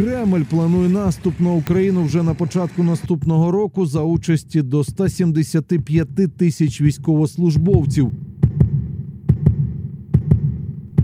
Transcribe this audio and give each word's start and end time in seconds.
Кремль 0.00 0.42
планує 0.50 0.88
наступ 0.88 1.40
на 1.40 1.52
Україну 1.52 2.04
вже 2.04 2.22
на 2.22 2.34
початку 2.34 2.82
наступного 2.82 3.50
року 3.50 3.86
за 3.86 4.02
участі 4.02 4.62
до 4.62 4.84
175 4.84 6.36
тисяч 6.36 6.80
військовослужбовців. 6.80 8.12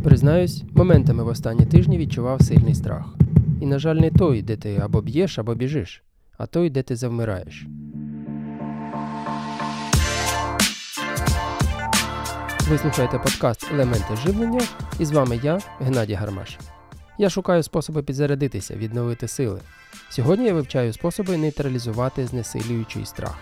Признаюсь, 0.05 0.65
моментами 0.73 1.25
в 1.25 1.27
останні 1.27 1.67
тижні 1.67 1.99
відчував 1.99 2.43
сильний 2.43 2.75
страх. 2.75 3.15
І, 3.61 3.67
на 3.67 3.79
жаль, 3.79 3.97
не 3.97 4.11
той, 4.11 4.43
де 4.43 4.57
ти 4.57 4.77
або 4.83 5.01
б'єш, 5.01 5.39
або 5.39 5.55
біжиш, 5.55 6.03
а 6.39 6.47
той, 6.47 6.71
де 6.71 6.83
ти 6.83 6.97
завмираєш. 6.97 7.67
Ви 12.71 12.79
слухаєте 12.79 13.19
подкаст 13.19 13.67
Елементи 13.73 14.17
живлення, 14.27 14.61
і 14.99 15.05
з 15.05 15.11
вами 15.11 15.41
я, 15.43 15.59
Геннадій 15.81 16.15
Гармаш. 16.15 16.59
Я 17.19 17.31
шукаю 17.31 17.63
способи 17.63 18.03
підзарядитися, 18.03 18.75
відновити 18.75 19.29
сили. 19.29 19.61
Сьогодні 20.09 20.47
я 20.47 20.55
вивчаю 20.55 20.93
способи 20.93 21.37
нейтралізувати 21.37 22.27
знесилюючий 22.27 23.07
страх. 23.07 23.39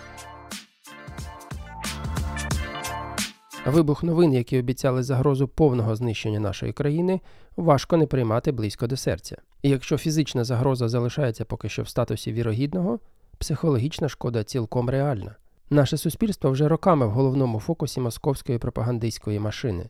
Вибух 3.66 4.02
новин, 4.02 4.32
які 4.32 4.58
обіцяли 4.58 5.02
загрозу 5.02 5.48
повного 5.48 5.96
знищення 5.96 6.40
нашої 6.40 6.72
країни, 6.72 7.20
важко 7.56 7.96
не 7.96 8.06
приймати 8.06 8.52
близько 8.52 8.86
до 8.86 8.96
серця. 8.96 9.36
І 9.62 9.68
якщо 9.68 9.98
фізична 9.98 10.44
загроза 10.44 10.88
залишається 10.88 11.44
поки 11.44 11.68
що 11.68 11.82
в 11.82 11.88
статусі 11.88 12.32
вірогідного, 12.32 12.98
психологічна 13.38 14.08
шкода 14.08 14.44
цілком 14.44 14.90
реальна. 14.90 15.36
Наше 15.70 15.96
суспільство 15.96 16.50
вже 16.50 16.68
роками 16.68 17.06
в 17.06 17.10
головному 17.10 17.60
фокусі 17.60 18.00
московської 18.00 18.58
пропагандистської 18.58 19.38
машини. 19.38 19.88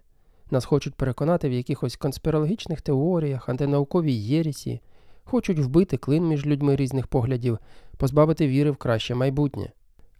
Нас 0.51 0.65
хочуть 0.65 0.95
переконати 0.95 1.49
в 1.49 1.53
якихось 1.53 1.97
конспірологічних 1.97 2.81
теоріях, 2.81 3.49
антинауковій 3.49 4.15
єрісі, 4.15 4.81
хочуть 5.25 5.59
вбити 5.59 5.97
клин 5.97 6.29
між 6.29 6.47
людьми 6.47 6.77
різних 6.77 7.07
поглядів, 7.07 7.59
позбавити 7.97 8.49
віри 8.49 8.71
в 8.71 8.77
краще 8.77 9.15
майбутнє, 9.15 9.73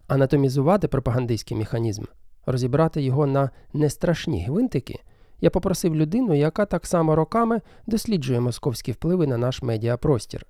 анатомізувати 0.07 0.87
пропагандистський 0.87 1.57
механізм, 1.57 2.03
розібрати 2.45 3.01
його 3.01 3.27
на 3.27 3.49
нестрашні 3.73 4.45
гвинтики. 4.45 4.99
Я 5.41 5.49
попросив 5.49 5.95
людину, 5.95 6.33
яка 6.33 6.65
так 6.65 6.85
само 6.85 7.15
роками 7.15 7.61
досліджує 7.87 8.39
московські 8.39 8.91
впливи 8.91 9.27
на 9.27 9.37
наш 9.37 9.61
медіапростір. 9.61 10.45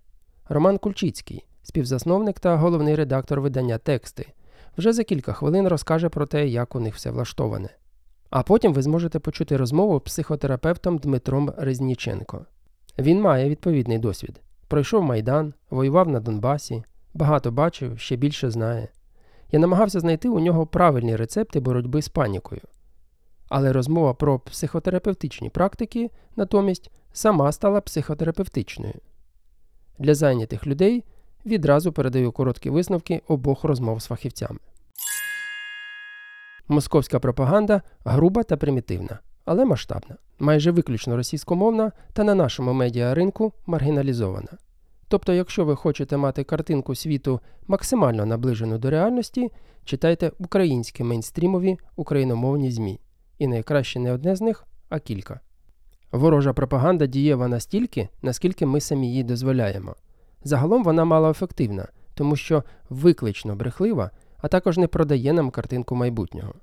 Роман 0.49 0.77
Кульчицький, 0.77 1.45
співзасновник 1.63 2.39
та 2.39 2.55
головний 2.55 2.95
редактор 2.95 3.41
видання 3.41 3.77
тексти, 3.77 4.27
вже 4.77 4.93
за 4.93 5.03
кілька 5.03 5.33
хвилин 5.33 5.67
розкаже 5.67 6.09
про 6.09 6.25
те, 6.25 6.47
як 6.47 6.75
у 6.75 6.79
них 6.79 6.95
все 6.95 7.11
влаштоване. 7.11 7.69
А 8.29 8.43
потім 8.43 8.73
ви 8.73 8.81
зможете 8.81 9.19
почути 9.19 9.57
розмову 9.57 9.99
з 9.99 10.03
психотерапевтом 10.03 10.97
Дмитром 10.97 11.53
Резніченко. 11.57 12.45
Він 12.99 13.21
має 13.21 13.49
відповідний 13.49 13.97
досвід. 13.97 14.41
Пройшов 14.67 15.03
майдан, 15.03 15.53
воював 15.69 16.09
на 16.09 16.19
Донбасі, 16.19 16.83
багато 17.13 17.51
бачив, 17.51 17.99
ще 17.99 18.15
більше 18.15 18.51
знає. 18.51 18.87
Я 19.51 19.59
намагався 19.59 19.99
знайти 19.99 20.29
у 20.29 20.39
нього 20.39 20.67
правильні 20.67 21.15
рецепти 21.15 21.59
боротьби 21.59 22.01
з 22.01 22.09
панікою. 22.09 22.61
Але 23.49 23.73
розмова 23.73 24.13
про 24.13 24.39
психотерапевтичні 24.39 25.49
практики 25.49 26.09
натомість 26.35 26.91
сама 27.13 27.51
стала 27.51 27.81
психотерапевтичною. 27.81 28.93
Для 29.99 30.15
зайнятих 30.15 30.67
людей 30.67 31.03
відразу 31.45 31.91
передаю 31.91 32.31
короткі 32.31 32.69
висновки 32.69 33.21
обох 33.27 33.63
розмов 33.63 34.01
з 34.01 34.05
фахівцями. 34.05 34.59
Московська 36.67 37.19
пропаганда 37.19 37.81
груба 38.05 38.43
та 38.43 38.57
примітивна, 38.57 39.19
але 39.45 39.65
масштабна, 39.65 40.15
майже 40.39 40.71
виключно 40.71 41.15
російськомовна 41.15 41.91
та 42.13 42.23
на 42.23 42.35
нашому 42.35 42.73
медіаринку 42.73 43.53
маргіналізована. 43.65 44.49
Тобто, 45.07 45.33
якщо 45.33 45.65
ви 45.65 45.75
хочете 45.75 46.17
мати 46.17 46.43
картинку 46.43 46.95
світу 46.95 47.39
максимально 47.67 48.25
наближену 48.25 48.77
до 48.77 48.89
реальності, 48.89 49.51
читайте 49.83 50.31
українські 50.39 51.03
мейнстрімові 51.03 51.77
україномовні 51.95 52.71
ЗМІ. 52.71 52.99
І 53.39 53.47
найкраще 53.47 53.99
не 53.99 54.13
одне 54.13 54.35
з 54.35 54.41
них, 54.41 54.65
а 54.89 54.99
кілька. 54.99 55.39
Ворожа 56.11 56.53
пропаганда 56.53 57.05
дієва 57.05 57.47
настільки, 57.47 58.09
наскільки 58.21 58.65
ми 58.65 58.81
самі 58.81 59.07
її 59.07 59.23
дозволяємо. 59.23 59.95
Загалом 60.43 60.83
вона 60.83 61.05
малоефективна, 61.05 61.87
тому 62.13 62.35
що 62.35 62.63
виклично 62.89 63.55
брехлива, 63.55 64.11
а 64.45 64.47
також 64.47 64.77
не 64.77 64.87
продає 64.87 65.33
нам 65.33 65.51
картинку 65.51 65.95
майбутнього. 65.95 66.53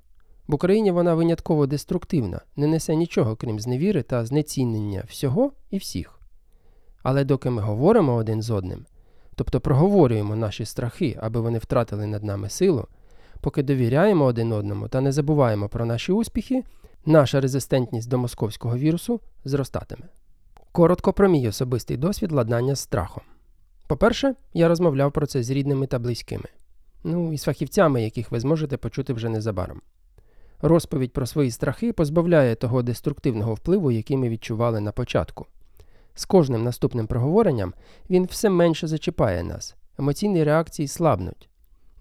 В 0.47 0.55
Україні 0.55 0.91
вона 0.91 1.15
винятково 1.15 1.67
деструктивна, 1.67 2.41
не 2.55 2.67
несе 2.67 2.95
нічого, 2.95 3.35
крім 3.35 3.59
зневіри 3.59 4.03
та 4.03 4.25
знецінення 4.25 5.03
всього 5.07 5.51
і 5.69 5.77
всіх. 5.77 6.19
Але 7.01 7.23
доки 7.23 7.49
ми 7.49 7.61
говоримо 7.61 8.15
один 8.15 8.41
з 8.41 8.49
одним, 8.49 8.85
тобто 9.35 9.59
проговорюємо 9.59 10.35
наші 10.35 10.65
страхи, 10.65 11.17
аби 11.21 11.39
вони 11.39 11.57
втратили 11.57 12.07
над 12.07 12.23
нами 12.23 12.49
силу, 12.49 12.87
поки 13.41 13.63
довіряємо 13.63 14.25
один 14.25 14.51
одному 14.51 14.87
та 14.87 15.01
не 15.01 15.11
забуваємо 15.11 15.69
про 15.69 15.85
наші 15.85 16.11
успіхи, 16.11 16.63
наша 17.05 17.41
резистентність 17.41 18.09
до 18.09 18.17
московського 18.17 18.77
вірусу 18.77 19.19
зростатиме. 19.45 20.05
Коротко 20.71 21.13
про 21.13 21.29
мій 21.29 21.47
особистий 21.47 21.97
досвід 21.97 22.31
ладнання 22.31 22.75
з 22.75 22.79
страхом. 22.79 23.23
По-перше, 23.87 24.35
я 24.53 24.67
розмовляв 24.67 25.11
про 25.11 25.25
це 25.25 25.43
з 25.43 25.49
рідними 25.49 25.87
та 25.87 25.99
близькими, 25.99 26.45
ну 27.03 27.33
і 27.33 27.37
з 27.37 27.43
фахівцями, 27.43 28.03
яких 28.03 28.31
ви 28.31 28.39
зможете 28.39 28.77
почути 28.77 29.13
вже 29.13 29.29
незабаром. 29.29 29.81
Розповідь 30.61 31.13
про 31.13 31.25
свої 31.25 31.51
страхи 31.51 31.93
позбавляє 31.93 32.55
того 32.55 32.83
деструктивного 32.83 33.53
впливу, 33.53 33.91
який 33.91 34.17
ми 34.17 34.29
відчували 34.29 34.79
на 34.79 34.91
початку. 34.91 35.45
З 36.15 36.25
кожним 36.25 36.63
наступним 36.63 37.07
проговоренням 37.07 37.73
він 38.09 38.25
все 38.25 38.49
менше 38.49 38.87
зачіпає 38.87 39.43
нас, 39.43 39.75
емоційні 39.99 40.43
реакції 40.43 40.87
слабнуть. 40.87 41.49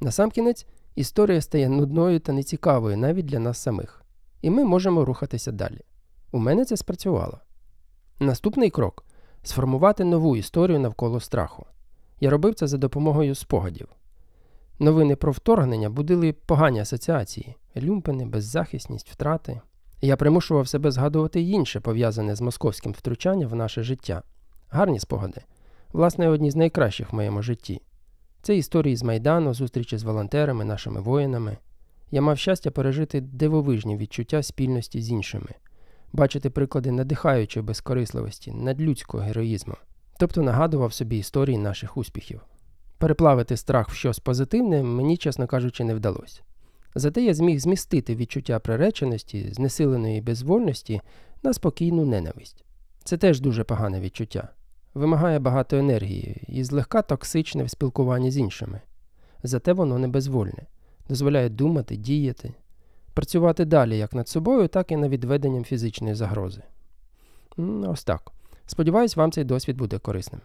Насамкінець, 0.00 0.66
історія 0.94 1.40
стає 1.40 1.68
нудною 1.68 2.20
та 2.20 2.32
нецікавою 2.32 2.96
навіть 2.96 3.26
для 3.26 3.38
нас 3.38 3.58
самих, 3.58 4.02
і 4.42 4.50
ми 4.50 4.64
можемо 4.64 5.04
рухатися 5.04 5.52
далі. 5.52 5.80
У 6.32 6.38
мене 6.38 6.64
це 6.64 6.76
спрацювало. 6.76 7.38
Наступний 8.20 8.70
крок 8.70 9.04
сформувати 9.42 10.04
нову 10.04 10.36
історію 10.36 10.80
навколо 10.80 11.20
страху. 11.20 11.66
Я 12.20 12.30
робив 12.30 12.54
це 12.54 12.66
за 12.66 12.78
допомогою 12.78 13.34
спогадів. 13.34 13.88
Новини 14.78 15.16
про 15.16 15.32
вторгнення 15.32 15.90
будили 15.90 16.32
погані 16.32 16.80
асоціації, 16.80 17.56
люмпини, 17.76 18.26
беззахисність, 18.26 19.10
втрати. 19.10 19.60
Я 20.00 20.16
примушував 20.16 20.68
себе 20.68 20.90
згадувати 20.90 21.40
інше, 21.40 21.80
пов'язане 21.80 22.34
з 22.34 22.40
московським 22.40 22.92
втручанням 22.92 23.48
в 23.48 23.54
наше 23.54 23.82
життя. 23.82 24.22
Гарні 24.68 25.00
спогади. 25.00 25.40
Власне, 25.92 26.28
одні 26.28 26.50
з 26.50 26.56
найкращих 26.56 27.12
в 27.12 27.16
моєму 27.16 27.42
житті. 27.42 27.82
Це 28.42 28.56
історії 28.56 28.96
з 28.96 29.02
Майдану, 29.02 29.54
зустрічі 29.54 29.98
з 29.98 30.02
волонтерами, 30.02 30.64
нашими 30.64 31.00
воїнами. 31.00 31.56
Я 32.10 32.20
мав 32.20 32.38
щастя 32.38 32.70
пережити 32.70 33.20
дивовижні 33.20 33.96
відчуття 33.96 34.42
спільності 34.42 35.02
з 35.02 35.10
іншими, 35.10 35.50
бачити 36.12 36.50
приклади 36.50 36.90
надихаючої 36.90 37.66
безкорисливості, 37.66 38.52
надлюдського 38.52 39.22
героїзму, 39.22 39.74
тобто 40.18 40.42
нагадував 40.42 40.92
собі 40.92 41.18
історії 41.18 41.58
наших 41.58 41.96
успіхів. 41.96 42.40
Переплавити 43.02 43.56
страх 43.56 43.88
в 43.88 43.94
щось 43.94 44.18
позитивне 44.18 44.82
мені, 44.82 45.16
чесно 45.16 45.46
кажучи, 45.46 45.84
не 45.84 45.94
вдалося. 45.94 46.42
Зате 46.94 47.22
я 47.22 47.34
зміг 47.34 47.58
змістити 47.58 48.16
відчуття 48.16 48.58
приреченості, 48.58 49.52
знесиленої 49.52 50.20
безвольності 50.20 51.00
на 51.42 51.52
спокійну 51.52 52.04
ненависть. 52.04 52.64
Це 53.04 53.16
теж 53.16 53.40
дуже 53.40 53.64
погане 53.64 54.00
відчуття, 54.00 54.48
вимагає 54.94 55.38
багато 55.38 55.76
енергії 55.76 56.42
і 56.48 56.64
злегка 56.64 57.02
токсичне 57.02 57.64
в 57.64 57.70
спілкуванні 57.70 58.30
з 58.30 58.38
іншими. 58.38 58.80
Зате 59.42 59.72
воно 59.72 59.98
не 59.98 60.08
безвольне, 60.08 60.66
дозволяє 61.08 61.48
думати, 61.48 61.96
діяти, 61.96 62.54
працювати 63.14 63.64
далі 63.64 63.98
як 63.98 64.12
над 64.12 64.28
собою, 64.28 64.68
так 64.68 64.90
і 64.92 64.96
над 64.96 65.10
відведенням 65.10 65.64
фізичної 65.64 66.14
загрози. 66.14 66.62
Ось 67.88 68.04
так. 68.04 68.32
Сподіваюсь, 68.66 69.16
вам 69.16 69.32
цей 69.32 69.44
досвід 69.44 69.76
буде 69.76 69.98
корисним. 69.98 70.40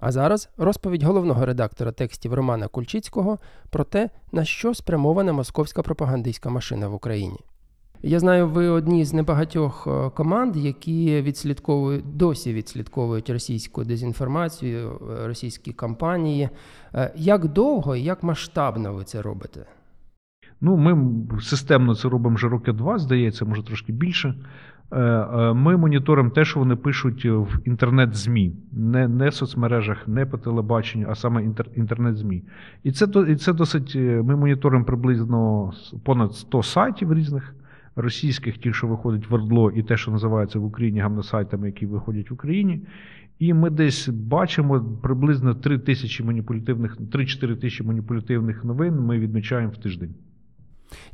А 0.00 0.12
зараз 0.12 0.48
розповідь 0.56 1.02
головного 1.02 1.46
редактора 1.46 1.92
текстів 1.92 2.34
Романа 2.34 2.68
Кульчицького 2.68 3.38
про 3.70 3.84
те, 3.84 4.10
на 4.32 4.44
що 4.44 4.74
спрямована 4.74 5.32
московська 5.32 5.82
пропагандистська 5.82 6.50
машина 6.50 6.88
в 6.88 6.94
Україні. 6.94 7.38
Я 8.02 8.20
знаю, 8.20 8.48
ви 8.48 8.68
одні 8.68 9.04
з 9.04 9.12
небагатьох 9.12 9.86
е, 9.86 10.10
команд, 10.10 10.56
які 10.56 11.22
відслідковують 11.22 12.16
досі 12.16 12.52
відслідковують 12.52 13.30
російську 13.30 13.84
дезінформацію, 13.84 14.90
е, 14.90 15.26
російські 15.26 15.72
кампанії. 15.72 16.48
Е, 16.94 17.12
як 17.16 17.48
довго 17.48 17.96
і 17.96 18.02
як 18.02 18.22
масштабно 18.22 18.94
ви 18.94 19.04
це 19.04 19.22
робите? 19.22 19.66
Ну, 20.60 20.76
ми 20.76 21.16
системно 21.40 21.94
це 21.94 22.08
робимо 22.08 22.36
вже 22.36 22.48
роки 22.48 22.72
два, 22.72 22.98
здається, 22.98 23.44
може 23.44 23.62
трошки 23.62 23.92
більше. 23.92 24.34
Е, 24.92 25.00
е, 25.00 25.52
ми 25.52 25.76
моніторимо 25.76 26.30
те, 26.30 26.44
що 26.44 26.60
вони 26.60 26.76
пишуть 26.76 27.24
в 27.24 27.58
інтернет-ЗМІ, 27.64 28.52
не 28.72 29.08
не 29.08 29.28
в 29.28 29.34
соцмережах, 29.34 30.08
не 30.08 30.26
по 30.26 30.38
телебаченню, 30.38 31.06
а 31.10 31.14
саме 31.14 31.44
інтернет-ЗМІ. 31.76 32.42
І 32.82 32.92
це 32.92 33.06
і 33.28 33.36
це 33.36 33.52
досить. 33.52 33.92
Е, 33.96 34.22
ми 34.22 34.36
моніторимо 34.36 34.84
приблизно 34.84 35.72
понад 36.04 36.34
100 36.34 36.62
сайтів 36.62 37.14
різних 37.14 37.54
російських, 37.96 38.58
ті, 38.58 38.72
що 38.72 38.86
виходять 38.86 39.30
в 39.30 39.34
Ордло, 39.34 39.70
і 39.70 39.82
те, 39.82 39.96
що 39.96 40.10
називається 40.10 40.58
в 40.58 40.64
Україні 40.64 41.00
гамносайтами, 41.00 41.66
які 41.66 41.86
виходять 41.86 42.30
в 42.30 42.34
Україні. 42.34 42.80
І 43.38 43.54
ми 43.54 43.70
десь 43.70 44.08
бачимо 44.08 44.98
приблизно 45.02 45.54
3 45.54 45.78
тисячі 45.78 46.24
маніпулятивних, 46.24 47.00
3-4 47.00 47.56
тисячі 47.56 47.84
маніпулятивних 47.84 48.64
новин 48.64 49.00
ми 49.00 49.18
відмічаємо 49.18 49.72
в 49.72 49.76
тиждень. 49.76 50.14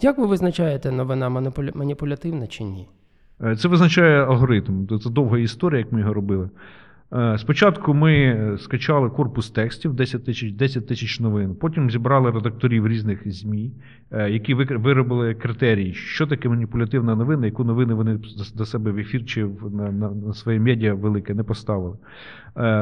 Як 0.00 0.18
ви 0.18 0.26
визначаєте, 0.26 0.92
новина 0.92 1.28
маніпулятивна 1.74 2.46
чи 2.46 2.64
ні? 2.64 2.88
Е, 3.44 3.56
Це 3.56 3.68
визначає 3.68 4.24
алгоритм. 4.24 4.86
Це 5.02 5.10
довга 5.10 5.38
історія, 5.38 5.78
як 5.78 5.92
ми 5.92 6.00
його 6.00 6.14
робили. 6.14 6.50
Е, 7.12 7.38
Спочатку 7.38 7.94
ми 7.94 8.56
скачали 8.60 9.10
корпус 9.10 9.50
текстів 9.50 9.94
10 9.94 10.24
тисяч 10.24 10.52
10 10.52 10.86
тисяч 10.86 11.20
новин. 11.20 11.54
Потім 11.54 11.90
зібрали 11.90 12.30
редакторів 12.30 12.88
різних 12.88 13.32
ЗМІ, 13.32 13.72
е, 14.10 14.30
які 14.30 14.54
виробили 14.54 15.34
критерії, 15.34 15.94
що 15.94 16.26
таке 16.26 16.48
маніпулятивна 16.48 17.14
новина, 17.14 17.46
яку 17.46 17.64
новини 17.64 17.94
вони 17.94 18.18
до 18.54 18.66
себе 18.66 18.90
в 18.90 18.98
ефір 18.98 19.24
чи 19.24 19.46
на, 19.72 19.92
на, 19.92 20.10
на 20.10 20.32
своє 20.32 20.60
медіа 20.60 20.94
велике 20.94 21.34
не 21.34 21.42
поставили. 21.42 21.96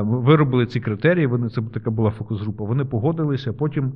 Виробили 0.02 0.66
ці 0.66 0.80
критерії. 0.80 1.26
Вони 1.26 1.48
це 1.48 1.62
така 1.62 1.90
була 1.90 2.10
фокус-група. 2.10 2.64
Вони 2.64 2.84
погодилися. 2.84 3.52
Потім 3.52 3.92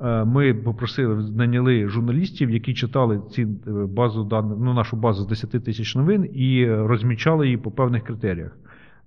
ми 0.00 0.54
попросили, 0.54 1.30
наняли 1.36 1.88
журналістів, 1.88 2.50
які 2.50 2.74
читали 2.74 3.20
ці 3.30 3.42
е, 3.42 3.70
базу 3.70 4.24
даних, 4.24 4.58
ну 4.60 4.74
нашу 4.74 4.96
базу 4.96 5.22
з 5.22 5.26
10 5.26 5.64
тисяч 5.64 5.94
новин 5.94 6.30
і 6.34 6.72
розмічали 6.72 7.46
її 7.46 7.56
по 7.56 7.70
певних 7.70 8.02
критеріях. 8.02 8.56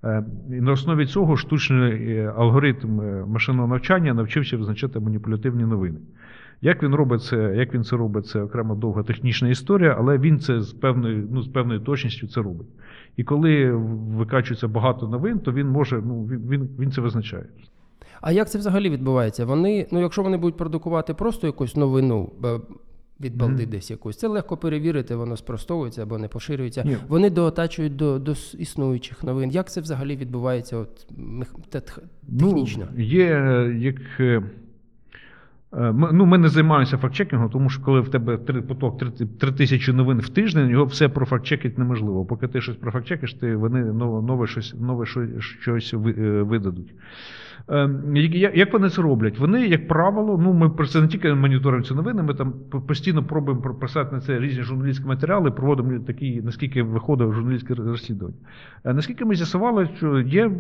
Е, 0.03 0.23
на 0.49 0.71
основі 0.71 1.05
цього 1.05 1.37
штучний 1.37 2.17
е, 2.17 2.33
алгоритм 2.37 3.01
е, 3.01 3.25
машинного 3.27 3.67
навчання 3.67 4.13
навчився 4.13 4.57
визначати 4.57 4.99
маніпулятивні 4.99 5.63
новини. 5.63 5.99
Як 6.61 6.83
він 6.83 6.95
робить 6.95 7.23
це, 7.23 7.53
як 7.55 7.73
він 7.73 7.83
це 7.83 7.97
робить, 7.97 8.27
це 8.27 8.41
окрема 8.41 8.75
довга 8.75 9.03
технічна 9.03 9.49
історія, 9.49 9.95
але 9.99 10.17
він 10.17 10.39
це 10.39 10.61
з 10.61 10.73
певною, 10.73 11.27
ну, 11.31 11.41
з 11.41 11.47
певною 11.47 11.79
точністю 11.79 12.27
це 12.27 12.41
робить. 12.41 12.67
І 13.17 13.23
коли 13.23 13.71
викачується 14.17 14.67
багато 14.67 15.07
новин, 15.07 15.39
то 15.39 15.51
він 15.51 15.67
може, 15.67 16.01
ну 16.05 16.25
він, 16.25 16.69
він 16.79 16.91
це 16.91 17.01
визначає. 17.01 17.45
А 18.21 18.31
як 18.31 18.49
це 18.49 18.57
взагалі 18.57 18.89
відбувається? 18.89 19.45
Вони, 19.45 19.87
ну 19.91 20.01
якщо 20.01 20.23
вони 20.23 20.37
будуть 20.37 20.57
продукувати 20.57 21.13
просто 21.13 21.47
якусь 21.47 21.75
новину 21.75 22.31
е, 22.45 22.59
від 23.21 23.37
балди 23.37 23.63
Мгм. 23.63 23.71
десь 23.71 23.91
якусь, 23.91 24.17
це 24.17 24.27
легко 24.27 24.57
перевірити, 24.57 25.15
воно 25.15 25.37
спростовується 25.37 26.03
або 26.03 26.17
не 26.17 26.27
поширюється. 26.27 26.83
Ні. 26.83 26.97
Вони 27.07 27.29
доотачують 27.29 27.95
до, 27.95 28.19
до 28.19 28.35
існуючих 28.57 29.23
новин. 29.23 29.51
Як 29.51 29.71
це 29.71 29.81
взагалі 29.81 30.15
відбувається 30.15 30.77
от, 30.77 31.07
тет- 31.71 31.99
технічно? 32.39 32.87
Ну, 32.95 33.03
є 33.03 33.25
е, 33.25 33.75
як. 33.79 33.95
Е, 35.77 35.91
Ми, 35.91 36.09
ну, 36.13 36.25
ми 36.25 36.37
не 36.37 36.47
займаємося 36.47 36.97
фактчекінгом, 36.97 37.49
тому 37.49 37.69
що 37.69 37.83
коли 37.83 38.01
в 38.01 38.09
тебе 38.09 38.37
три 38.37 38.61
поток 38.61 38.99
три, 39.39 39.51
тисячі 39.51 39.93
новин 39.93 40.19
в 40.19 40.29
тиждень, 40.29 40.69
його 40.69 40.85
все 40.85 41.09
профактчекити 41.09 41.81
неможливо. 41.81 42.25
Поки 42.25 42.47
ти 42.47 42.61
щось 42.61 42.75
профактчекиш, 42.75 43.33
ти 43.33 43.55
вони 43.55 43.83
нове, 43.83 44.47
щось, 44.47 44.75
нове 44.81 45.05
щось, 45.05 45.93
е, 45.93 46.41
видадуть. 46.41 46.93
Е, 47.69 47.89
як- 48.15 48.73
вони 48.73 48.89
це 48.89 49.01
роблять? 49.01 49.39
Вони, 49.39 49.67
як 49.67 49.87
правило, 49.87 50.37
ну 50.43 50.53
ми 50.53 50.85
це 50.85 51.01
не 51.01 51.07
тільки 51.07 51.33
моніторимо 51.33 51.83
ці 51.83 51.93
новини, 51.93 52.23
ми 52.23 52.33
там 52.33 52.53
постійно 52.87 53.23
пробуємо 53.23 53.61
про- 53.61 53.75
писати 53.75 54.15
на 54.15 54.21
це 54.21 54.39
різні 54.39 54.63
журналістські 54.63 55.07
матеріали, 55.07 55.51
проводимо 55.51 55.99
такі, 55.99 56.41
наскільки 56.41 56.83
виходить 56.83 57.31
журналістське 57.33 57.73
розслідування. 57.73 58.35
Наскільки 58.83 59.25
ми 59.25 59.35
з'ясували, 59.35 59.89
що 59.97 60.19
є 60.19 60.51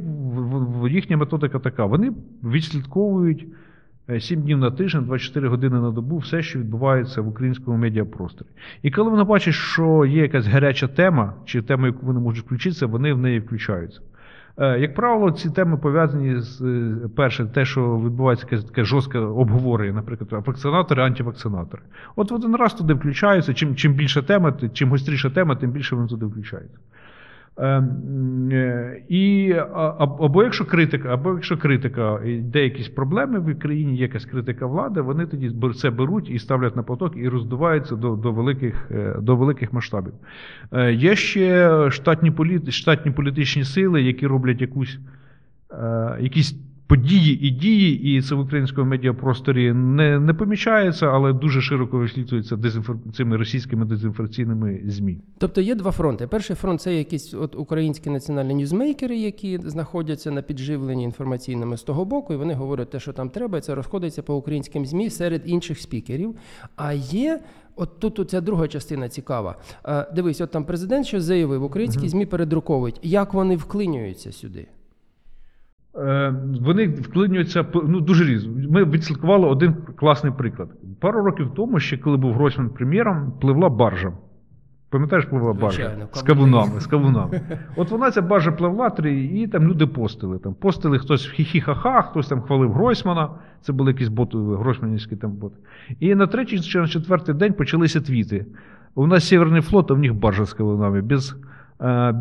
їхня 0.89 1.17
методика 1.17 1.59
така: 1.59 1.85
вони 1.85 2.11
відслідковують 2.43 3.47
7 4.19 4.41
днів 4.41 4.57
на 4.57 4.71
тиждень, 4.71 5.03
24 5.03 5.47
години 5.47 5.79
на 5.79 5.91
добу, 5.91 6.17
все, 6.17 6.41
що 6.41 6.59
відбувається 6.59 7.21
в 7.21 7.27
українському 7.27 7.77
медіапросторі. 7.77 8.47
І 8.81 8.91
коли 8.91 9.09
вони 9.09 9.23
бачать, 9.23 9.53
що 9.53 10.05
є 10.05 10.21
якась 10.21 10.47
гаряча 10.47 10.87
тема, 10.87 11.33
чи 11.45 11.61
тема, 11.61 11.87
яку 11.87 12.05
вони 12.05 12.19
можуть 12.19 12.45
включитися, 12.45 12.85
вони 12.87 13.13
в 13.13 13.17
неї 13.17 13.39
включаються. 13.39 14.01
Е, 14.57 14.79
Як 14.79 14.95
правило, 14.95 15.31
ці 15.31 15.49
теми 15.49 15.77
пов'язані 15.77 16.39
з 16.39 16.61
е, 16.61 16.95
перше, 17.15 17.45
те, 17.45 17.65
що 17.65 17.97
відбувається 18.05 18.47
якесь 18.51 18.65
таке 18.65 18.83
жорстке 18.83 19.19
обговорення, 19.19 19.93
наприклад, 19.93 20.47
вакцинатори, 20.47 21.03
антивакцинатори. 21.03 21.83
От 22.15 22.31
в 22.31 22.33
один 22.33 22.55
раз 22.55 22.73
туди 22.73 22.93
включаються. 22.93 23.53
Чим, 23.53 23.75
чим 23.75 23.93
більше 23.93 24.21
тема, 24.21 24.53
чим 24.73 24.89
гостріша 24.89 25.29
тема, 25.29 25.55
тим 25.55 25.71
більше 25.71 25.95
вони 25.95 26.07
туди 26.07 26.25
включаються. 26.25 26.77
Е, 27.57 27.67
е, 27.67 29.03
І, 29.09 29.53
або 29.97 30.43
якщо 30.43 30.65
критика, 30.65 31.13
або 31.13 31.33
якщо 31.33 31.57
критика, 31.57 32.19
йде 32.25 32.63
якісь 32.63 32.89
проблеми 32.89 33.39
в 33.39 33.59
країні, 33.59 33.95
є 33.95 34.01
якась 34.01 34.25
критика 34.25 34.65
влади, 34.65 35.01
вони 35.01 35.25
тоді 35.25 35.51
це 35.75 35.89
беруть 35.89 36.29
і 36.29 36.39
ставлять 36.39 36.75
на 36.75 36.83
поток 36.83 37.13
і 37.17 37.29
роздуваються 37.29 37.95
до, 37.95 38.15
до, 38.15 38.31
великих, 38.31 38.91
е, 38.91 39.15
до 39.21 39.35
великих 39.35 39.73
масштабів. 39.73 40.13
Є 40.91 41.15
ще 41.15 41.91
штатні, 41.91 42.31
політи, 42.31 42.71
політичні 43.11 43.63
сили, 43.63 44.01
які 44.01 44.27
роблять 44.27 44.61
якусь, 44.61 44.99
якісь 46.19 46.55
події 46.91 47.47
і 47.47 47.49
дії, 47.49 48.17
і 48.17 48.21
це 48.21 48.35
в 48.35 48.39
українському 48.39 48.89
медіапросторі 48.89 49.73
не, 49.73 50.19
не 50.19 50.33
помічається, 50.33 51.05
але 51.05 51.33
дуже 51.33 51.61
широко 51.61 51.97
висвітлюється 51.97 52.55
дезінфор... 52.55 52.97
цими 53.13 53.37
російськими 53.37 53.85
дезінформаційними 53.85 54.81
ЗМІ. 54.85 55.17
Тобто 55.37 55.61
є 55.61 55.75
два 55.75 55.91
фронти. 55.91 56.27
Перший 56.27 56.55
фронт 56.55 56.81
це 56.81 56.95
якісь 56.95 57.33
от 57.33 57.55
українські 57.55 58.09
національні 58.09 58.53
ньюзмейкери, 58.53 59.17
які 59.17 59.59
знаходяться 59.65 60.31
на 60.31 60.41
підживленні 60.41 61.03
інформаційними 61.03 61.77
з 61.77 61.83
того 61.83 62.05
боку, 62.05 62.33
і 62.33 62.37
вони 62.37 62.53
говорять 62.53 62.89
те, 62.89 62.99
що 62.99 63.13
там 63.13 63.29
треба, 63.29 63.57
і 63.57 63.61
це 63.61 63.75
розходиться 63.75 64.23
по 64.23 64.35
українським 64.35 64.85
ЗМІ 64.85 65.09
серед 65.09 65.41
інших 65.45 65.79
спікерів. 65.79 66.35
А 66.75 66.93
є. 66.93 67.39
От 67.75 67.99
тут 67.99 68.29
ця 68.29 68.41
друга 68.41 68.67
частина 68.67 69.09
цікава. 69.09 69.55
Е, 69.85 70.07
дивись, 70.15 70.41
от 70.41 70.51
там 70.51 70.65
президент 70.65 71.05
щось 71.05 71.23
заявив, 71.23 71.63
українські 71.63 72.09
ЗМІ 72.09 72.25
передруковують. 72.25 72.99
Як 73.03 73.33
вони 73.33 73.55
вклинюються 73.55 74.31
сюди? 74.31 74.67
Е, 75.95 76.35
Вони 76.61 76.87
вклинюються 76.87 77.65
ну, 77.73 78.01
дуже 78.01 78.25
різно. 78.25 78.53
Ми 78.69 78.85
відслідкували 78.85 79.47
один 79.47 79.75
класний 79.95 80.33
приклад. 80.37 80.69
Пару 80.99 81.23
років 81.23 81.51
тому, 81.55 81.79
ще 81.79 81.97
коли 81.97 82.17
був 82.17 82.33
Гройсман 82.33 82.69
прем'єром, 82.69 83.33
пливла 83.41 83.69
баржа. 83.69 84.13
Пам'ятаєш, 84.89 85.25
пливла 85.25 85.53
баржа? 85.53 86.07
З 86.13 86.21
кавунами, 86.21 86.79
з 86.79 86.87
кавунами. 86.87 87.41
От 87.75 87.91
вона 87.91 88.11
ця 88.11 88.21
баржа 88.21 88.51
пливла, 88.51 88.89
три, 88.89 89.23
і 89.23 89.47
там 89.47 89.63
люди 89.63 89.87
постили. 89.87 90.39
Там 90.39 90.53
постили 90.53 90.99
хтось 90.99 91.33
хі-хі-ха-ха, 91.33 92.01
хтось 92.01 92.27
там 92.27 92.41
хвалив 92.41 92.73
Гройсмана. 92.73 93.29
Це 93.61 93.73
були 93.73 93.91
якісь 93.91 94.07
боти, 94.07 94.37
гройсманівські 94.37 95.15
там 95.15 95.31
боти. 95.31 95.55
І 95.99 96.15
на 96.15 96.27
третій 96.27 96.59
чи 96.59 96.79
на 96.79 96.87
четвертий 96.87 97.35
день 97.35 97.53
почалися 97.53 98.01
твіти. 98.01 98.45
У 98.95 99.07
нас 99.07 99.27
Северний 99.27 99.61
флот, 99.61 99.91
а 99.91 99.93
в 99.93 99.99
них 99.99 100.13
баржа 100.13 100.45
з 100.45 100.53
кавунами. 100.53 101.01
Без, 101.01 101.35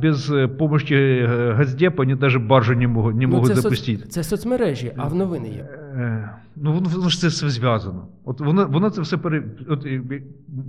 без 0.02 0.30
е, 0.30 0.48
помощи 0.48 0.94
е, 1.30 1.52
Газдепа 1.52 2.02
вони 2.02 2.14
навіть 2.14 2.36
баржу 2.42 2.74
не 2.74 2.88
можуть, 2.88 3.16
не 3.16 3.26
можуть 3.26 3.48
Ну, 3.48 3.54
це, 3.54 3.60
запустити. 3.60 4.02
соц... 4.02 4.08
це 4.12 4.22
соцмережі, 4.24 4.92
а 4.96 5.06
в 5.06 5.14
новини 5.14 5.48
є. 5.48 5.62
Е, 5.94 6.30
Ну, 6.56 6.72
воно, 6.72 6.88
воно 6.88 7.08
ж 7.08 7.20
це 7.20 7.28
все 7.28 7.48
зв'язано. 7.50 8.06
От 8.24 8.40
воно, 8.40 8.66
воно 8.66 8.90
це 8.90 9.00
все 9.00 9.16
пере... 9.16 9.42
От, 9.68 9.86
е, 9.86 10.02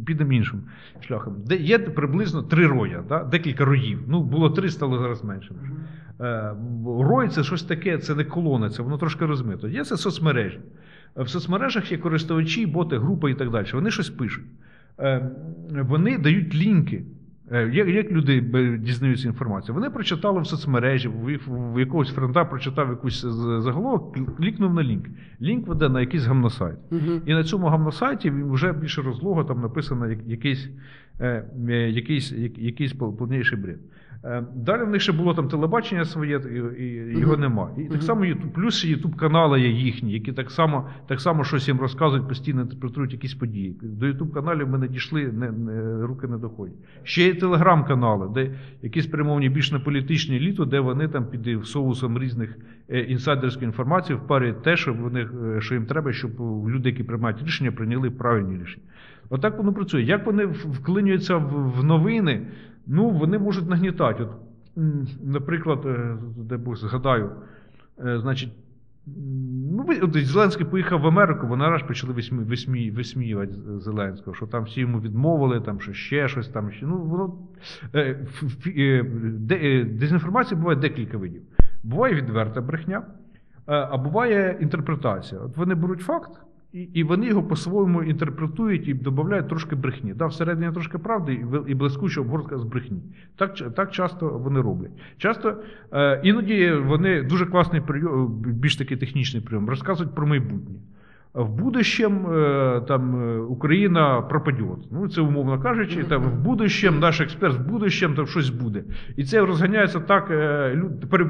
підемо 0.06 0.34
іншим 0.34 0.62
шляхом. 1.02 1.36
Де 1.46 1.56
є 1.56 1.80
приблизно 1.80 2.42
три 2.44 2.68
роя, 2.68 3.04
да? 3.10 3.24
декілька 3.24 3.66
роїв. 3.66 4.00
Ну, 4.08 4.24
було 4.24 4.50
три, 4.50 4.70
стало 4.70 4.98
зараз 4.98 5.24
менше. 5.24 5.56
Е, 6.22 6.54
Рой 7.00 7.28
це 7.30 7.44
щось 7.44 7.64
таке, 7.64 7.98
це 7.98 8.16
не 8.16 8.24
колона, 8.24 8.70
це 8.70 8.84
воно 8.84 8.98
трошки 8.98 9.26
розмито. 9.26 9.68
Є 9.68 9.84
це 9.86 9.98
соцмережі. 9.98 10.60
В 11.16 11.28
соцмережах 11.28 11.92
є 11.92 11.98
користувачі, 11.98 12.66
боти, 12.66 12.98
групи 12.98 13.32
і 13.32 13.36
так 13.36 13.50
далі. 13.52 13.68
Вони 13.74 13.92
щось 13.92 14.10
пишуть. 14.10 14.46
Е, 15.00 15.30
Вони 15.72 16.18
дають 16.18 16.56
лінки. 16.56 17.04
Е, 17.52 17.70
Як, 17.74 17.88
як 17.88 18.12
люди 18.12 18.42
дізнаються 18.82 19.28
інформацію? 19.28 19.76
Вони 19.76 19.90
прочитали 19.90 20.42
в 20.42 20.48
соцмережі, 20.48 21.08
в, 21.08 21.40
в 21.48 21.80
якогось 21.80 22.10
френда 22.10 22.46
прочитав 22.46 22.90
якусь 22.90 23.22
заголовок, 23.60 24.18
клікнув 24.38 24.74
на 24.74 24.84
лінк. 24.84 25.06
Лінк 25.42 25.68
веде 25.68 25.90
на 25.90 26.02
якийсь 26.02 26.26
гамносайт. 26.26 26.78
Угу. 26.92 27.22
І 27.26 27.34
на 27.34 27.44
цьому 27.44 27.68
гамносайті 27.68 28.32
вже 28.32 28.74
більше 28.74 29.02
розлого 29.02 29.44
там 29.44 29.62
написано 29.62 30.08
якийсь 30.08 30.28
якийсь, 30.28 30.70
е, 31.20 31.46
е, 31.70 31.90
якийсь, 31.90 32.32
якийсь 32.58 32.94
повніший 32.94 33.60
бред. 33.60 33.80
Е, 34.24 34.44
Далі 34.56 34.84
в 34.84 34.90
них 34.90 35.02
ще 35.02 35.12
було 35.12 35.34
там 35.34 35.48
телебачення 35.48 36.06
своє, 36.06 36.42
і, 36.80 36.84
і 36.84 37.20
його 37.20 37.38
нема. 37.38 37.72
І 37.78 37.84
так 37.84 38.04
само 38.04 38.22
YouTube, 38.22 38.50
плюс 38.50 38.86
YouTube 38.86 39.16
канали 39.16 39.62
є 39.62 39.70
їхні, 39.70 40.14
які 40.14 40.32
так 40.32 40.52
само, 40.52 40.90
так 41.08 41.22
само 41.22 41.44
щось 41.44 41.68
їм 41.68 41.80
розказують, 41.80 42.28
постійно 42.28 42.62
інтерпретують 42.62 43.14
якісь 43.14 43.34
події. 43.34 43.76
До 43.82 44.06
YouTube 44.06 44.32
каналів 44.32 44.70
ми 44.70 44.78
не 44.78 44.88
дійшли, 44.88 45.32
не, 45.32 45.52
не, 45.52 46.06
руки 46.06 46.28
не 46.28 46.38
доходять. 46.38 46.76
Ще 47.04 47.24
є 47.24 47.34
телеграм-канали, 47.34 48.30
де 48.34 48.52
якісь 48.82 49.06
спрямовані 49.06 49.50
більш 49.50 49.72
на 49.72 49.80
політичні 49.80 50.36
еліту, 50.36 50.66
де 50.66 50.80
вони 50.80 51.08
там 51.08 51.26
під 51.26 51.66
соусом 51.66 52.20
різних 52.20 52.58
е, 52.90 53.00
інсайдерської 53.00 53.66
інформації 53.66 54.20
впарюють 54.20 54.64
те, 54.64 54.78
що, 54.78 54.94
вони, 54.94 55.30
е, 55.58 55.62
що 55.62 55.74
їм 55.74 55.86
треба, 55.86 56.14
щоб 56.14 56.32
люди, 56.70 56.90
які 56.90 57.04
приймають 57.04 57.44
рішення, 57.44 57.72
прийняли 57.72 58.10
правильні 58.10 58.62
рішення. 58.64 58.86
Отак 59.30 59.58
воно 59.58 59.74
працює. 59.74 60.02
Як 60.02 60.26
вони 60.26 60.46
вклинюються 60.46 61.38
в 61.38 61.84
новини? 61.84 62.48
Ну, 62.88 63.10
вони 63.10 63.40
можуть 63.40 63.70
нагнітати. 63.70 64.24
От, 64.24 64.32
наприклад, 65.24 65.86
е, 65.86 66.18
де 66.38 66.58
Бог 66.58 66.76
згадаю, 66.76 67.32
е, 68.06 68.20
значить, 68.20 68.54
Ну, 69.72 69.86
от 70.02 70.26
Зеленський 70.26 70.66
поїхав 70.66 71.02
в 71.02 71.08
Америку, 71.08 71.48
вони 71.48 71.70
раз 71.70 71.82
почали 71.82 72.14
висмі, 72.14 72.44
висмі, 72.44 72.92
висміювати 72.92 73.54
Зеленського, 73.80 74.36
що 74.36 74.48
там 74.48 74.64
всі 74.64 74.80
йому 74.80 75.00
відмовили, 75.00 75.62
там 75.62 75.80
що 75.80 75.94
ще 75.94 76.28
щось 76.28 76.50
там. 76.50 76.72
Ще. 76.72 76.86
Ну, 76.86 76.98
воно, 76.98 77.38
е, 78.76 79.84
дезінформація 79.84 80.60
буває 80.60 80.80
декілька 80.80 81.18
видів. 81.18 81.42
Буває 81.84 82.16
відверта 82.16 82.62
брехня, 82.62 83.04
а 83.66 83.98
буває 83.98 84.58
інтерпретація. 84.62 85.42
От 85.42 85.58
вони 85.58 85.76
беруть 85.76 86.02
факт, 86.02 86.32
і, 86.74 86.82
і 86.82 87.04
вони 87.04 87.28
його 87.28 87.44
по-своєму 87.44 88.04
інтерпретують 88.04 88.88
і 88.88 88.94
додають 88.94 89.48
трошки 89.48 89.76
брехні. 89.76 90.14
Да, 90.14 90.26
всередині 90.26 90.72
трошки 90.72 90.98
правди 90.98 91.34
і, 91.34 91.72
і 91.72 91.76
блискуча 91.76 92.22
обгортка 92.22 92.58
з 92.58 92.64
брехні. 92.64 93.02
Так, 93.36 93.74
так 93.76 93.92
часто 93.92 94.30
вони 94.30 94.62
роблять. 94.62 94.92
Часто 95.18 95.58
е, 95.94 96.22
іноді 96.24 96.72
вони 96.72 97.24
дуже 97.24 97.46
класний 97.46 97.82
прийом, 97.82 98.28
більш 98.46 98.76
такий 98.76 98.98
технічний 98.98 99.44
прийом, 99.44 99.70
розказують 99.70 100.16
про 100.16 100.28
майбутнє. 100.28 100.76
В 101.34 101.50
будущем 101.50 102.26
е, 102.34 102.82
там 102.88 103.16
е, 103.24 103.38
Україна 103.40 104.22
пропаде. 104.22 104.64
Ну, 104.92 105.08
це 105.08 105.22
умовно 105.22 105.60
кажучи, 105.62 106.04
там 106.04 106.22
в 106.24 106.36
будущем 106.36 107.00
наш 107.00 107.22
експерт 107.22 107.58
в 107.58 107.68
будущем 107.72 108.14
там 108.16 108.28
щось 108.28 108.50
буде. 108.50 108.84
І 109.16 109.24
це 109.24 109.40
розганяється 109.42 110.00
так. 110.00 110.28
е, 110.32 110.82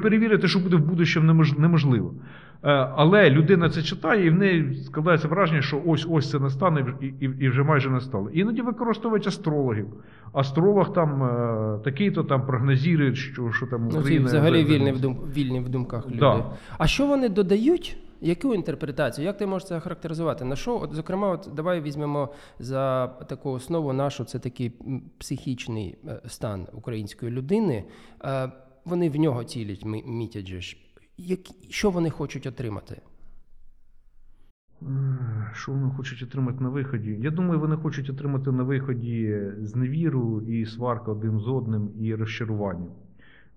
Перевірити, 0.02 0.48
що 0.48 0.58
буде 0.58 0.76
в 0.76 0.80
будущем, 0.86 1.26
немож- 1.30 1.58
неможливо. 1.60 2.14
Е, 2.64 2.88
Але 2.96 3.30
людина 3.30 3.70
це 3.70 3.82
читає, 3.82 4.26
і 4.26 4.30
в 4.30 4.34
неї 4.34 4.74
складається 4.74 5.28
враження, 5.28 5.62
що 5.62 5.82
ось 5.86 6.06
ось 6.10 6.30
це 6.30 6.38
настане 6.38 6.84
і, 7.00 7.06
і, 7.40 7.48
вже 7.48 7.62
майже 7.62 7.90
настало. 7.90 8.30
Іноді 8.30 8.62
використовують 8.62 9.26
астрологів. 9.26 9.86
Астролог 10.32 10.92
там 10.92 11.22
е, 11.22 11.78
такий-то 11.84 12.22
там 12.24 12.46
прогнозує, 12.46 13.14
що, 13.14 13.52
що 13.52 13.66
там 13.66 13.88
Ну, 13.92 14.02
ці 14.02 14.18
взагалі 14.18 14.62
за- 14.64 14.68
вільні 14.72 14.92
в, 14.92 15.00
дум... 15.00 15.18
вільні 15.36 15.60
в 15.60 15.68
думках 15.68 16.06
люди. 16.06 16.18
Да. 16.18 16.44
А 16.78 16.86
що 16.86 17.06
вони 17.06 17.28
додають? 17.28 17.96
Яку 18.24 18.54
інтерпретацію? 18.54 19.24
Як 19.24 19.36
ти 19.36 19.46
можеш 19.46 19.68
це 19.68 19.80
характеризувати? 19.80 20.44
На 20.44 20.56
що, 20.56 20.80
от, 20.80 20.92
зокрема, 20.94 21.28
от 21.28 21.48
давай 21.54 21.80
візьмемо 21.80 22.32
за 22.58 23.06
таку 23.06 23.50
основу 23.50 23.92
нашу, 23.92 24.24
це 24.24 24.38
такий 24.38 24.72
психічний 25.18 25.98
е, 26.08 26.20
стан 26.26 26.66
української 26.72 27.32
людини. 27.32 27.84
Е, 28.24 28.52
Вони 28.84 29.10
в 29.10 29.16
нього 29.16 29.44
цілять 29.44 29.86
мі- 29.86 30.06
мітять 30.06 30.48
що 31.70 31.90
вони 31.90 32.10
хочуть 32.10 32.46
отримати? 32.46 33.00
Е, 34.82 35.50
Що 35.54 35.72
вони 35.72 35.90
хочуть 35.96 36.22
отримати 36.22 36.60
на 36.60 36.68
виході? 36.68 37.16
Я 37.20 37.30
думаю, 37.30 37.60
вони 37.60 37.76
хочуть 37.76 38.10
отримати 38.10 38.52
на 38.52 38.62
виході 38.62 39.40
зневіру 39.60 40.42
і 40.42 40.66
сварка 40.66 41.12
один 41.12 41.38
з 41.40 41.48
одним 41.48 41.90
і 42.00 42.14
розчарування. 42.14 42.90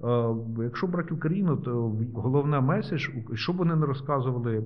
Е, 0.04 0.36
Якщо 0.64 0.88
брати 0.88 1.14
Україну, 1.14 1.58
то 1.58 1.96
головна 2.14 2.62
меседж, 2.62 3.08
що 3.34 3.54
б 3.54 3.56
вони 3.56 3.76
не 3.76 3.86
розказували, 3.86 4.64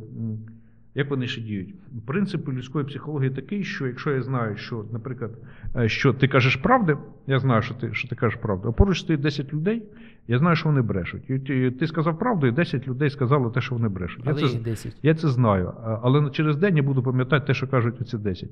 як 0.96 1.10
вони 1.10 1.28
ще 1.28 1.42
діють. 1.42 1.76
Принцип 2.06 2.50
людської 2.50 2.86
психології 2.86 3.30
такий, 3.30 3.64
що 3.64 3.88
якщо 3.88 4.12
я 4.12 4.22
знаю, 4.22 4.58
що, 4.58 4.86
наприклад, 4.92 5.32
е, 5.76 5.90
що 5.90 6.14
ти 6.14 6.28
кажеш 6.28 6.56
правди, 6.56 6.98
я 7.28 7.40
знаю, 7.40 7.62
що 7.62 7.74
ти, 7.74 7.94
що 7.94 8.08
ти 8.08 8.16
кажеш 8.16 8.40
правду, 8.42 8.70
а 8.70 8.72
поруч 8.72 9.00
стоїть 9.00 9.22
10 9.22 9.54
людей, 9.54 9.84
я 10.28 10.40
знаю, 10.40 10.56
що 10.56 10.70
вони 10.70 10.82
брешуть. 10.82 11.30
І 11.30 11.40
ти, 11.40 11.72
ти 11.72 11.88
сказав 11.88 12.20
правду, 12.20 12.48
і 12.48 12.52
10 12.52 12.88
людей 12.88 13.10
сказали 13.10 13.52
те, 13.52 13.62
що 13.62 13.76
вони 13.76 13.88
брешуть. 13.90 14.26
Я 14.26 14.34
це, 14.34 14.46
їх 14.46 14.62
10. 14.62 14.96
я 15.04 15.16
це 15.16 15.28
знаю, 15.28 15.74
але 16.02 16.30
через 16.30 16.58
день 16.58 16.78
я 16.78 16.84
буду 16.84 17.04
пам'ятати 17.04 17.48
те, 17.48 17.54
що 17.54 17.68
кажуть 17.68 18.02
оці 18.02 18.18
10. 18.18 18.50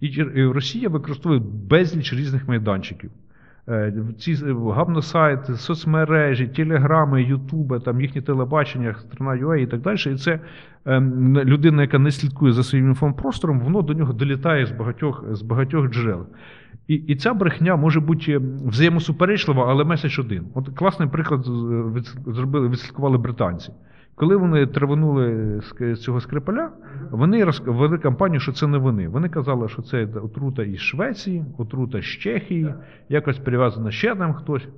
І 0.00 0.06
і 0.06 0.46
Росія 0.46 0.88
використовує 0.88 1.40
безліч 1.68 2.12
різних 2.12 2.48
майданчиків. 2.48 3.10
Е, 3.68 3.92
Ці 4.18 4.34
гамносайти, 4.74 5.56
соцмережі, 5.56 6.48
телеграми, 6.48 7.22
Ютуби, 7.22 7.80
там 7.80 8.00
їхні 8.00 8.20
телебачення, 8.20 8.94
страна 8.94 9.30
UA 9.30 9.56
і 9.56 9.66
так 9.66 9.80
далі. 9.80 9.96
І 10.12 10.16
це 10.16 10.40
ем, 10.84 11.38
людина, 11.38 11.82
яка 11.82 11.98
не 11.98 12.10
слідкує 12.10 12.52
за 12.52 12.62
своїм 12.62 12.88
інформпростором, 12.88 13.60
воно 13.60 13.82
до 13.82 13.94
нього 13.94 14.12
долітає 14.12 14.66
з 14.66 14.70
багатьох, 14.70 15.24
з 15.30 15.42
багатьох 15.42 15.90
джерел. 15.90 16.26
І, 16.88 16.94
і 16.94 17.16
ця 17.16 17.34
брехня 17.34 17.76
може 17.76 18.00
бути 18.00 18.38
взаємосуперечлива, 18.64 19.66
але 19.68 19.84
меседж 19.84 20.18
один. 20.18 20.44
От 20.54 20.68
класний 20.68 21.08
приклад 21.08 21.44
зробили, 22.26 22.68
відслідкували 22.68 23.18
британці. 23.18 23.72
Коли 24.16 24.36
вони 24.36 24.66
траванули 24.66 25.60
з 25.80 25.96
цього 25.96 26.20
скрипаля, 26.20 26.70
вони 27.10 27.44
розповіли 27.44 27.98
кампанію, 27.98 28.40
що 28.40 28.52
це 28.52 28.66
не 28.66 28.78
вони. 28.78 29.08
Вони 29.08 29.28
казали, 29.28 29.68
що 29.68 29.82
це 29.82 30.04
отрута 30.04 30.62
із 30.62 30.80
Швеції, 30.80 31.44
отрута 31.58 32.00
з 32.00 32.04
Чехії, 32.04 32.74
якось 33.08 33.38
прив'язана 33.38 33.90
ще 33.90 34.14
там 34.14 34.34
хтось. 34.34 34.68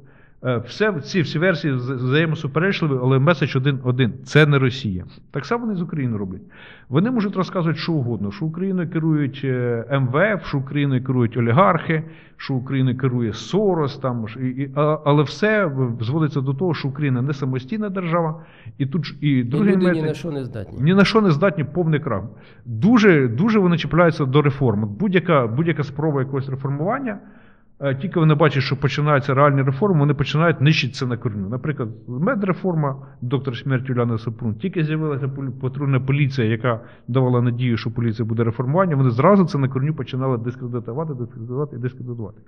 Е, 0.45 0.59
Все, 0.66 0.92
ці 0.92 1.21
всі 1.21 1.38
версії 1.38 1.75
взаємосуперечливі, 1.75 2.92
але 3.02 3.18
меседж 3.18 3.57
один, 3.57 3.78
один 3.85 4.12
це 4.25 4.47
не 4.47 4.59
Росія. 4.59 5.04
Так 5.30 5.47
само 5.47 5.66
вони 5.66 5.76
з 5.78 5.83
України 5.83 6.16
роблять. 6.16 6.42
Вони 6.88 7.11
можуть 7.11 7.37
розказувати 7.37 7.78
що 7.78 7.92
угодно, 7.92 8.33
що 8.33 8.45
Україною 8.45 8.90
керують 8.90 9.40
е, 9.45 9.85
МВФ, 10.00 10.47
що 10.47 10.59
Україною 10.59 11.04
керують 11.04 11.37
олігархи, 11.37 12.02
що 12.37 12.54
Україною 12.54 12.99
керує 12.99 13.33
Сорос, 13.33 13.99
там, 13.99 14.26
і, 14.37 14.68
але 15.04 15.23
все 15.23 15.73
зводиться 16.00 16.40
до 16.40 16.54
того, 16.54 16.75
що 16.75 16.88
Україна 16.88 17.23
не 17.23 17.35
самостійна 17.35 17.88
держава, 17.88 18.42
і 18.78 18.87
тут 18.87 19.14
і 19.21 19.30
І 19.30 19.45
другий 19.45 19.76
люди 19.76 19.92
ні 19.92 20.02
на 20.02 20.14
що 20.14 20.30
не 20.30 20.45
здатні. 20.45 20.78
ні 20.80 20.95
на 20.95 21.04
що 21.04 21.21
не 21.21 21.30
здатні 21.30 21.64
повний 21.64 22.00
крах. 22.00 22.23
Дуже, 22.64 23.28
дуже 23.28 23.59
вони 23.59 23.78
чіпляються 23.78 24.25
до 24.25 24.42
реформ. 24.42 24.88
Будь-яка, 25.00 25.47
будь-яка 25.47 25.83
спроба 25.85 26.21
якогось 26.21 26.49
реформування, 26.49 27.18
тільки 28.00 28.20
вони 28.20 28.35
бачать, 28.35 28.62
що 28.62 28.76
починаються 28.76 29.35
реальні 29.35 29.62
реформи, 29.62 30.00
вони 30.00 30.14
починають 30.14 30.61
нищити 30.61 30.92
це 30.92 31.06
на 31.06 31.16
корню. 31.16 31.49
Наприклад, 31.49 31.88
медреформа, 32.08 32.97
доктор 33.20 33.56
смерті 33.56 33.92
Уляни 33.92 34.18
Супрун, 34.18 34.54
тільки 34.54 34.85
з'явилася 34.85 35.30
патрульна 35.61 36.00
поліція, 36.00 36.47
яка 36.47 36.80
давала 37.08 37.42
надію, 37.42 37.76
що 37.76 37.90
поліція 37.90 38.28
буде 38.28 38.44
реформування, 38.44 38.97
вони 38.97 39.11
зразу 39.11 39.44
це 39.44 39.58
на 39.58 39.68
корню 39.68 39.94
починали 39.94 40.38
дискредитувати, 40.38 41.14
дискредитувати 41.14 41.76
і 41.76 41.78
дискредитувати. 41.78 42.38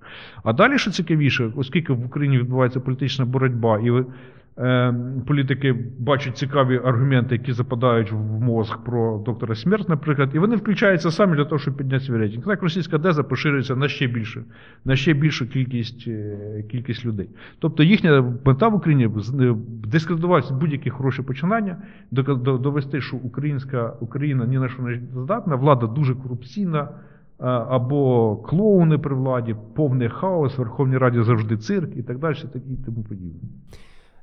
А 0.45 0.53
далі, 0.53 0.79
що 0.79 0.91
цікавіше, 0.91 1.53
оскільки 1.57 1.93
в 1.93 2.07
Україні 2.07 2.39
відбувається 2.39 2.81
політична 2.81 3.25
боротьба, 3.25 3.79
і 3.79 3.91
е, 3.91 4.05
політики 5.27 5.77
бачать 5.99 6.37
цікаві 6.37 6.81
аргументи, 6.85 7.35
які 7.35 7.53
западають 7.53 8.13
в 8.13 8.17
мозг 8.17 8.85
про 8.85 9.19
доктора 9.19 9.55
Смерть, 9.55 9.89
наприклад, 9.89 10.31
і 10.35 10.39
вони 10.39 10.57
включаються 10.57 11.11
самі 11.11 11.37
для 11.37 11.45
того, 11.45 11.59
щоб 11.59 11.77
підняти 11.77 12.05
свій 12.05 12.17
рейтинг. 12.17 12.45
Так 12.45 12.63
російська 12.63 12.99
деза 12.99 13.23
поширюється 13.23 13.77
на 13.77 13.89
ще 13.89 14.07
більше, 14.07 14.43
на 14.85 14.97
ще 14.97 15.13
більшу 15.13 15.49
кількість, 15.49 16.05
е, 16.09 16.65
кількість 16.71 17.05
людей. 17.05 17.29
Тобто 17.59 17.83
їхня 17.83 18.35
мета 18.45 18.69
в 18.69 18.75
Україні 18.75 19.05
е, 19.05 19.55
дискредитувати 19.87 20.55
будь-які 20.55 20.91
хороші 20.91 21.23
починання, 21.23 21.77
довести, 22.11 23.01
що 23.01 23.17
українська 23.17 23.95
Україна 24.01 24.47
ні 24.47 24.59
на 24.59 24.69
що 24.69 24.83
не 24.83 25.01
здатна, 25.15 25.57
влада 25.57 25.87
дуже 25.87 26.15
корупційна. 26.15 26.89
Або 27.69 28.37
клоуни 28.37 28.99
при 28.99 29.15
владі, 29.15 29.57
повний 29.75 30.09
хаос, 30.09 30.59
Верховній 30.59 30.99
Раді 30.99 31.23
завжди 31.23 31.57
цирк 31.57 31.97
і 31.97 32.03
так 32.03 32.19
далі, 32.19 32.37
і 32.55 32.85
тому 32.85 33.03
подібне. 33.03 33.41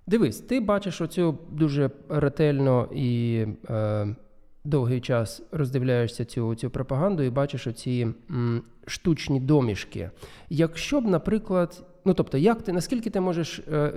Дивись, 0.07 0.39
ти 0.39 0.59
бачиш 0.59 1.01
оцю 1.01 1.37
дуже 1.51 1.89
ретельно 2.09 2.89
і 2.95 3.45
е, 3.69 4.15
довгий 4.63 5.01
час 5.01 5.41
роздивляєшся 5.51 6.25
цю, 6.25 6.55
цю 6.55 6.69
пропаганду 6.69 7.23
і 7.23 7.29
бачиш 7.29 7.67
оці 7.67 8.07
м, 8.31 8.61
штучні 8.87 9.39
домішки. 9.39 10.09
Якщо 10.49 11.01
б, 11.01 11.05
наприклад, 11.07 11.83
ну 12.05 12.13
тобто, 12.13 12.37
як 12.37 12.61
ти 12.61 12.73
наскільки 12.73 13.09
ти 13.09 13.19
можеш 13.19 13.59
е, 13.59 13.93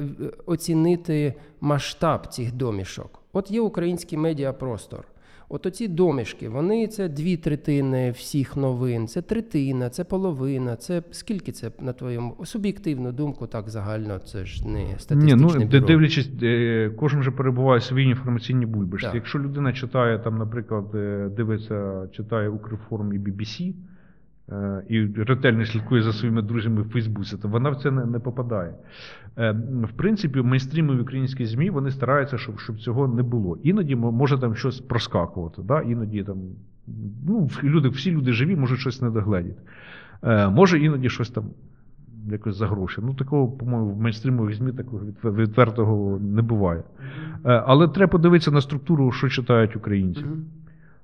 оцінити 0.46 1.34
масштаб 1.60 2.26
цих 2.26 2.52
домішок? 2.52 3.22
От 3.32 3.50
є 3.50 3.60
український 3.60 4.18
медіапростор. 4.18 5.04
От 5.52 5.66
оці 5.66 5.88
домішки, 5.88 6.48
вони 6.48 6.86
це 6.86 7.08
дві 7.08 7.36
третини 7.36 8.10
всіх 8.10 8.56
новин, 8.56 9.08
це 9.08 9.22
третина, 9.22 9.90
це 9.90 10.04
половина. 10.04 10.76
Це 10.76 11.02
скільки 11.10 11.52
це 11.52 11.70
на 11.80 11.92
твоєму 11.92 12.36
суб'єктивну 12.44 13.12
думку, 13.12 13.46
так 13.46 13.68
загально, 13.68 14.18
це 14.18 14.44
ж 14.44 14.68
не 14.68 14.96
Ні, 15.10 15.34
ну 15.34 15.48
бюро. 15.48 15.86
дивлячись, 15.86 16.30
е, 16.42 16.90
кожен 16.96 17.22
же 17.22 17.30
перебуває 17.30 17.80
в 17.80 17.82
своїй 17.82 18.08
інформаційній 18.08 18.66
бульбашці. 18.66 19.10
Якщо 19.14 19.38
людина 19.38 19.72
читає 19.72 20.18
там, 20.18 20.38
наприклад, 20.38 20.94
е, 20.94 21.30
дивиться, 21.36 22.08
читає 22.12 22.48
Укрформ 22.48 23.12
і 23.12 23.18
BBC 23.18 23.74
і 24.88 25.06
ретельно 25.06 25.66
слідкує 25.66 26.02
за 26.02 26.12
своїми 26.12 26.42
друзями 26.42 26.82
в 26.82 26.88
Фейсбуці, 26.88 27.36
то 27.36 27.48
вона 27.48 27.70
в 27.70 27.76
це 27.76 27.90
не, 27.90 28.06
не 28.06 28.18
попадає. 28.18 28.74
Е, 29.38 29.52
В 29.82 29.92
принципі, 29.96 30.42
мейнстрімові 30.42 31.00
українські 31.00 31.46
ЗМІ 31.46 31.70
вони 31.70 31.90
стараються, 31.90 32.38
щоб, 32.38 32.60
щоб 32.60 32.78
цього 32.78 33.08
не 33.08 33.22
було. 33.22 33.58
Іноді 33.62 33.96
може 33.96 34.38
там 34.38 34.54
щось 34.54 34.80
проскакувати. 34.80 35.62
Да? 35.62 35.80
Іноді 35.80 36.22
там 36.22 36.36
ну, 37.26 37.48
люди, 37.62 37.88
всі 37.88 38.10
люди 38.10 38.32
живі, 38.32 38.56
можуть 38.56 38.78
щось 38.78 39.02
не 39.02 39.10
догледіти. 39.10 39.62
Е, 40.22 40.48
Може 40.48 40.78
іноді 40.78 41.08
щось 41.08 41.30
там 41.30 41.44
якось 42.30 42.56
за 42.56 42.66
гроші. 42.66 43.00
Ну, 43.04 43.14
такого, 43.14 43.48
по-моєму, 43.48 43.90
в 43.90 44.00
мейнстрімових 44.00 44.54
ЗМІ 44.54 44.72
такого 44.72 45.02
відвертого 45.24 46.18
не 46.18 46.42
буває. 46.42 46.82
Е, 47.44 47.62
Але 47.66 47.88
треба 47.88 48.10
подивитися 48.10 48.50
на 48.50 48.60
структуру, 48.60 49.12
що 49.12 49.28
читають 49.28 49.76
українці. 49.76 50.24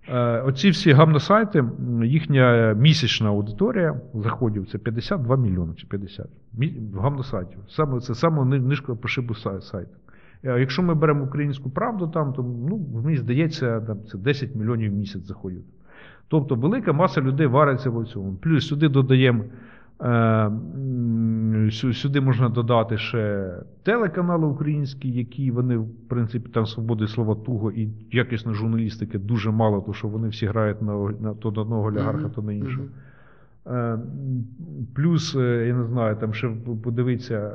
Е, 0.08 0.40
Оці 0.40 0.70
всі 0.70 0.92
гамносайти, 0.92 1.64
їхня 2.04 2.74
місячна 2.78 3.28
аудиторія 3.28 4.00
заходів 4.14 4.66
це 4.66 4.78
52 4.78 5.36
мільйони 5.36 5.74
чи 5.76 5.86
50 5.86 6.26
гамносайтів. 6.94 7.58
Саме 7.68 8.00
це 8.00 8.14
саме 8.14 8.58
нижка 8.58 8.94
по 8.94 9.08
шибу 9.08 9.34
сайт. 9.34 9.88
Якщо 10.42 10.82
ми 10.82 10.94
беремо 10.94 11.24
українську 11.24 11.70
правду, 11.70 12.08
там, 12.08 12.32
то 12.32 12.42
ну, 12.42 12.86
мені 13.04 13.16
здається, 13.16 13.80
там, 13.80 13.98
це 14.04 14.18
10 14.18 14.54
мільйонів 14.54 14.92
в 14.92 14.94
місяць 14.94 15.24
заходів. 15.26 15.62
Тобто 16.28 16.54
велика 16.54 16.92
маса 16.92 17.20
людей 17.20 17.46
вариться 17.46 17.90
в 17.90 18.06
цьому. 18.06 18.34
Плюс 18.34 18.68
сюди 18.68 18.88
додаємо. 18.88 19.44
Е, 20.02 20.50
Сюди 21.92 22.20
можна 22.20 22.48
додати 22.48 22.98
ще 22.98 23.52
телеканали 23.82 24.46
українські, 24.46 25.10
які 25.10 25.50
вони, 25.50 25.76
в 25.76 25.88
принципі, 26.08 26.50
там 26.50 26.66
свободи 26.66 27.06
слова 27.06 27.34
туго 27.34 27.72
і 27.72 27.88
якісної 28.12 28.56
журналістики 28.56 29.18
дуже 29.18 29.50
мало, 29.50 29.80
тому 29.80 29.94
що 29.94 30.08
вони 30.08 30.28
всі 30.28 30.46
грають 30.46 30.82
на, 30.82 30.94
на 31.20 31.34
то 31.34 31.52
на 31.52 31.60
одного 31.62 31.84
олігарха, 31.84 32.28
то 32.28 32.42
на 32.42 32.52
іншого. 32.52 32.86
Е, 33.66 33.98
Плюс, 34.94 35.36
е, 35.36 35.64
я 35.66 35.74
не 35.74 35.84
знаю, 35.84 36.16
там 36.16 36.34
ще 36.34 36.48
подивитися 36.82 37.52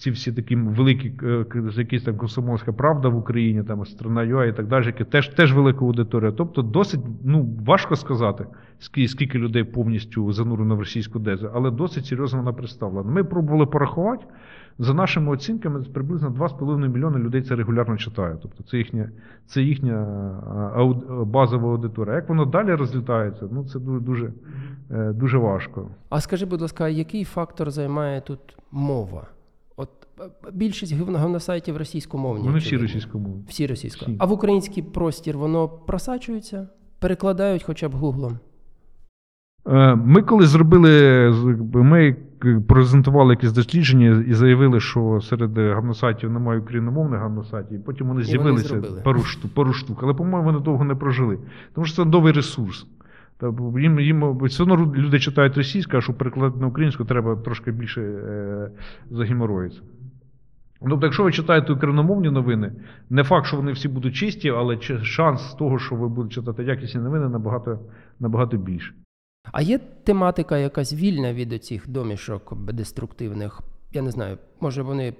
ці 0.00 0.10
всі 0.10 0.32
такі 0.32 0.56
великі, 0.56 1.12
е, 1.22 1.44
якісь 1.76 2.02
там 2.02 2.16
комсомольська 2.16 2.72
правда 2.72 3.08
в 3.08 3.16
Україні, 3.16 3.62
там 3.62 3.86
страна 3.86 4.22
ЮА 4.22 4.46
і 4.46 4.56
так 4.56 4.66
далі, 4.66 4.86
які 4.86 5.04
теж, 5.04 5.28
теж 5.28 5.54
велика 5.54 5.84
аудиторія. 5.84 6.32
Тобто 6.32 6.62
досить, 6.62 7.00
ну, 7.24 7.48
важко 7.66 7.96
сказати, 7.96 8.46
скільки, 8.78 9.38
людей 9.38 9.64
повністю 9.64 10.32
занурено 10.32 10.76
в 10.76 10.78
російську 10.78 11.18
дезу, 11.18 11.50
але 11.54 11.70
досить 11.70 12.06
серйозно 12.06 12.38
вона 12.38 12.52
представлена. 12.52 13.10
Ми 13.10 13.24
пробували 13.24 13.66
порахувати. 13.66 14.24
За 14.78 14.94
нашими 14.94 15.32
оцінками, 15.32 15.82
приблизно 15.82 16.30
2,5 16.30 16.88
мільйони 16.88 17.18
людей 17.18 17.42
це 17.42 17.56
регулярно 17.56 17.96
читає. 17.96 18.36
Тобто 18.42 18.62
це 18.62 18.78
їхня, 18.78 19.10
це 19.46 19.62
їхня 19.62 20.06
базова 21.26 21.68
аудиторія. 21.68 22.14
Як 22.14 22.28
воно 22.28 22.44
далі 22.44 22.74
розлітається, 22.74 23.48
ну 23.52 23.64
це 23.64 23.78
дуже, 23.78 24.00
дуже, 24.00 24.32
дуже 24.90 25.38
важко. 25.38 25.88
А 26.08 26.20
скажи, 26.20 26.46
будь 26.46 26.60
ласка, 26.60 26.88
який 26.88 27.24
фактор 27.24 27.70
займає 27.70 28.20
тут 28.20 28.40
мова? 28.72 29.26
Більшість 30.52 30.92
гів- 30.92 31.76
російськомовні. 31.76 32.46
Вони 32.46 32.58
всі 32.58 32.76
російськомовні. 32.76 33.44
Всі 33.48 33.66
російсько. 33.66 34.04
Всі. 34.04 34.16
А 34.18 34.26
в 34.26 34.32
український 34.32 34.82
простір 34.82 35.38
воно 35.38 35.68
просачується? 35.68 36.68
Перекладають 36.98 37.62
хоча 37.62 37.88
б 37.88 37.92
гуглом. 37.92 38.38
Е, 39.68 39.94
Ми 39.94 40.22
коли 40.22 40.46
зробили, 40.46 41.30
ми 41.74 42.16
презентували 42.68 43.32
якісь 43.34 43.52
дослідження 43.52 44.24
і 44.28 44.34
заявили, 44.34 44.80
що 44.80 45.20
серед 45.20 45.58
гамносайтів 45.58 46.30
немає 46.30 46.60
україномовних 46.60 47.20
гамносайтів, 47.20 47.78
і 47.78 47.82
потім 47.82 48.06
вони 48.06 48.14
вони 48.20 48.24
з'явилися 48.24 48.82
пару 49.04 49.22
штук, 49.22 49.54
пару 49.54 49.72
штук. 49.72 50.00
Але, 50.02 50.14
по-моєму, 50.14 50.52
вони 50.52 50.64
довго 50.64 50.84
не 50.84 50.94
прожили. 50.94 51.38
Тому 51.74 51.84
що 51.84 51.96
це 52.04 52.10
новий 52.10 52.32
ресурс. 52.32 52.86
Їм, 53.78 54.00
їм 54.00 54.38
все 54.38 54.62
одно 54.62 54.76
люди 54.94 55.18
читають 55.18 55.56
російську, 55.56 55.96
а 55.96 56.00
щоб 56.00 56.18
перекладати 56.18 56.60
на 56.60 56.66
українську, 56.66 57.04
треба 57.04 57.36
трошки 57.36 57.72
більше 57.72 58.00
е, 58.02 58.70
загімороїться. 59.10 59.80
Тобто, 60.88 61.06
якщо 61.06 61.22
ви 61.22 61.32
читаєте 61.32 61.72
україномовні 61.72 62.30
новини, 62.30 62.72
не 63.10 63.24
факт, 63.24 63.46
що 63.46 63.56
вони 63.56 63.72
всі 63.72 63.88
будуть 63.88 64.14
чисті, 64.14 64.50
але 64.50 64.80
шанс 65.02 65.54
того, 65.54 65.78
що 65.78 65.94
ви 65.94 66.08
будете 66.08 66.34
читати 66.34 66.64
якісні 66.64 67.00
новини, 67.00 67.28
набагато, 67.28 67.78
набагато 68.20 68.56
більше. 68.56 68.94
А 69.52 69.62
є 69.62 69.78
тематика 69.78 70.58
якась 70.58 70.94
вільна 70.94 71.32
від 71.32 71.52
оцих 71.52 71.90
домішок 71.90 72.72
деструктивних? 72.72 73.60
Я 73.92 74.02
не 74.02 74.10
знаю, 74.10 74.38
може 74.60 74.82
вони 74.82 75.14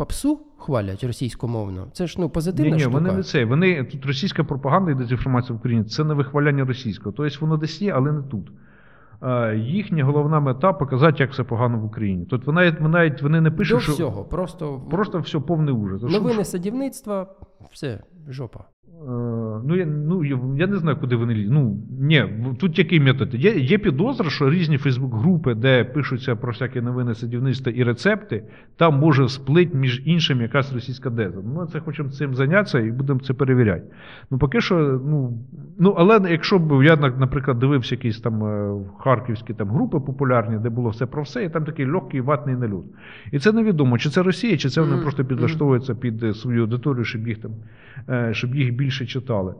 попсу 0.00 0.40
хвалять 0.58 1.04
російськомовно? 1.04 1.88
Це 1.92 2.06
ж 2.06 2.16
ну 2.18 2.30
позитивна 2.30 2.70
Ні, 2.70 2.76
ні, 2.76 2.80
штука. 2.80 2.98
вони 2.98 3.12
не 3.12 3.22
це. 3.22 3.44
Вони 3.44 3.84
тут 3.84 4.06
російська 4.06 4.44
пропаганда 4.44 4.90
і 4.90 4.94
дезінформація 4.94 5.54
в 5.54 5.58
Україні 5.58 5.84
це 5.84 6.04
не 6.04 6.14
вихваляння 6.14 6.64
російського. 6.64 7.14
Тобто 7.16 7.36
воно 7.40 7.56
десь 7.56 7.82
є, 7.82 7.92
але 7.92 8.12
не 8.12 8.22
тут. 8.22 8.52
Е, 9.22 9.56
Їхня 9.56 10.04
головна 10.04 10.40
мета 10.40 10.72
показати, 10.72 11.16
як 11.22 11.32
все 11.32 11.44
погано 11.44 11.78
в 11.78 11.84
Україні. 11.84 12.26
Тобто 12.30 12.46
вона 12.46 12.70
навіть, 12.80 13.22
вони 13.22 13.40
не 13.40 13.50
пишуть 13.50 13.76
До 13.76 13.82
що 13.82 13.92
всього, 13.92 14.24
просто, 14.24 14.80
просто 14.90 15.18
все 15.18 15.40
повний 15.40 15.74
ужас. 15.74 16.02
Новини 16.02 16.44
садівництва, 16.44 17.26
все, 17.72 18.02
жопа. 18.28 18.64
Е, 19.00 19.40
Ну, 19.64 19.76
я, 19.76 19.86
ну, 19.86 20.24
я, 20.24 20.38
я 20.56 20.66
не 20.66 20.76
знаю, 20.76 20.96
куди 20.96 21.16
вони 21.16 21.34
лізуть. 21.34 21.52
Ну, 21.52 21.76
ні, 22.00 22.24
тут 22.58 22.78
який 22.78 23.00
метод? 23.00 23.34
Є, 23.34 23.50
є 23.50 23.78
підозра, 23.78 24.30
що 24.30 24.50
різні 24.50 24.78
Фейсбук-групи, 24.78 25.54
де 25.54 25.84
пишуться 25.84 26.36
про 26.36 26.52
всякі 26.52 26.80
новини 26.80 27.14
садівництва 27.14 27.72
і 27.72 27.82
рецепти, 27.82 28.42
там 28.76 28.98
може 28.98 29.28
сплить 29.28 29.74
між 29.74 30.02
іншим 30.04 30.40
якась 30.40 30.72
російська 30.72 31.10
деза. 31.10 31.40
Ну, 31.54 31.66
це 31.66 31.80
хочемо 31.80 32.08
цим 32.08 32.34
зайнятися 32.34 32.80
і 32.80 32.90
будемо 32.90 33.20
це 33.20 33.34
перевіряти. 33.34 33.82
Ну, 34.30 34.38
поки 34.38 34.60
що, 34.60 35.00
ну, 35.06 35.38
ну 35.78 35.94
але 35.98 36.20
якщо 36.30 36.58
б 36.58 36.84
я, 36.84 36.96
наприклад, 36.96 37.58
дивився 37.58 37.94
якісь 37.94 38.20
там 38.20 38.44
е, 38.44 38.80
харківські 38.98 39.54
там, 39.54 39.68
групи 39.68 40.00
популярні, 40.00 40.58
де 40.58 40.68
було 40.68 40.90
все 40.90 41.06
про 41.06 41.22
все, 41.22 41.44
і 41.44 41.48
там 41.48 41.64
такий 41.64 41.86
легкий 41.86 42.20
ватний 42.20 42.56
нальот. 42.56 42.84
І 43.32 43.38
це 43.38 43.52
невідомо, 43.52 43.98
чи 43.98 44.10
це 44.10 44.22
Росія, 44.22 44.56
чи 44.56 44.68
це 44.68 44.80
вони 44.80 44.92
Мгм, 44.92 45.02
просто 45.02 45.24
підлаштовуються 45.24 45.94
під 45.94 46.22
е, 46.22 46.34
свою 46.34 46.60
аудиторію, 46.60 47.04
щоб 47.04 47.28
їх 47.28 47.38
там, 47.38 47.50
щоб 48.32 48.54
їх 48.54 48.74
більше 48.74 48.89
читали. 49.06 49.54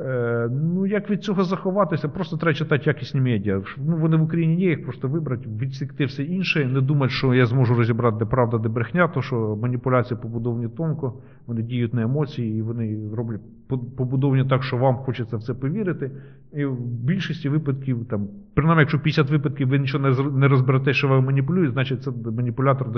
Е, 0.00 0.48
Ну, 0.52 0.86
як 0.86 1.10
від 1.10 1.24
цього 1.24 1.44
заховатися, 1.44 2.08
просто 2.08 2.36
треба 2.36 2.54
читати 2.54 2.82
якісні 2.86 3.20
медіа. 3.20 3.62
Ну, 3.86 3.96
вони 3.96 4.16
в 4.16 4.22
Україні 4.22 4.56
є, 4.60 4.68
їх 4.70 4.84
просто 4.84 5.08
вибрати, 5.08 5.48
відсікти 5.60 6.04
все 6.04 6.22
інше, 6.22 6.64
не 6.66 6.80
думати, 6.80 7.12
що 7.12 7.34
я 7.34 7.46
зможу 7.46 7.74
розібрати, 7.74 8.16
де 8.18 8.24
правда, 8.24 8.58
де 8.58 8.68
брехня, 8.68 9.08
то 9.08 9.22
що 9.22 9.58
маніпуляції 9.62 10.18
побудовані 10.22 10.68
тонко, 10.68 11.14
вони 11.46 11.62
діють 11.62 11.94
на 11.94 12.02
емоції, 12.02 12.58
і 12.58 12.62
вони 12.62 12.98
роблять 13.14 13.40
по- 13.68 13.78
побудовані 13.78 14.44
так, 14.48 14.62
що 14.62 14.76
вам 14.76 14.96
хочеться 14.96 15.36
в 15.36 15.42
це 15.42 15.54
повірити. 15.54 16.10
І 16.52 16.64
в 16.64 16.80
більшості 16.80 17.48
випадків, 17.48 18.04
там, 18.10 18.28
принаймні, 18.54 18.80
якщо 18.80 18.98
50 18.98 19.30
випадків 19.30 19.68
ви 19.68 19.78
нічого 19.78 20.08
не 20.30 20.48
розберете, 20.48 20.92
що 20.92 21.08
вам 21.08 21.24
маніпулюють, 21.24 21.72
значить 21.72 22.02
це 22.02 22.10
маніпулятор 22.36 22.88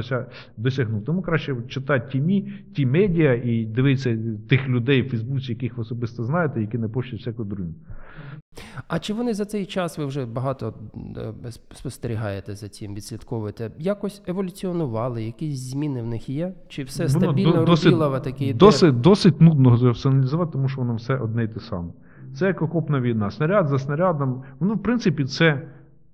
досягнув. 0.56 1.04
Тому 1.04 1.22
краще 1.22 1.56
читати 1.68 2.08
ті 2.12 2.20
мі, 2.20 2.52
ті 2.74 2.86
медіа 2.86 3.34
і 3.34 3.64
дивитися 3.64 4.18
тих 4.48 4.68
людей 4.68 5.02
в 5.02 5.08
Фейсбуці, 5.10 5.52
яких 5.52 5.76
ви 5.76 5.80
особисто 5.80 6.24
знаєте, 6.24 6.60
які 6.60 6.78
не 6.78 6.87
пощать 6.88 7.20
всяку 7.20 7.44
дурню. 7.44 7.74
А 8.88 8.98
чи 8.98 9.14
вони 9.14 9.34
за 9.34 9.44
цей 9.44 9.66
час 9.66 9.98
ви 9.98 10.04
вже 10.06 10.26
багато 10.26 10.74
е, 11.16 11.52
спостерігаєте 11.74 12.54
за 12.54 12.68
цим, 12.68 12.94
відслідковуєте? 12.94 13.70
Якось 13.78 14.22
еволюціонували, 14.26 15.24
якісь 15.24 15.60
зміни 15.60 16.02
в 16.02 16.06
них 16.06 16.28
є? 16.28 16.54
Чи 16.68 16.82
все 16.82 17.06
Воно 17.06 17.20
стабільно 17.20 17.52
до- 17.52 17.64
досить- 17.64 17.84
Рубілова 17.84 18.20
такий? 18.20 18.54
Досить, 18.54 19.00
досить 19.00 19.40
нудно 19.40 19.94
це 19.94 20.46
тому 20.52 20.68
що 20.68 20.80
воно 20.80 20.94
все 20.94 21.16
одне 21.16 21.44
й 21.44 21.48
те 21.48 21.60
саме. 21.60 21.88
Це 22.34 22.46
як 22.46 22.62
окопна 22.62 23.00
війна. 23.00 23.30
Снаряд 23.30 23.68
за 23.68 23.78
снарядом. 23.78 24.42
Ну, 24.60 24.74
в 24.74 24.82
принципі, 24.82 25.24
це, 25.24 25.68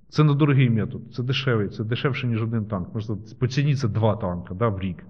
це 0.08 0.24
недорогий 0.24 0.70
метод, 0.70 1.02
це 1.14 1.22
дешевий, 1.22 1.68
це 1.68 1.84
дешевше, 1.84 2.26
ніж 2.26 2.42
один 2.42 2.64
танк. 2.64 2.94
Можна 2.94 3.16
по 3.38 3.46
ціні 3.48 3.74
це 3.74 3.88
два 3.88 4.16
танка 4.16 4.54
да, 4.54 4.68
в 4.68 4.80
рік. 4.80 5.04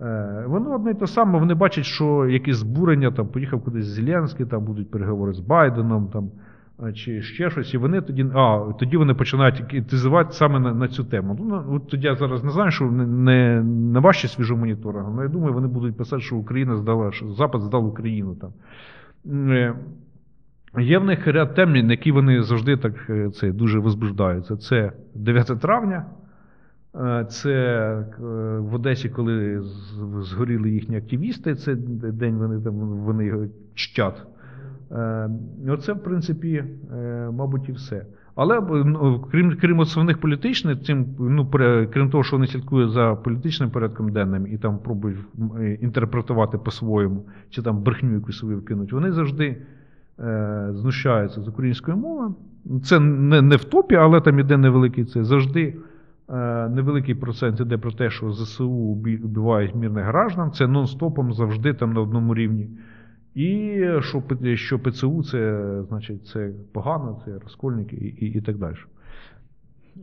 Е, 0.00 0.44
воно 0.46 0.74
одне 0.74 0.90
й 0.90 0.94
те 0.94 1.06
саме, 1.06 1.38
вони 1.38 1.54
бачать, 1.54 1.84
що 1.84 2.26
якісь 2.26 2.56
збурення, 2.56 3.10
там, 3.10 3.28
поїхав 3.28 3.64
кудись 3.64 3.84
Зеленський, 3.84 4.46
там 4.46 4.64
будуть 4.64 4.90
переговори 4.90 5.32
з 5.32 5.40
Байденом, 5.40 6.08
там, 6.08 6.30
чи 6.94 7.22
ще 7.22 7.50
щось, 7.50 7.74
і 7.74 7.78
вони 7.78 8.00
тоді, 8.00 8.26
а, 8.34 8.72
тоді 8.78 8.96
вони 8.96 9.14
починають 9.14 9.60
інтенсивувати 9.72 10.32
саме 10.32 10.60
на, 10.60 10.74
на 10.74 10.88
цю 10.88 11.04
тему. 11.04 11.36
Ну, 11.40 11.64
от 11.76 11.88
тоді 11.88 12.06
я 12.06 12.14
зараз 12.14 12.44
не 12.44 12.50
знаю, 12.50 12.70
що 12.70 12.84
не, 12.84 13.06
не, 13.06 13.62
не 13.62 14.00
важче 14.00 14.28
свіжо 14.28 14.56
моніторингу, 14.56 15.12
але 15.14 15.22
я 15.22 15.28
думаю, 15.28 15.54
вони 15.54 15.66
будуть 15.66 15.96
писати, 15.96 16.22
що 16.22 16.36
Україна 16.36 16.76
здала, 16.76 17.12
що 17.12 17.32
Запад 17.32 17.60
здав 17.60 17.86
Україну. 17.86 18.34
Там. 18.34 18.52
Е, 19.50 19.74
Є 20.78 20.98
в 20.98 21.04
них 21.04 21.26
ряд 21.26 21.54
тем, 21.54 21.72
на 21.72 21.92
які 21.92 22.12
вони 22.12 22.42
завжди 22.42 22.76
так 22.76 23.10
е, 23.10 23.30
це, 23.30 23.52
дуже 23.52 23.78
возбуждаються. 23.78 24.56
Це 24.56 24.92
9 25.14 25.60
травня, 25.60 26.06
це 27.28 27.52
е, 27.52 28.22
в 28.58 28.74
Одесі, 28.74 29.08
коли 29.08 29.62
згоріли 30.20 30.70
їхні 30.70 30.96
активісти, 30.96 31.54
це 31.54 31.74
день 31.74 32.36
вони, 32.36 32.60
там, 32.60 32.74
вони 32.78 33.24
його 33.24 33.46
чтять. 33.74 34.22
Е, 34.92 35.30
Оце, 35.68 35.92
в 35.92 36.02
принципі, 36.02 36.64
е, 36.92 37.30
мабуть, 37.32 37.68
і 37.68 37.72
все. 37.72 38.06
Але 38.34 38.60
ну, 38.84 39.24
крім, 39.30 39.56
крім 39.60 39.78
основних 39.78 40.18
політичних, 40.18 40.82
цим, 40.82 41.06
ну, 41.18 41.50
крім 41.92 42.10
того, 42.10 42.24
що 42.24 42.36
вони 42.36 42.46
слідкують 42.46 42.90
за 42.90 43.14
політичним 43.14 43.70
порядком 43.70 44.12
денним 44.12 44.46
і 44.46 44.58
там 44.58 44.78
пробують 44.78 45.18
е, 45.60 45.74
інтерпретувати 45.74 46.58
по-своєму, 46.58 47.24
чи 47.50 47.62
там 47.62 47.82
брехню 47.82 48.14
якусь 48.14 48.38
свою 48.38 48.58
вкинуть, 48.58 48.92
вони 48.92 49.12
завжди 49.12 49.56
е, 50.20 50.68
знущаються 50.72 51.42
з 51.42 51.48
української 51.48 51.96
мови. 51.96 52.34
Це 52.84 53.00
не, 53.00 53.42
не 53.42 53.56
в 53.56 53.64
топі, 53.64 53.94
але 53.94 54.20
там 54.20 54.38
іде 54.38 54.56
невеликий 54.56 55.04
це. 55.04 55.24
Завжди 55.24 55.62
е, 55.62 55.74
невеликий 56.68 57.14
процент 57.14 57.60
іде 57.60 57.78
про 57.78 57.92
те, 57.92 58.10
що 58.10 58.32
ЗСУ 58.32 58.70
вбивають 59.24 59.74
мирних 59.74 60.04
граждан. 60.04 60.52
Це 60.52 60.66
нон-стопом 60.66 61.32
завжди 61.32 61.74
там 61.74 61.92
на 61.92 62.00
одному 62.00 62.34
рівні. 62.34 62.68
І 63.34 63.80
що, 64.00 64.22
що 64.54 64.78
ПЦУ 64.78 65.22
це, 65.22 65.82
значить, 65.88 66.26
це 66.26 66.52
погано, 66.72 67.22
це 67.24 67.38
розкольники 67.38 67.96
і, 67.96 68.06
і, 68.06 68.38
і 68.38 68.40
так 68.40 68.58
далі. 68.58 68.76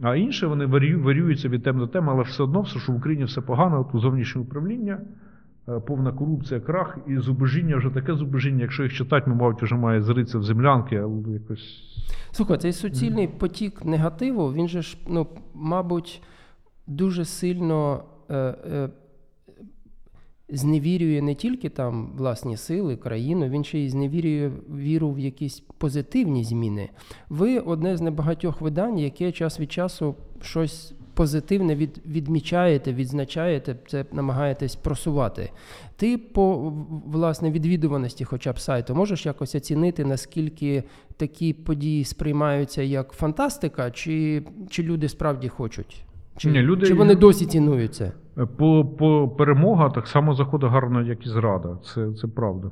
А 0.01 0.15
інше 0.15 0.47
вони 0.47 0.65
варію, 0.65 1.03
варіюються 1.03 1.49
від 1.49 1.63
тем 1.63 1.77
до 1.77 1.87
тем, 1.87 2.09
але 2.09 2.23
все 2.23 2.43
одно, 2.43 2.61
все, 2.61 2.79
що 2.79 2.91
в 2.91 2.95
Україні 2.95 3.23
все 3.23 3.41
погано, 3.41 3.89
тут 3.91 4.01
зовнішнє 4.01 4.41
управління, 4.41 4.93
е, 4.93 5.05
повна 5.65 6.11
корупція, 6.11 6.59
крах 6.59 6.97
і 7.07 7.17
зубожіння 7.17 7.77
вже 7.77 7.89
таке 7.89 8.15
зубожіння, 8.15 8.61
якщо 8.61 8.83
їх 8.83 8.93
читати, 8.93 9.29
ми, 9.29 9.35
мабуть, 9.35 9.63
вже 9.63 9.75
має 9.75 10.01
зритися 10.01 10.39
в 10.39 10.43
землянки, 10.43 10.97
але 10.97 11.31
якось. 11.31 11.83
Слухай, 12.31 12.57
цей 12.57 12.73
суцільний 12.73 13.27
потік 13.27 13.85
негативу, 13.85 14.53
він 14.53 14.67
же 14.67 14.81
ж, 14.81 14.97
ну, 15.07 15.27
мабуть, 15.53 16.21
дуже 16.87 17.25
сильно 17.25 18.03
е, 18.29 18.35
е, 18.37 18.89
зневірює 20.49 21.21
не 21.21 21.35
тільки 21.35 21.69
там 21.69 22.11
власні 22.17 22.57
сили, 22.57 22.97
країну, 22.97 23.49
він 23.49 23.63
ще 23.63 23.79
й 23.79 23.89
зневірює 23.89 24.51
віру 24.75 25.11
в 25.11 25.19
якісь 25.19 25.59
позитивні 25.59 26.43
зміни. 26.43 26.89
Ви 27.29 27.59
одне 27.59 27.97
з 27.97 28.01
небагатьох 28.01 28.61
видань, 28.61 28.99
яке 28.99 29.31
час 29.31 29.59
від 29.59 29.71
часу 29.71 30.15
щось 30.41 30.93
позитивне 31.13 31.75
від, 31.75 32.01
відмічаєте, 32.05 32.93
відзначаєте, 32.93 33.75
це 33.87 34.05
намагаєтесь 34.11 34.75
просувати. 34.75 35.51
Ти 35.95 36.17
по 36.17 36.73
власне 37.07 37.51
відвідуваності, 37.51 38.25
хоча 38.25 38.51
б 38.51 38.59
сайту, 38.59 38.95
можеш 38.95 39.25
якось 39.25 39.55
оцінити, 39.55 40.05
наскільки 40.05 40.83
такі 41.17 41.53
події 41.53 42.03
сприймаються 42.03 42.81
як 42.81 43.11
фантастика, 43.11 43.91
чи, 43.91 44.43
чи 44.69 44.83
люди 44.83 45.09
справді 45.09 45.49
хочуть? 45.49 46.03
Чи, 46.37 46.51
Ні, 46.51 46.59
люди- 46.61 46.85
чи 46.85 46.93
вони 46.93 47.15
досі 47.15 47.45
цінують 47.45 47.95
це? 47.95 48.11
Е, 48.37 48.45
По, 48.45 48.85
по 48.85 49.29
перемога 49.37 49.89
так 49.89 50.07
само 50.07 50.33
заходить 50.33 50.69
гарно, 50.71 51.01
як 51.01 51.25
і 51.25 51.29
зрада. 51.29 51.77
Це, 51.93 52.11
це 52.13 52.27
правда. 52.27 52.71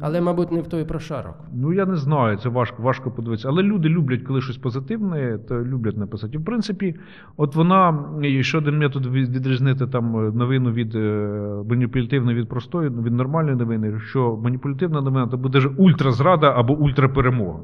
Але, 0.00 0.20
мабуть, 0.20 0.52
не 0.52 0.60
в 0.60 0.66
той 0.66 0.84
прошарок. 0.84 1.34
Ну, 1.54 1.72
я 1.72 1.86
не 1.86 1.96
знаю, 1.96 2.36
це 2.36 2.48
важко, 2.48 2.82
важко 2.82 3.10
подивитися. 3.10 3.48
Але 3.48 3.62
люди 3.62 3.88
люблять, 3.88 4.22
коли 4.22 4.40
щось 4.40 4.56
позитивне, 4.56 5.38
то 5.48 5.64
люблять 5.64 5.96
написати. 5.96 6.34
І, 6.34 6.38
в 6.38 6.44
принципі, 6.44 6.94
от 7.36 7.56
вона, 7.56 8.04
і 8.22 8.42
ще 8.42 8.58
один 8.58 8.78
метод 8.78 9.06
відрізнити 9.06 9.86
там 9.86 10.16
е, 10.16 10.32
новину 10.32 10.72
від 10.72 10.94
е, 10.94 11.64
маніпулятивної 11.70 12.36
від 12.36 12.48
простої, 12.48 12.88
від 12.88 13.12
нормальної 13.12 13.56
новини, 13.56 14.00
що 14.00 14.40
маніпулятивна 14.44 15.00
новина 15.00 15.28
це 15.30 15.36
буде 15.36 15.60
ж 15.60 15.68
ультразрада 15.68 16.52
або 16.56 16.74
ультраперемога. 16.74 17.60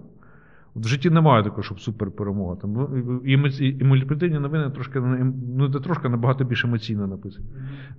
От 0.74 0.84
в 0.84 0.88
житті 0.88 1.10
немає 1.10 1.42
такого, 1.44 1.62
щоб 1.62 1.80
суперперемога. 1.80 2.56
Там 2.56 2.72
ну, 2.72 3.20
і, 3.24 3.32
і 3.80 3.84
маніпулятивні 3.84 4.38
новини 4.38 4.70
трошки 4.70 4.98
ем- 4.98 5.32
ну, 5.56 5.68
не 5.68 5.80
трошки 5.80 6.08
набагато 6.08 6.44
більш 6.44 6.64
емоційно 6.64 7.06
написані. 7.06 7.46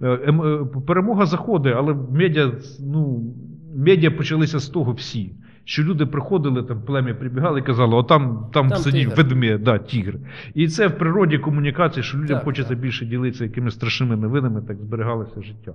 Е, 0.02 0.20
ем- 0.28 0.82
Перемога 0.82 1.26
заходить, 1.26 1.74
але 1.78 1.96
медіа, 2.12 2.52
ну, 2.80 3.34
медіа 3.80 4.12
почалися 4.12 4.60
з 4.60 4.68
того 4.70 4.92
всі. 4.92 5.34
Що 5.64 5.84
люди 5.84 6.06
приходили, 6.06 6.64
там 6.64 6.82
плем'я 6.82 7.16
прибігали 7.16 7.60
і 7.60 7.64
казали, 7.64 7.96
о 7.96 8.04
там, 8.04 8.50
там, 8.54 8.70
Там 8.70 8.84
тигр. 8.84 9.60
да, 9.60 9.78
тігр. 9.78 10.16
І 10.54 10.68
це 10.68 10.88
в 10.88 10.98
природі 10.98 11.38
комунікації, 11.38 12.04
що 12.04 12.18
людям 12.18 12.38
Так, 12.38 12.46
хочеться 12.46 12.70
так. 12.74 12.80
більше 12.80 13.06
ділитися 13.06 13.44
якимись 13.44 13.74
страшними 13.74 14.16
новинами, 14.16 14.62
так 14.62 14.78
зберігалося 14.82 15.42
життя. 15.42 15.74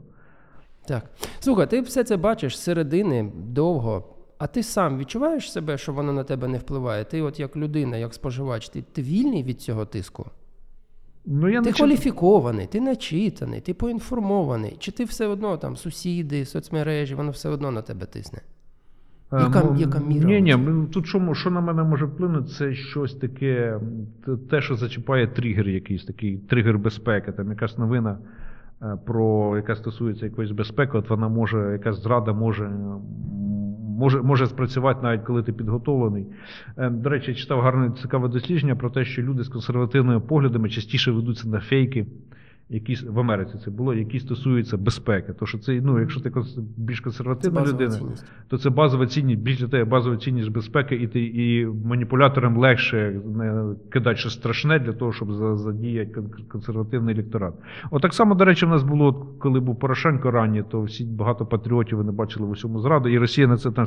Так. 0.89 1.11
Слухай, 1.41 1.71
ти 1.71 1.81
все 1.81 2.05
це 2.05 2.17
бачиш 2.17 2.59
з 2.59 2.63
середини 2.63 3.33
довго. 3.49 4.05
А 4.39 4.47
ти 4.47 4.63
сам 4.63 4.99
відчуваєш 4.99 5.53
себе, 5.53 5.79
що 5.79 5.93
воно 5.93 6.13
на 6.13 6.25
тебе 6.25 6.49
не 6.49 6.59
впливає? 6.59 7.05
Ти, 7.05 7.23
от 7.23 7.41
як 7.41 7.57
людина, 7.57 7.97
як 7.97 8.15
споживач, 8.15 8.69
ти, 8.69 8.85
ти 8.93 9.03
вільний 9.03 9.43
від 9.43 9.61
цього 9.61 9.85
тиску? 9.85 10.27
Ну, 11.27 11.49
я 11.49 11.61
Ти 11.61 11.65
не 11.67 11.73
чит- 11.73 11.77
кваліфікований, 11.77 12.67
ти 12.67 12.81
начитаний, 12.81 13.61
ти 13.61 13.75
поінформований. 13.75 14.77
Чи 14.79 14.93
ти 14.93 15.05
все 15.05 15.27
одно 15.27 15.57
там 15.57 15.77
сусіди, 15.77 16.45
соцмережі, 16.45 17.15
воно 17.15 17.31
все 17.31 17.49
одно 17.49 17.71
на 17.71 17.83
тебе 17.83 18.07
тисне? 18.07 18.39
Яка- 19.33 19.61
Е, 19.61 19.65
ну, 19.71 19.77
яка 19.81 19.99
міра 19.99 20.27
Ні, 20.27 20.41
ні, 20.43 20.57
ну, 20.57 20.87
тут 20.87 21.07
що, 21.07 21.35
що 21.35 21.51
на 21.51 21.61
мене 21.61 21.83
може 21.83 22.07
вплинути, 22.07 22.49
це 22.49 22.75
щось 22.75 23.15
таке, 23.15 23.81
те, 24.51 24.61
що 24.63 24.75
зачіпає 24.77 25.27
тригер 25.27 25.69
якийсь 25.69 26.05
такий, 26.05 26.37
тригер 26.37 26.79
безпеки, 26.79 27.33
там 27.33 27.51
якась 27.51 27.79
новина 27.79 28.19
е, 28.83 28.99
про 29.05 29.57
яка 29.57 29.77
стосується 29.77 30.25
якоїсь 30.25 30.51
безпеки, 30.51 30.99
от 30.99 31.11
вона 31.11 31.29
може, 31.29 31.73
якась 31.73 32.03
зрада 32.03 32.33
може, 32.33 32.73
може, 33.99 34.23
може 34.23 34.47
спрацювати 34.47 35.01
навіть 35.03 35.23
коли 35.23 35.43
ти 35.43 35.53
підготовлений. 35.53 36.27
Е, 36.77 36.91
До 36.91 37.11
речі, 37.11 37.31
я 37.31 37.37
читав 37.37 37.61
гарне 37.61 37.91
цікаве 38.03 38.29
дослідження 38.29 38.77
про 38.77 38.91
те, 38.91 39.05
що 39.05 39.23
люди 39.23 39.45
з 39.45 39.49
консервативними 39.49 40.21
поглядами 40.21 40.69
частіше 40.69 41.11
ведуться 41.11 41.49
на 41.49 41.61
фейки. 41.61 42.07
Які 42.69 42.95
в 42.95 43.21
Америці 43.21 43.59
це 43.65 43.71
було, 43.71 43.95
які 43.95 44.21
стосуються 44.21 44.77
безпеки. 44.77 45.33
То 45.33 45.47
що 45.47 45.59
це, 45.59 45.81
ну, 45.85 46.01
якщо 46.01 46.21
ти 46.21 46.33
більш 46.77 47.01
консервативна 47.01 47.65
людина, 47.67 47.91
цінність. 47.91 48.27
то 48.49 48.59
це 48.59 48.71
базова 48.71 49.07
цінність, 49.07 49.41
більш 49.41 49.59
для 49.59 49.69
тебе 49.69 49.85
базова 49.85 50.17
цінність 50.17 50.51
безпеки, 50.51 50.95
і 50.97 51.07
ти 51.07 51.21
і 51.25 51.67
маніпуляторам 51.67 52.57
легше 52.57 53.21
кидати 53.91 54.17
щось 54.17 54.33
страшне 54.33 54.79
для 54.79 54.93
того, 54.93 55.13
щоб 55.13 55.33
задіяти 55.57 56.23
консервативний 56.49 57.15
електорат. 57.15 57.55
От 57.91 58.03
так 58.03 58.15
само, 58.15 58.35
до 58.35 58.45
речі, 58.45 58.67
в 58.67 58.69
нас 58.69 58.83
було, 58.83 59.13
коли 59.39 59.61
був 59.61 59.79
Порошенко 59.79 60.31
ранні, 60.31 60.65
то 60.71 60.83
всі 60.83 61.05
багато 61.05 61.47
патріотів 61.47 61.99
вони 61.99 62.13
бачили 62.13 62.47
в 62.47 62.51
усьому 62.51 62.81
зраду, 62.81 63.09
і 63.09 63.19
Росія 63.19 63.47
на 63.47 63.57
це 63.57 63.71
там. 63.71 63.87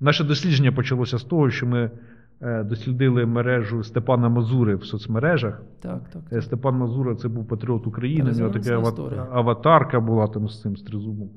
Наше 0.00 0.24
дослідження 0.24 0.72
почалося 0.72 1.18
з 1.18 1.24
того, 1.24 1.50
що 1.50 1.66
ми 1.66 1.90
дослідили 2.40 3.26
мережу 3.26 3.84
Степана 3.84 4.28
Мазури 4.28 4.74
в 4.74 4.84
соцмережах. 4.84 5.62
Так, 5.80 6.00
так. 6.12 6.22
Е, 6.26 6.34
так. 6.34 6.42
Степан 6.42 6.74
Мазура 6.74 7.14
це 7.14 7.28
був 7.28 7.48
патріот 7.48 7.86
України, 7.86 8.30
у 8.30 8.38
нього 8.38 8.50
така 8.50 8.78
історія. 8.78 9.26
аватарка 9.32 10.00
була 10.00 10.26
там 10.26 10.48
з 10.48 10.60
цим 10.60 10.76
з 10.76 10.82
тризубом. 10.82 11.28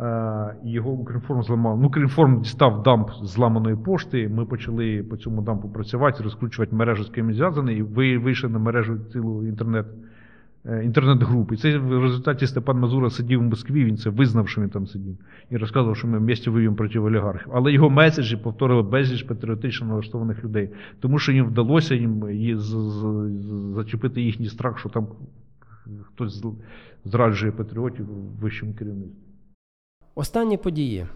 Е, 0.00 0.54
Його 0.64 0.90
Укрінформ 0.90 1.42
зламав. 1.42 1.80
Ну, 1.80 1.86
Укрінформ 1.86 2.42
дістав 2.42 2.82
дамп 2.82 3.10
зламаної 3.22 3.76
пошти. 3.76 4.28
Ми 4.28 4.44
почали 4.44 5.02
по 5.02 5.16
цьому 5.16 5.42
дампу 5.42 5.68
працювати, 5.68 6.22
розкручувати 6.22 6.76
мережу, 6.76 7.04
з 7.04 7.10
ким 7.10 7.32
зв'язаний, 7.32 7.78
і 7.78 7.82
вийшли 8.18 8.48
на 8.48 8.58
мережу 8.58 8.98
цілу 9.12 9.46
інтернет. 9.46 9.86
Е, 10.66 10.84
Інтернет-груп. 10.84 11.52
І 11.52 11.56
це 11.56 11.78
в 11.78 12.02
результаті 12.02 12.46
Степан 12.46 12.78
Мазура 12.78 13.10
сидів 13.10 13.40
в 13.40 13.42
Москві, 13.42 13.84
він 13.84 13.96
це 13.96 14.10
визнав, 14.10 14.48
що 14.48 14.60
він 14.60 14.68
там 14.68 14.86
сидів, 14.86 15.18
і 15.50 15.56
розказував, 15.56 15.96
що 15.96 16.08
ми 16.08 16.18
вместе 16.18 16.50
воюємо 16.50 16.76
проти 16.76 16.98
олігархів. 16.98 17.52
Але 17.54 17.72
його 17.72 17.90
меседжі 17.90 18.36
повторили 18.36 18.82
безліч 18.82 19.22
патріотично 19.22 19.86
налаштованих 19.86 20.44
людей, 20.44 20.70
тому 21.00 21.18
що 21.18 21.32
їм 21.32 21.46
вдалося 21.46 21.94
їм 21.94 22.24
зачепити 23.74 24.22
їхній 24.22 24.48
страх, 24.48 24.78
що 24.78 24.88
там 24.88 25.06
хтось 26.02 26.44
зраджує 27.04 27.52
патріотів 27.52 28.06
в 28.06 28.40
вищому 28.40 28.74
керівництві. 28.74 29.18
Останні 30.14 30.56
події. 30.56 31.06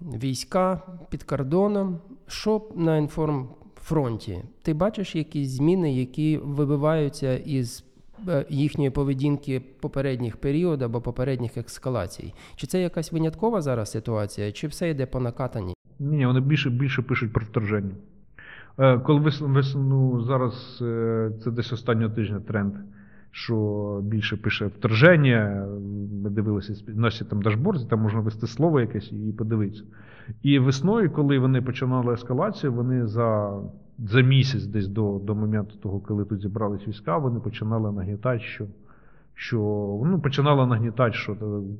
Війська 0.00 0.82
під 1.10 1.22
кордоном. 1.22 1.98
Що 2.26 2.68
на 2.76 2.96
інформфронті? 2.96 4.42
Ти 4.62 4.74
бачиш 4.74 5.16
якісь 5.16 5.50
зміни, 5.50 5.94
які 5.94 6.38
вибиваються 6.38 7.36
із 7.36 7.84
їхньої 8.48 8.90
поведінки 8.90 9.62
попередніх 9.80 10.36
періодів 10.36 10.84
або 10.84 11.00
попередніх 11.00 11.56
ескалацій? 11.56 12.34
Чи 12.56 12.66
це 12.66 12.82
якась 12.82 13.12
виняткова 13.12 13.60
зараз 13.60 13.90
ситуація, 13.90 14.52
чи 14.52 14.66
все 14.66 14.90
йде 14.90 15.06
по 15.06 15.20
накатанні? 15.20 15.74
Ні, 15.98 16.26
вони 16.26 16.40
більше, 16.40 16.70
більше 16.70 17.02
пишуть 17.02 17.32
про 17.32 17.44
вторження. 17.44 17.94
Е, 18.78 18.98
Коли 18.98 19.20
вес, 19.20 19.40
вес, 19.40 19.74
ну, 19.74 20.20
зараз 20.24 20.78
е, 20.82 21.30
це 21.44 21.50
десь 21.50 21.72
останнього 21.72 22.14
тижня 22.14 22.40
тренд, 22.40 22.74
що 23.30 24.00
більше 24.04 24.36
пише 24.36 24.66
вторження. 24.66 25.66
Ми 26.24 26.30
дивилися, 26.30 26.74
наші 26.86 27.24
там 27.24 27.42
дашборді, 27.42 27.84
там 27.90 28.00
можна 28.00 28.20
ввести 28.20 28.46
слово 28.46 28.80
якесь 28.80 29.12
і 29.12 29.32
подивитися. 29.32 29.84
І 30.42 30.58
весною, 30.58 31.10
коли 31.10 31.38
вони 31.38 31.62
починали 31.62 32.14
ескалацію, 32.14 32.72
вони 32.72 33.06
за, 33.06 33.60
за 33.98 34.20
місяць 34.20 34.66
десь 34.66 34.88
до, 34.88 35.20
до 35.24 35.34
моменту 35.34 35.76
того, 35.76 36.00
коли 36.00 36.24
тут 36.24 36.40
зібрались 36.40 36.88
війська, 36.88 37.18
вони 37.18 37.40
починали 37.40 37.92
нагнітати, 37.92 38.40
що. 38.40 38.66
Що 39.38 39.58
ну, 40.04 40.20
починала 40.20 40.66
нагнітати, 40.66 41.16
що 41.16 41.32
е, 41.32 41.36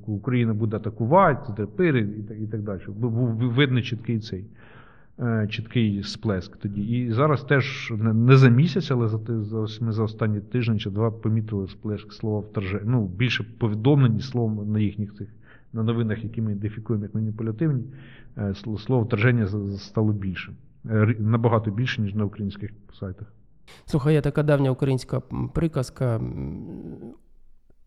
Україна 0.06 0.54
буде 0.54 0.76
атакувати, 0.76 1.52
тепер 1.56 1.96
і 1.96 2.24
і 2.42 2.46
так 2.46 2.62
далі. 2.62 2.80
Був 2.88 3.34
видно 3.36 3.82
чіткий 3.82 4.18
цей 4.18 4.44
е, 5.20 5.46
чіткий 5.50 6.02
сплеск 6.02 6.56
тоді. 6.56 6.82
І 6.82 7.12
зараз 7.12 7.44
теж 7.44 7.92
не, 7.98 8.36
за 8.36 8.48
місяць, 8.48 8.90
але 8.90 9.08
за, 9.08 9.18
ми 9.84 9.92
за 9.92 10.02
останні 10.02 10.40
тиждень 10.40 10.78
чи 10.78 10.90
два 10.90 11.10
помітили 11.10 11.68
сплеск 11.68 12.12
слова 12.12 12.40
вторження. 12.40 12.82
Ну, 12.84 13.06
більше 13.06 13.44
повідомлені 13.58 14.20
словом 14.20 14.72
на 14.72 14.78
їхніх 14.78 15.14
цих 15.14 15.28
на 15.72 15.82
новинах, 15.82 16.24
які 16.24 16.42
ми 16.42 16.52
ідентифікуємо 16.52 17.04
як 17.04 17.14
маніпулятивні, 17.14 17.84
е, 18.38 18.54
слово 18.54 19.02
вторження 19.02 19.46
стало 19.78 20.12
більше. 20.12 20.52
Е, 20.90 21.14
Набагато 21.18 21.70
більше, 21.70 22.02
ніж 22.02 22.14
на 22.14 22.24
українських 22.24 22.70
сайтах. 23.00 23.32
Слухай, 23.86 24.14
є 24.14 24.20
така 24.20 24.42
давня 24.42 24.70
українська 24.70 25.20
приказка. 25.54 26.20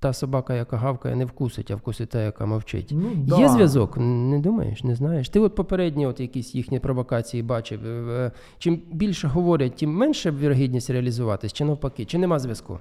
Та 0.01 0.13
собака, 0.13 0.53
яка 0.53 0.77
гавкає, 0.77 1.15
не 1.15 1.25
вкусить, 1.25 1.71
а 1.71 1.75
вкусить 1.75 2.09
та, 2.09 2.21
яка 2.21 2.45
мовчить. 2.45 2.93
Ну, 3.27 3.37
Є 3.39 3.49
зв'язок? 3.49 3.97
Не 3.97 4.39
думаєш, 4.39 4.83
не 4.83 4.95
знаєш? 4.95 5.29
Ти 5.29 5.39
от 5.39 5.55
попередні 5.55 6.07
от 6.07 6.19
якісь 6.19 6.55
їхні 6.55 6.79
провокації 6.79 7.43
бачив. 7.43 7.85
Е, 7.85 8.31
Чим 8.57 8.81
більше 8.91 9.27
говорять, 9.27 9.75
тим 9.75 9.91
менше 9.91 10.31
вірогідність 10.31 10.89
реалізуватись, 10.89 11.53
чи 11.53 11.65
навпаки, 11.65 12.05
чи 12.05 12.17
нема 12.17 12.39
зв'язку? 12.39 12.79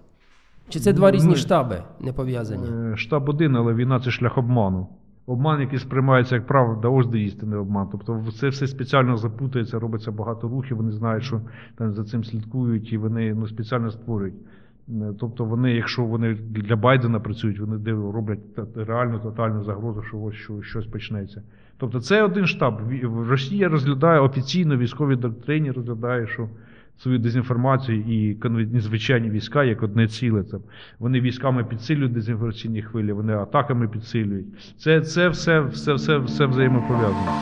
Чи 0.68 0.80
це 0.80 0.92
два 0.92 1.10
Ну, 1.10 1.16
різні 1.16 1.36
штаби 1.36 1.82
не 2.00 2.12
пов'язані? 2.12 2.92
Е, 2.92 2.96
Штаб 2.96 3.28
один, 3.28 3.56
але 3.56 3.74
війна 3.74 4.00
це 4.00 4.10
шлях 4.10 4.38
обману. 4.38 4.86
Обман, 5.28 5.60
який 5.60 5.78
сприймається 5.78 6.34
як 6.34 6.46
правда, 6.46 6.88
ось 6.88 7.06
де 7.06 7.18
істинний 7.18 7.58
обман. 7.58 7.88
Тобто 7.92 8.24
це 8.40 8.48
все 8.48 8.66
спеціально 8.66 9.16
запутується, 9.16 9.78
робиться 9.78 10.12
багато 10.12 10.48
рухів, 10.48 10.76
вони 10.76 10.90
знають, 10.90 11.24
що 11.24 11.40
там 11.76 11.92
за 11.92 12.04
цим 12.04 12.24
слідкують, 12.24 12.92
і 12.92 12.98
вони 12.98 13.34
ну, 13.34 13.46
спеціально 13.46 13.90
створюють. 13.90 14.34
Е, 14.88 15.14
Тобто 15.20 15.44
вони, 15.44 15.72
якщо 15.72 16.04
вони 16.04 16.34
для 16.34 16.76
Байдена 16.76 17.20
працюють, 17.20 17.60
вони 17.60 17.92
роблять 17.92 18.38
реальну 18.76 19.18
тотальну 19.18 19.64
загрозу, 19.64 20.02
що 20.02 20.18
ось 20.20 20.34
що, 20.34 20.62
щось 20.62 20.86
почнеться. 20.86 21.42
Тобто 21.76 22.00
це 22.00 22.22
один 22.22 22.46
штаб. 22.46 22.80
Росія 23.28 23.68
розглядає 23.68 24.20
офіційно 24.20 24.76
військовій 24.76 25.16
доктрині, 25.16 25.70
розглядає, 25.70 26.26
що 26.26 26.48
свою 26.98 27.18
дезінформацію 27.18 28.00
і 28.00 28.34
конве- 28.34 28.80
звичайні 28.80 29.30
війська 29.30 29.64
як 29.64 29.82
одне 29.82 30.08
ціле. 30.08 30.42
Там. 30.42 30.60
Вони 30.98 31.20
військами 31.20 31.64
підсилюють 31.64 32.12
дезінформаційні 32.12 32.82
хвилі, 32.82 33.12
вони 33.12 33.32
атаками 33.34 33.88
підсилюють. 33.88 34.46
Це, 34.78 35.00
це 35.00 35.28
все, 35.28 35.60
все, 35.60 35.94
все, 35.94 36.18
все 36.18 36.46
взаємопов'язано. 36.46 37.32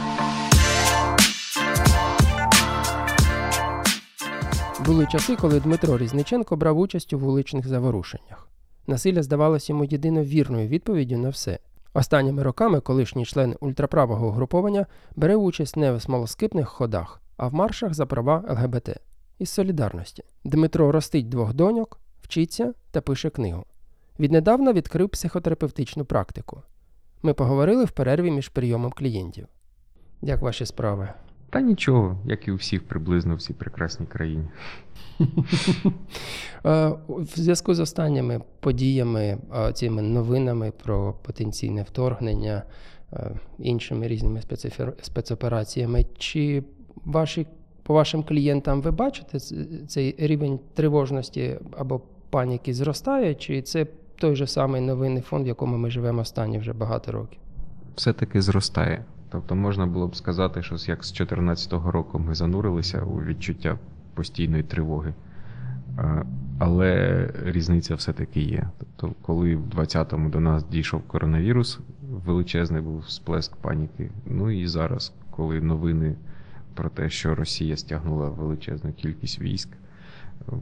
Були 4.87 5.07
часи, 5.07 5.37
коли 5.37 5.61
Дмитро 5.61 5.99
Різниченко 5.99 6.57
брав 6.57 6.79
участь 6.79 7.13
у 7.13 7.19
вуличних 7.19 7.67
заворушеннях. 7.69 8.49
Насилля 8.87 9.23
здавалося 9.23 9.73
йому 9.73 9.85
єдино 9.85 10.23
вірною 10.23 10.69
відповіддю 10.69 11.19
на 11.19 11.29
все. 11.29 11.59
Останніми 11.95 12.43
роками 12.43 12.81
колишній 12.81 13.25
член 13.25 13.55
ультраправого 13.61 14.29
угруповання 14.29 14.87
бере 15.17 15.37
участь 15.37 15.77
не 15.77 15.93
в 15.93 16.03
смолоскипних 16.03 16.69
ходах, 16.69 17.21
а 17.37 17.49
в 17.49 17.55
маршах 17.55 17.95
за 17.95 18.07
права 18.07 18.45
ЛГБТ 18.49 18.97
із 19.39 19.49
солідарності. 19.51 20.25
Дмитро 20.45 20.93
ростить 20.93 21.29
двох 21.29 21.55
доньок, 21.55 22.01
вчиться 22.23 22.75
та 22.91 23.01
пише 23.01 23.31
книгу. 23.31 23.65
Віднедавна 24.21 24.73
відкрив 24.73 25.09
психотерапевтичну 25.09 26.05
практику. 26.05 26.63
Ми 27.23 27.35
поговорили 27.35 27.85
в 27.85 27.91
перерві 27.91 28.31
між 28.31 28.49
прийомом 28.49 28.93
клієнтів. 28.93 29.47
Як 30.23 30.43
ваші 30.43 30.67
справи? 30.67 31.09
Та 31.51 31.61
нічого, 31.61 32.19
як 32.25 32.49
і 32.49 32.53
у 32.53 32.55
всіх 32.55 32.89
приблизно 32.89 33.37
в 33.37 33.43
цій 33.43 33.53
прекрасній 33.53 34.07
країні. 34.07 34.49
Е, 36.67 36.89
В 37.09 37.27
зв'язку 37.35 37.75
з 37.75 37.81
останніми 37.81 38.41
подіями, 38.61 39.39
е, 39.57 39.73
цими 39.73 40.03
новинами 40.03 40.73
про 40.85 41.13
потенційне 41.13 41.83
вторгнення, 41.83 42.63
е, 43.13 43.31
іншими 43.59 44.09
різними 44.09 44.41
спецопераціями, 45.03 46.07
чи 46.19 46.65
ваші, 47.05 47.47
по 47.87 47.95
вашим 47.95 48.23
клієнтам 48.23 48.83
ви 48.83 48.91
бачите 48.91 49.39
цей 49.87 50.15
рівень 50.19 50.59
тривожності 50.75 51.59
або 51.77 52.01
паніки 52.31 52.75
зростає, 52.75 53.35
чи 53.35 53.63
це 53.63 53.87
той 54.17 54.37
же 54.37 54.47
самий 54.47 54.81
новинний 54.81 55.23
фон, 55.23 55.45
в 55.45 55.47
якому 55.47 55.77
ми 55.77 55.91
живемо 55.91 56.21
останні 56.21 56.59
вже 56.59 56.73
багато 56.73 57.13
років? 57.13 57.39
Все-таки 57.95 58.43
зростає. 58.43 59.05
Тобто 59.31 59.55
можна 59.55 59.87
було 59.87 60.09
б 60.09 60.17
сказати, 60.17 60.63
що 60.63 60.75
як 60.75 61.05
з 61.05 61.13
2014 61.13 61.73
року 61.73 62.19
ми 62.19 62.35
занурилися 62.35 63.03
у 63.03 63.23
відчуття 63.23 63.79
постійної 64.15 64.63
тривоги. 64.63 65.15
Але 66.59 67.31
різниця 67.45 67.95
все-таки 67.95 68.41
є. 68.41 68.69
Тобто, 68.79 69.15
коли 69.23 69.57
в 69.57 69.69
20-му 69.69 70.29
до 70.29 70.41
нас 70.41 70.65
дійшов 70.65 71.03
коронавірус, 71.03 71.81
величезний 72.27 72.83
був 72.83 73.11
сплеск 73.11 73.57
паніки. 73.57 74.11
Ну 74.27 74.51
і 74.51 74.67
зараз, 74.67 75.13
коли 75.31 75.61
новини 75.61 76.15
про 76.77 76.89
те, 76.91 77.11
що 77.11 77.35
Росія 77.35 77.77
стягнула 77.77 78.29
величезну 78.29 78.93
кількість 78.93 79.41
військ, 79.41 79.69
е, 80.49 80.53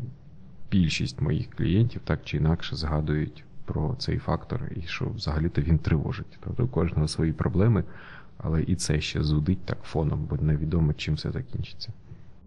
більшість 0.70 1.20
моїх 1.20 1.50
клієнтів 1.50 2.00
так 2.04 2.20
чи 2.24 2.36
інакше 2.36 2.76
згадують 2.76 3.44
про 3.64 3.94
цей 3.98 4.18
фактор, 4.18 4.70
і 4.76 4.82
що 4.82 5.06
взагалі-то 5.08 5.62
він 5.62 5.78
тривожить. 5.78 6.38
Тобто 6.44 6.64
у 6.64 6.68
кожного 6.68 7.08
свої 7.08 7.32
проблеми, 7.32 7.84
але 8.38 8.62
і 8.62 8.74
це 8.74 9.00
ще 9.00 9.22
зудить 9.22 9.64
так 9.64 9.78
фоном, 9.82 10.26
бо 10.30 10.36
невідомо, 10.36 10.92
чим 10.92 11.14
все 11.14 11.30
закінчиться. 11.30 11.92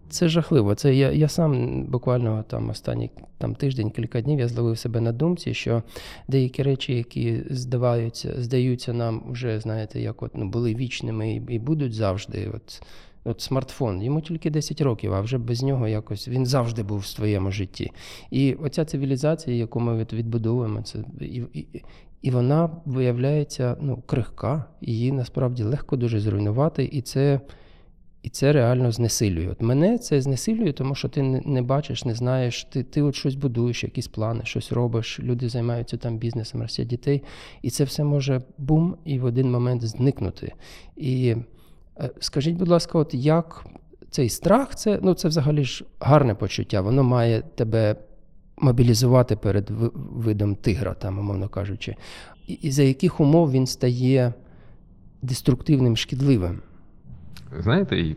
Це 0.08 0.28
жахливо. 0.28 0.74
Це 0.74 0.94
я, 0.94 1.12
я 1.12 1.28
сам 1.28 1.82
буквально 1.84 2.44
там 2.48 2.70
останні 2.70 3.10
там, 3.38 3.54
тиждень, 3.54 3.90
кілька 3.90 4.20
днів 4.20 4.40
я 4.40 4.48
зловив 4.48 4.78
себе 4.78 5.00
на 5.00 5.12
думці, 5.12 5.54
що 5.54 5.82
деякі 6.28 6.62
речі, 6.62 6.94
які 6.94 7.42
здаваються, 7.50 8.34
здаються 8.38 8.92
нам 8.92 9.22
вже, 9.30 9.60
знаєте, 9.60 10.00
як 10.00 10.22
от 10.22 10.30
ну, 10.34 10.48
були 10.48 10.74
вічними 10.74 11.32
і, 11.32 11.42
і 11.48 11.58
будуть 11.58 11.94
завжди. 11.94 12.50
От, 12.54 12.82
от 13.28 13.40
смартфон, 13.40 14.02
йому 14.02 14.20
тільки 14.20 14.50
10 14.50 14.80
років, 14.80 15.14
а 15.14 15.20
вже 15.20 15.38
без 15.38 15.62
нього 15.62 15.88
якось 15.88 16.28
він 16.28 16.46
завжди 16.46 16.82
був 16.82 16.98
в 16.98 17.14
твоєму 17.14 17.50
житті. 17.50 17.90
І 18.30 18.54
оця 18.54 18.84
цивілізація, 18.84 19.56
яку 19.56 19.80
ми 19.80 20.06
відбудовуємо, 20.12 20.82
це 20.82 20.98
і, 21.20 21.42
і, 21.52 21.82
і 22.22 22.30
вона 22.30 22.70
виявляється 22.84 23.76
ну, 23.80 24.02
крихка, 24.06 24.64
її 24.80 25.12
насправді 25.12 25.62
легко 25.62 25.96
дуже 25.96 26.20
зруйнувати, 26.20 26.88
і 26.92 27.02
це. 27.02 27.40
І 28.22 28.28
це 28.28 28.52
реально 28.52 28.92
знесилює. 28.92 29.48
От 29.48 29.62
мене 29.62 29.98
це 29.98 30.20
знесилює, 30.20 30.72
тому 30.72 30.94
що 30.94 31.08
ти 31.08 31.22
не, 31.22 31.62
бачиш, 31.62 32.04
не 32.04 32.14
знаєш, 32.14 32.64
ти, 32.64 32.82
ти 32.82 33.02
от 33.02 33.14
щось 33.14 33.34
будуєш, 33.34 33.84
якісь 33.84 34.08
плани, 34.08 34.40
щось 34.44 34.72
робиш, 34.72 35.20
люди 35.20 35.48
займаються 35.48 35.96
там 35.96 36.18
бізнесом, 36.18 36.62
ростять 36.62 36.86
дітей, 36.86 37.22
і 37.62 37.70
це 37.70 37.84
все 37.84 38.04
може 38.04 38.42
бум 38.58 38.96
і 39.04 39.18
в 39.18 39.24
один 39.24 39.50
момент 39.50 39.82
зникнути. 39.82 40.52
І 40.96 41.36
скажіть, 42.20 42.56
будь 42.56 42.68
ласка, 42.68 42.98
от 42.98 43.14
як 43.14 43.66
цей 44.10 44.28
страх, 44.28 44.74
це, 44.74 44.98
ну, 45.02 45.14
це 45.14 45.28
взагалі 45.28 45.64
ж 45.64 45.84
гарне 46.00 46.34
почуття, 46.34 46.80
воно 46.80 47.02
має 47.02 47.42
тебе 47.42 47.96
мобілізувати 48.56 49.36
перед 49.36 49.70
видом 49.94 50.56
тигра, 50.56 50.94
там, 50.94 51.18
умовно 51.18 51.48
кажучи. 51.48 51.96
І, 52.46 52.52
і 52.52 52.70
за 52.70 52.82
яких 52.82 53.20
умов 53.20 53.50
він 53.50 53.66
стає 53.66 54.34
деструктивним, 55.22 55.96
шкідливим? 55.96 56.60
Знаєте, 57.58 58.00
і 58.00 58.16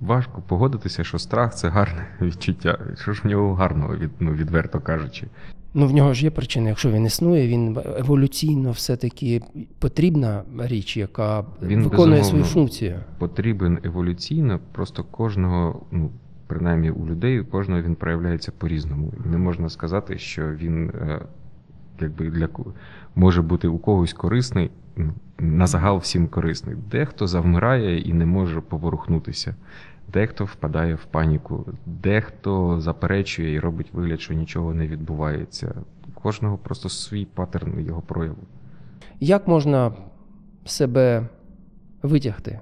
важко 0.00 0.42
погодитися, 0.48 1.04
що 1.04 1.18
страх 1.18 1.54
це 1.54 1.68
гарне 1.68 2.06
відчуття. 2.20 2.78
Що 3.02 3.12
ж 3.12 3.22
в 3.24 3.26
нього 3.26 3.54
гарного, 3.54 3.96
від, 3.96 4.10
ну, 4.20 4.32
відверто 4.32 4.80
кажучи. 4.80 5.26
Ну, 5.74 5.86
в 5.86 5.92
нього 5.92 6.14
ж 6.14 6.24
є 6.24 6.30
причина. 6.30 6.68
Якщо 6.68 6.90
він 6.90 7.06
існує, 7.06 7.48
він 7.48 7.78
еволюційно 7.98 8.70
все-таки 8.70 9.42
потрібна 9.78 10.42
річ, 10.58 10.96
яка 10.96 11.44
Він, 11.62 11.82
виконує 11.82 12.24
свою 12.24 12.44
функцію. 12.44 13.00
Потрібен 13.18 13.78
еволюційно, 13.84 14.60
просто 14.72 15.04
кожного, 15.04 15.86
ну, 15.90 16.10
принаймні 16.46 16.90
у 16.90 17.06
людей, 17.06 17.40
у 17.40 17.46
кожного 17.46 17.82
він 17.82 17.94
проявляється 17.94 18.52
по-різному. 18.58 19.12
Не 19.24 19.38
можна 19.38 19.68
сказати, 19.68 20.18
що 20.18 20.50
він 20.50 20.88
е, 20.88 21.20
якби 22.00 22.30
для 22.30 22.48
може 23.14 23.42
бути 23.42 23.68
у 23.68 23.78
когось 23.78 24.12
корисний, 24.12 24.70
ну, 24.96 25.12
на 25.38 25.66
загал 25.66 25.98
всім 25.98 26.28
корисний. 26.28 26.76
Дехто 26.90 27.26
завмирає 27.26 28.00
і 28.00 28.12
не 28.12 28.26
може 28.26 28.60
поворухнутися. 28.60 29.54
Дехто 30.12 30.44
впадає 30.44 30.94
в 30.94 31.04
паніку, 31.04 31.66
дехто 31.86 32.80
заперечує 32.80 33.52
і 33.52 33.60
робить 33.60 33.92
вигляд, 33.92 34.20
що 34.20 34.34
нічого 34.34 34.74
не 34.74 34.86
відбувається. 34.86 35.74
У 36.08 36.20
кожного 36.20 36.58
просто 36.58 36.88
свій 36.88 37.24
паттерн 37.24 37.80
його 37.80 38.02
прояву. 38.02 38.42
Як 39.20 39.48
можна 39.48 39.92
себе 40.64 41.28
витягти 42.02 42.60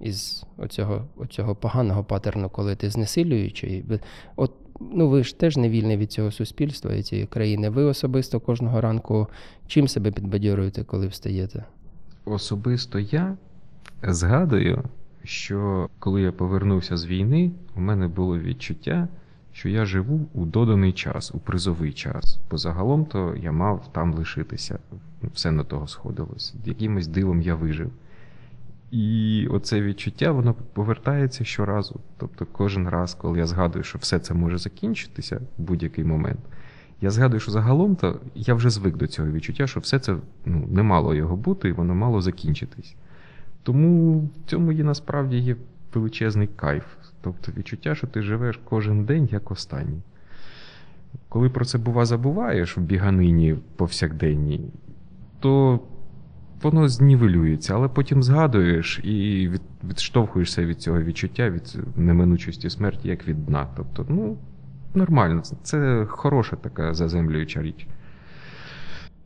із 0.00 0.44
оцього, 0.56 1.04
оцього 1.16 1.54
поганого 1.54 2.04
патерну, 2.04 2.50
коли 2.50 2.76
ти 2.76 2.90
знесилюючий? 2.90 3.84
От, 4.36 4.52
ну, 4.80 5.08
ви 5.08 5.24
ж 5.24 5.38
теж 5.38 5.56
не 5.56 5.68
вільні 5.68 5.96
від 5.96 6.12
цього 6.12 6.30
суспільства 6.30 6.94
і 6.94 7.02
цієї 7.02 7.26
країни. 7.26 7.70
Ви 7.70 7.84
особисто 7.84 8.40
кожного 8.40 8.80
ранку 8.80 9.28
чим 9.66 9.88
себе 9.88 10.10
підбадьорюєте, 10.10 10.84
коли 10.84 11.06
встаєте? 11.06 11.64
Особисто 12.24 12.98
я 12.98 13.36
згадую, 14.02 14.84
що 15.26 15.88
коли 15.98 16.22
я 16.22 16.32
повернувся 16.32 16.96
з 16.96 17.06
війни, 17.06 17.50
у 17.76 17.80
мене 17.80 18.08
було 18.08 18.38
відчуття, 18.38 19.08
що 19.52 19.68
я 19.68 19.84
живу 19.84 20.26
у 20.34 20.44
доданий 20.44 20.92
час, 20.92 21.34
у 21.34 21.38
призовий 21.38 21.92
час. 21.92 22.38
Бо 22.50 22.58
загалом 22.58 23.04
то 23.04 23.34
я 23.36 23.52
мав 23.52 23.92
там 23.92 24.14
лишитися. 24.14 24.78
Все 25.34 25.50
на 25.50 25.64
того 25.64 25.86
сходилось. 25.86 26.54
Якимось 26.64 27.06
дивом 27.06 27.42
я 27.42 27.54
вижив. 27.54 27.90
І 28.90 29.46
оце 29.50 29.82
відчуття, 29.82 30.32
воно 30.32 30.54
повертається 30.54 31.44
щоразу. 31.44 32.00
Тобто, 32.16 32.46
кожен 32.52 32.88
раз, 32.88 33.14
коли 33.14 33.38
я 33.38 33.46
згадую, 33.46 33.84
що 33.84 33.98
все 33.98 34.18
це 34.18 34.34
може 34.34 34.58
закінчитися 34.58 35.40
в 35.58 35.62
будь-який 35.62 36.04
момент, 36.04 36.40
я 37.00 37.10
згадую, 37.10 37.40
що 37.40 37.50
загалом 37.50 37.96
то 37.96 38.20
я 38.34 38.54
вже 38.54 38.70
звик 38.70 38.96
до 38.96 39.06
цього 39.06 39.30
відчуття, 39.30 39.66
що 39.66 39.80
все 39.80 39.98
це 39.98 40.16
ну, 40.44 40.66
не 40.70 40.82
мало 40.82 41.14
його 41.14 41.36
бути, 41.36 41.68
і 41.68 41.72
воно 41.72 41.94
мало 41.94 42.20
закінчитись. 42.20 42.96
Тому 43.66 44.18
в 44.18 44.50
цьому 44.50 44.72
є 44.72 44.84
насправді 44.84 45.38
є 45.38 45.56
величезний 45.94 46.48
кайф. 46.56 46.84
Тобто 47.20 47.52
відчуття, 47.56 47.94
що 47.94 48.06
ти 48.06 48.22
живеш 48.22 48.60
кожен 48.64 49.04
день 49.04 49.28
як 49.32 49.50
останній. 49.50 50.00
Коли 51.28 51.48
про 51.50 51.64
це 51.64 51.78
бува 51.78 52.04
забуваєш 52.04 52.76
в 52.76 52.80
біганині 52.80 53.56
повсякденній, 53.76 54.60
то 55.40 55.80
воно 56.62 56.88
знівелюється, 56.88 57.74
але 57.74 57.88
потім 57.88 58.22
згадуєш 58.22 59.00
і 59.04 59.48
від, 59.48 59.62
відштовхуєшся 59.90 60.64
від 60.64 60.80
цього 60.80 61.02
відчуття, 61.02 61.50
від 61.50 61.78
неминучості 61.96 62.70
смерті, 62.70 63.08
як 63.08 63.28
від 63.28 63.46
дна. 63.46 63.66
Тобто, 63.76 64.06
ну, 64.08 64.36
нормально, 64.94 65.42
це 65.62 66.06
хороша 66.08 66.56
така 66.56 66.94
заземлююча 66.94 67.62
річ. 67.62 67.86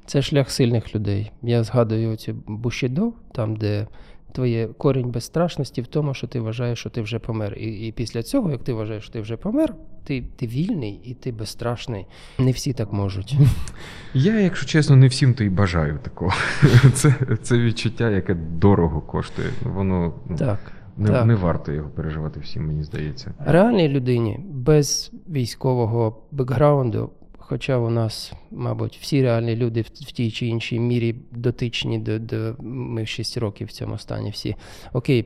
Це 0.06 0.22
шлях 0.22 0.50
сильних 0.50 0.94
людей. 0.94 1.32
Я 1.42 1.62
згадую 1.62 2.16
ці 2.16 2.32
Бушідо, 2.46 3.12
там, 3.32 3.56
де 3.56 3.86
твоє 4.32 4.66
корінь 4.66 5.10
безстрашності 5.10 5.82
в 5.82 5.86
тому, 5.86 6.14
що 6.14 6.26
ти 6.26 6.40
вважаєш, 6.40 6.78
що 6.78 6.90
ти 6.90 7.02
вже 7.02 7.18
помер. 7.18 7.54
І, 7.58 7.88
і 7.88 7.92
після 7.92 8.22
цього, 8.22 8.50
як 8.50 8.64
ти 8.64 8.72
вважаєш, 8.72 9.02
що 9.04 9.12
ти 9.12 9.20
вже 9.20 9.36
помер, 9.36 9.74
ти, 10.04 10.24
ти 10.36 10.46
вільний 10.46 11.00
і 11.04 11.14
ти 11.14 11.32
безстрашний. 11.32 12.06
Не 12.38 12.50
всі 12.50 12.72
так 12.72 12.92
можуть. 12.92 13.36
Я, 14.14 14.40
якщо 14.40 14.66
чесно, 14.66 14.96
не 14.96 15.06
всім 15.06 15.34
то 15.34 15.44
й 15.44 15.48
бажаю 15.48 15.98
такого. 16.02 16.32
Це, 16.94 17.14
це 17.42 17.58
відчуття, 17.58 18.10
яке 18.10 18.34
дорого 18.34 19.00
коштує. 19.00 19.48
Воно 19.62 20.14
ну, 20.28 20.36
Так. 20.36 20.58
Не, 20.96 21.08
Так. 21.08 21.26
не 21.26 21.34
варто 21.34 21.72
його 21.72 21.90
переживати 21.90 22.40
всім, 22.40 22.66
мені 22.66 22.82
здається. 22.82 23.34
Реальній 23.38 23.88
людині 23.88 24.40
без 24.50 25.12
військового 25.28 26.22
бекграунду, 26.30 27.10
хоча 27.50 27.78
у 27.78 27.90
нас, 27.90 28.32
мабуть, 28.50 28.98
всі 29.00 29.22
реальні 29.22 29.56
люди 29.56 29.82
в, 29.82 29.90
тій 29.90 30.30
чи 30.30 30.46
іншій 30.46 30.80
мірі 30.80 31.16
дотичні 31.32 31.98
до, 31.98 32.18
до 32.18 32.54
ми 32.62 33.06
6 33.06 33.36
років 33.36 33.68
в 33.68 33.70
цьому 33.70 33.98
стані 33.98 34.30
всі. 34.30 34.56
Окей, 34.92 35.24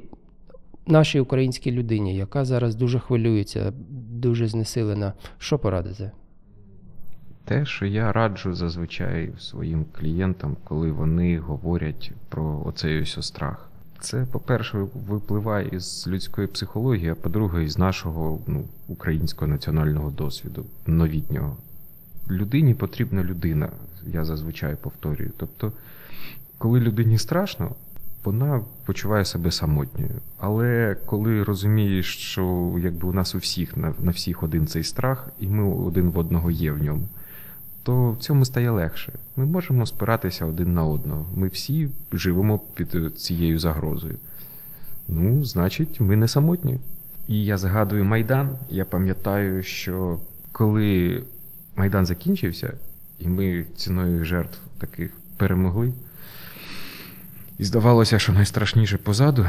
нашій 0.86 1.20
українській 1.20 1.72
людині, 1.72 2.16
яка 2.16 2.44
зараз 2.44 2.74
дуже 2.74 2.98
хвилюється, 2.98 3.72
дуже 4.10 4.48
знесилена, 4.48 5.12
що 5.38 5.58
порадити? 5.58 6.10
Те, 7.44 7.66
що 7.66 7.86
я 7.86 8.12
раджу 8.12 8.54
зазвичай 8.54 9.30
своїм 9.38 9.84
клієнтам, 9.92 10.56
коли 10.64 10.92
вони 10.92 11.38
говорять 11.38 12.12
про 12.28 12.62
оцей 12.66 13.02
ось 13.02 13.26
страх. 13.26 13.70
Це, 14.00 14.26
по-перше, 14.32 14.86
випливає 15.08 15.68
із 15.72 16.06
людської 16.08 16.46
психології, 16.46 17.10
а 17.10 17.14
по-друге, 17.14 17.64
із 17.64 17.78
нашого 17.78 18.38
ну, 18.46 18.64
українського 18.88 19.46
національного 19.46 20.10
досвіду, 20.10 20.66
новітнього. 20.86 21.56
Людині 22.30 22.74
потрібна 22.74 23.24
людина, 23.24 23.68
я 24.06 24.24
зазвичай 24.24 24.76
повторюю. 24.76 25.30
Тобто, 25.36 25.72
коли 26.58 26.80
людині 26.80 27.18
страшно, 27.18 27.70
вона 28.24 28.60
почуває 28.84 29.24
себе 29.24 29.50
самотньою. 29.50 30.20
Але 30.38 30.96
коли 31.06 31.42
розумієш, 31.42 32.16
що 32.16 32.74
якби 32.78 33.08
у 33.08 33.12
нас 33.12 33.34
у 33.34 33.38
всіх 33.38 33.76
на, 33.76 33.94
на 34.00 34.10
всіх 34.10 34.42
один 34.42 34.66
цей 34.66 34.84
страх, 34.84 35.28
і 35.40 35.46
ми 35.46 35.74
один 35.74 36.10
в 36.10 36.18
одного 36.18 36.50
є 36.50 36.72
в 36.72 36.82
ньому, 36.82 37.08
то 37.82 38.10
в 38.10 38.16
цьому 38.16 38.44
стає 38.44 38.70
легше. 38.70 39.12
Ми 39.36 39.46
можемо 39.46 39.86
спиратися 39.86 40.46
один 40.46 40.74
на 40.74 40.84
одного. 40.84 41.26
Ми 41.36 41.48
всі 41.48 41.88
живемо 42.12 42.58
під 42.58 43.18
цією 43.18 43.58
загрозою. 43.58 44.16
Ну, 45.08 45.44
значить, 45.44 46.00
ми 46.00 46.16
не 46.16 46.28
самотні. 46.28 46.78
І 47.28 47.44
я 47.44 47.58
згадую 47.58 48.04
Майдан. 48.04 48.50
Я 48.70 48.84
пам'ятаю, 48.84 49.62
що 49.62 50.18
коли 50.52 51.22
Майдан 51.76 52.06
закінчився, 52.06 52.72
і 53.18 53.28
ми 53.28 53.64
ціною 53.76 54.24
жертв 54.24 54.58
таких 54.78 55.10
перемогли, 55.36 55.92
і 57.58 57.64
здавалося, 57.64 58.18
що 58.18 58.32
найстрашніше 58.32 58.98
позаду. 58.98 59.46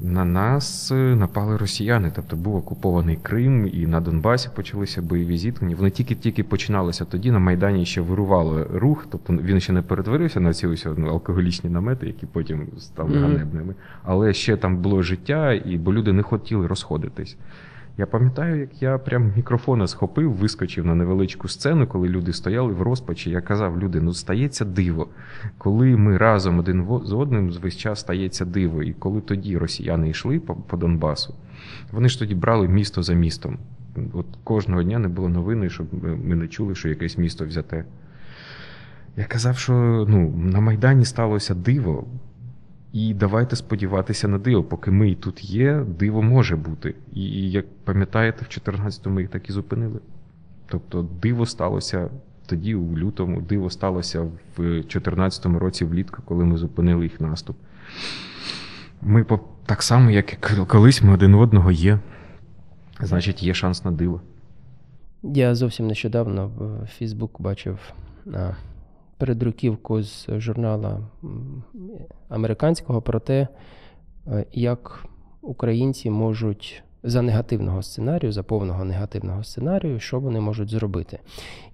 На 0.00 0.24
нас 0.24 0.90
напали 0.94 1.56
росіяни, 1.56 2.12
тобто 2.16 2.36
був 2.36 2.56
окупований 2.56 3.16
Крим, 3.22 3.70
і 3.72 3.86
на 3.86 4.00
Донбасі 4.00 4.48
почалися 4.54 5.02
бойові 5.02 5.38
зіткнення. 5.38 5.76
Вони 5.76 5.90
тільки-тільки 5.90 6.44
починалися 6.44 7.04
тоді. 7.04 7.30
На 7.30 7.38
Майдані 7.38 7.86
ще 7.86 8.00
вирувало 8.00 8.66
рух, 8.72 9.06
тобто 9.10 9.32
він 9.32 9.60
ще 9.60 9.72
не 9.72 9.82
перетворився 9.82 10.40
на 10.40 10.54
ці 10.54 10.66
ось 10.66 10.86
алкоголічні 10.86 11.70
намети, 11.70 12.06
які 12.06 12.26
потім 12.26 12.66
стали 12.78 13.18
ганебними. 13.18 13.74
Але 14.02 14.34
ще 14.34 14.56
там 14.56 14.76
було 14.76 15.02
життя, 15.02 15.52
і 15.52 15.78
бо 15.78 15.92
люди 15.92 16.12
не 16.12 16.22
хотіли 16.22 16.66
розходитись. 16.66 17.36
Я 17.98 18.06
пам'ятаю, 18.06 18.60
як 18.60 18.82
я 18.82 18.98
прям 18.98 19.32
мікрофона 19.36 19.86
схопив, 19.86 20.32
вискочив 20.32 20.86
на 20.86 20.94
невеличку 20.94 21.48
сцену, 21.48 21.86
коли 21.86 22.08
люди 22.08 22.32
стояли 22.32 22.72
в 22.72 22.82
розпачі. 22.82 23.30
Я 23.30 23.40
казав, 23.40 23.78
люди, 23.78 24.00
ну 24.00 24.14
стається 24.14 24.64
диво. 24.64 25.08
Коли 25.58 25.96
ми 25.96 26.16
разом 26.16 26.58
один 26.58 26.86
з 27.04 27.12
одним 27.12 27.50
весь 27.50 27.76
час 27.76 28.00
стається 28.00 28.44
диво. 28.44 28.82
І 28.82 28.92
коли 28.92 29.20
тоді 29.20 29.58
росіяни 29.58 30.10
йшли 30.10 30.40
по, 30.40 30.54
по 30.54 30.76
Донбасу, 30.76 31.34
вони 31.92 32.08
ж 32.08 32.18
тоді 32.18 32.34
брали 32.34 32.68
місто 32.68 33.02
за 33.02 33.14
містом. 33.14 33.58
От 34.12 34.26
кожного 34.44 34.82
дня 34.82 34.98
не 34.98 35.08
було 35.08 35.28
новини, 35.28 35.70
щоб 35.70 35.86
ми 36.24 36.36
не 36.36 36.48
чули, 36.48 36.74
що 36.74 36.88
якесь 36.88 37.18
місто 37.18 37.46
взяте. 37.46 37.84
Я 39.16 39.24
казав, 39.24 39.58
що 39.58 39.72
ну, 40.08 40.30
на 40.36 40.60
Майдані 40.60 41.04
сталося 41.04 41.54
диво. 41.54 42.04
І 42.92 43.14
давайте 43.14 43.56
сподіватися 43.56 44.28
на 44.28 44.38
диво, 44.38 44.64
поки 44.64 44.90
ми 44.90 45.14
тут 45.14 45.44
є, 45.44 45.84
диво 45.98 46.22
може 46.22 46.56
бути. 46.56 46.94
І, 47.12 47.50
як 47.50 47.66
пам'ятаєте, 47.84 48.44
в 48.44 48.48
14-му 48.48 49.20
їх 49.20 49.28
так 49.28 49.48
і 49.48 49.52
зупинили. 49.52 50.00
Тобто 50.66 51.08
диво 51.22 51.46
сталося 51.46 52.10
тоді, 52.46 52.74
у 52.74 52.98
лютому, 52.98 53.40
диво 53.40 53.70
сталося 53.70 54.26
в 54.56 54.60
14-му 54.60 55.58
році 55.58 55.84
влітку, 55.84 56.22
коли 56.24 56.44
ми 56.44 56.56
зупинили 56.56 57.02
їх 57.02 57.20
наступ. 57.20 57.56
Ми 59.02 59.26
так 59.66 59.82
само, 59.82 60.10
як 60.10 60.32
і 60.32 60.36
колись, 60.66 61.02
ми 61.02 61.12
один 61.12 61.34
одного 61.34 61.70
є. 61.70 61.98
Значить, 63.00 63.42
є 63.42 63.54
шанс 63.54 63.84
на 63.84 63.90
диво. 63.90 64.20
Я 65.22 65.54
зовсім 65.54 65.86
нещодавно 65.86 66.48
в 66.48 66.86
Фейсбук 66.86 67.40
бачив 67.40 67.78
передруківку 69.18 70.02
з 70.02 70.28
журнала 70.36 71.00
американського 72.28 73.02
про 73.02 73.20
те, 73.20 73.48
е, 74.26 74.44
як 74.52 75.04
українці 75.42 76.10
можуть 76.10 76.82
за 77.02 77.22
негативного 77.22 77.82
сценарію, 77.82 78.32
за 78.32 78.42
повного 78.42 78.84
негативного 78.84 79.44
сценарію, 79.44 80.00
що 80.00 80.20
вони 80.20 80.40
можуть 80.40 80.70
зробити. 80.70 81.18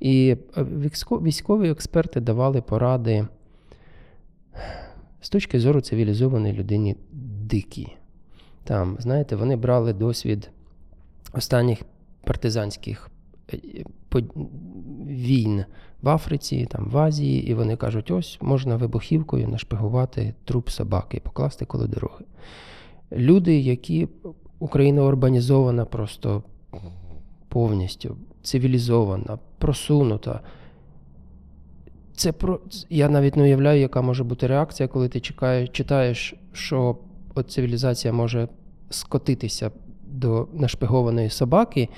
І 0.00 0.36
е, 0.56 0.64
військові 1.10 1.70
експерти 1.70 2.20
давали 2.20 2.62
поради 2.62 3.26
з 5.20 5.28
точки 5.28 5.60
зору 5.60 5.80
цивілізованої 5.80 6.54
людині 6.54 6.96
дикі. 7.42 7.96
Там, 8.64 8.96
знаєте, 9.00 9.36
вони 9.36 9.56
брали 9.56 9.92
досвід 9.92 10.50
останніх 11.32 11.78
партизанських 12.24 13.10
війн 15.06 15.64
в 16.02 16.08
Африці, 16.08 16.66
там, 16.70 16.88
в 16.88 16.98
Азії, 16.98 17.46
і 17.46 17.54
вони 17.54 17.76
кажуть: 17.76 18.10
ось 18.10 18.38
можна 18.40 18.76
вибухівкою 18.76 19.48
нашпигувати 19.48 20.34
труп 20.44 20.68
собаки 20.68 21.16
і 21.16 21.20
покласти 21.20 21.64
коло 21.64 21.86
дороги. 21.86 22.24
Люди, 23.12 23.58
які 23.58 24.08
Україна 24.58 25.02
урбанізована 25.02 25.84
просто 25.84 26.42
повністю, 27.48 28.16
цивілізована, 28.42 29.38
просунута. 29.58 30.40
Це 32.16 32.32
про 32.32 32.60
я 32.90 33.08
навіть 33.08 33.36
не 33.36 33.42
уявляю, 33.42 33.80
яка 33.80 34.02
може 34.02 34.24
бути 34.24 34.46
реакція, 34.46 34.88
коли 34.88 35.08
ти 35.08 35.20
чекаєш, 35.20 35.68
читаєш, 35.68 36.34
що 36.52 36.98
от 37.34 37.50
цивілізація 37.50 38.12
може 38.12 38.48
скотитися 38.90 39.70
до 40.14 40.48
нашпигованої 40.52 41.30
собаки, 41.30 41.88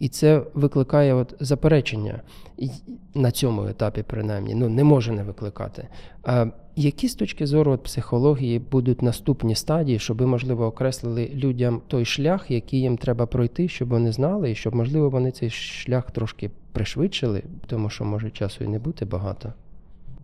і 0.00 0.08
це 0.08 0.42
викликає 0.54 1.14
от 1.14 1.34
заперечення 1.40 2.20
І 2.58 2.70
на 3.14 3.30
цьому 3.30 3.66
етапі, 3.66 4.04
принаймні, 4.06 4.54
ну 4.54 4.68
не 4.68 4.84
може 4.84 5.12
не 5.12 5.22
викликати. 5.22 5.88
А 6.22 6.46
які 6.76 7.08
з 7.08 7.14
точки 7.14 7.46
зору 7.46 7.72
от 7.72 7.82
психології 7.82 8.58
будуть 8.58 9.02
наступні 9.02 9.54
стадії, 9.54 9.98
щоб 9.98 10.16
ви, 10.18 10.26
можливо, 10.26 10.66
окреслили 10.66 11.30
людям 11.34 11.82
той 11.88 12.04
шлях, 12.04 12.50
який 12.50 12.80
їм 12.80 12.96
треба 12.96 13.26
пройти, 13.26 13.68
щоб 13.68 13.88
вони 13.88 14.12
знали, 14.12 14.50
і 14.50 14.54
щоб, 14.54 14.74
можливо, 14.74 15.10
вони 15.10 15.30
цей 15.30 15.50
шлях 15.50 16.10
трошки 16.10 16.50
пришвидшили, 16.72 17.42
тому 17.66 17.90
що 17.90 18.04
може 18.04 18.30
часу 18.30 18.64
і 18.64 18.68
не 18.68 18.78
бути 18.78 19.04
багато. 19.04 19.52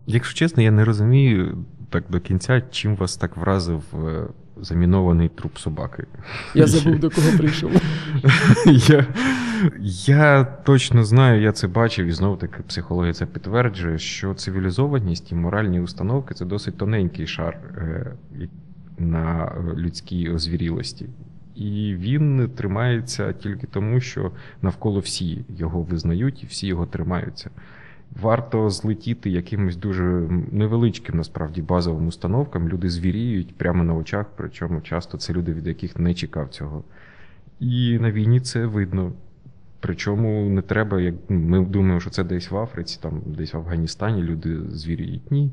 Якщо 0.07 0.37
чесно, 0.37 0.63
я 0.63 0.71
не 0.71 0.85
розумію 0.85 1.57
так 1.89 2.03
до 2.09 2.19
кінця, 2.19 2.61
чим 2.71 2.95
вас 2.95 3.17
так 3.17 3.37
вразив 3.37 3.83
е, 3.93 4.27
замінований 4.61 5.29
труп 5.29 5.57
собаки. 5.57 6.03
Я 6.55 6.67
забув, 6.67 6.99
до 6.99 7.09
кого 7.09 7.37
прийшов. 7.37 7.71
я, 8.65 9.07
я 10.05 10.43
точно 10.43 11.03
знаю, 11.03 11.41
я 11.41 11.51
це 11.51 11.67
бачив, 11.67 12.05
і 12.05 12.11
знову 12.11 12.37
таки 12.37 12.63
психологія 12.63 13.13
це 13.13 13.25
підтверджує, 13.25 13.97
що 13.97 14.33
цивілізованість 14.33 15.31
і 15.31 15.35
моральні 15.35 15.79
установки 15.79 16.33
це 16.33 16.45
досить 16.45 16.77
тоненький 16.77 17.27
шар 17.27 17.57
е, 17.77 18.15
на 18.97 19.53
людській 19.77 20.29
озвірілості. 20.29 21.05
І 21.55 21.95
він 21.97 22.49
тримається 22.55 23.33
тільки 23.33 23.67
тому, 23.67 23.99
що 23.99 24.31
навколо 24.61 24.99
всі 24.99 25.45
його 25.57 25.81
визнають 25.81 26.43
і 26.43 26.45
всі 26.45 26.67
його 26.67 26.85
тримаються. 26.85 27.49
Варто 28.21 28.69
злетіти 28.69 29.29
якимось 29.29 29.75
дуже 29.75 30.03
невеличким, 30.51 31.17
насправді, 31.17 31.61
базовим 31.61 32.07
установкам. 32.07 32.69
Люди 32.69 32.89
звіріють 32.89 33.57
прямо 33.57 33.83
на 33.83 33.93
очах, 33.93 34.25
причому 34.35 34.81
часто 34.81 35.17
це 35.17 35.33
люди, 35.33 35.53
від 35.53 35.67
яких 35.67 35.99
не 35.99 36.13
чекав 36.13 36.49
цього. 36.49 36.83
І 37.59 37.99
на 37.99 38.11
війні 38.11 38.39
це 38.39 38.65
видно. 38.65 39.11
Причому 39.79 40.49
не 40.49 40.61
треба, 40.61 41.01
як 41.01 41.15
ну, 41.29 41.39
ми 41.39 41.65
думаємо, 41.65 41.99
що 41.99 42.09
це 42.09 42.23
десь 42.23 42.51
в 42.51 42.57
Африці, 42.57 42.99
там 43.01 43.21
десь 43.25 43.53
в 43.53 43.57
Афганістані 43.57 44.23
люди 44.23 44.59
звіріють. 44.69 45.31
Ні. 45.31 45.51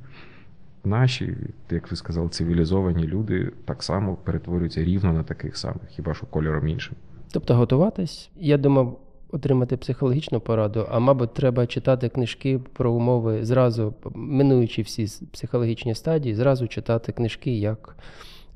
Наші, 0.85 1.37
як 1.71 1.91
ви 1.91 1.97
сказали, 1.97 2.29
цивілізовані 2.29 3.07
люди 3.07 3.53
так 3.65 3.83
само 3.83 4.17
перетворюються 4.17 4.85
рівно 4.85 5.13
на 5.13 5.23
таких 5.23 5.57
самих, 5.57 5.89
хіба 5.89 6.15
що 6.15 6.27
кольором 6.27 6.69
іншим. 6.69 6.95
Тобто 7.33 7.55
готуватись, 7.55 8.31
я 8.37 8.59
думав, 8.59 9.01
отримати 9.33 9.77
психологічну 9.77 10.41
пораду, 10.41 10.87
а 10.91 10.99
мабуть, 10.99 11.35
треба 11.35 11.67
читати 11.67 12.09
книжки 12.09 12.61
про 12.73 12.93
умови 12.93 13.45
зразу, 13.45 13.95
минуючи 14.15 14.83
всі 14.83 15.27
психологічні 15.33 15.95
стадії, 15.95 16.35
зразу 16.35 16.69
читати 16.69 17.13
книжки, 17.13 17.59
як 17.59 17.97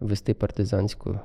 вести 0.01 0.35
партизанську 0.35 1.21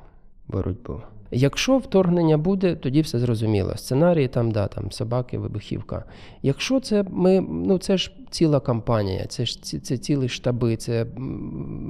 боротьбу. 0.48 1.02
Якщо 1.32 1.78
вторгнення 1.78 2.38
буде, 2.38 2.76
тоді 2.76 3.02
все 3.02 3.20
зрозуміло. 3.20 3.78
Сценарій 3.78 4.28
там, 4.28 4.52
да, 4.52 4.68
там 4.68 4.92
собаки, 4.92 5.38
вибухівка. 5.38 6.04
Якщо 6.42 6.80
це 6.80 7.06
ми, 7.10 7.42
ну 7.42 7.78
це 7.78 7.98
ж 7.98 8.12
ціла 8.30 8.60
кампанія, 8.60 9.26
це 9.26 9.46
ж 9.46 9.64
ці- 9.64 9.80
це 9.80 9.98
цілі 9.98 10.30
штаби. 10.30 10.76
Це 10.76 11.06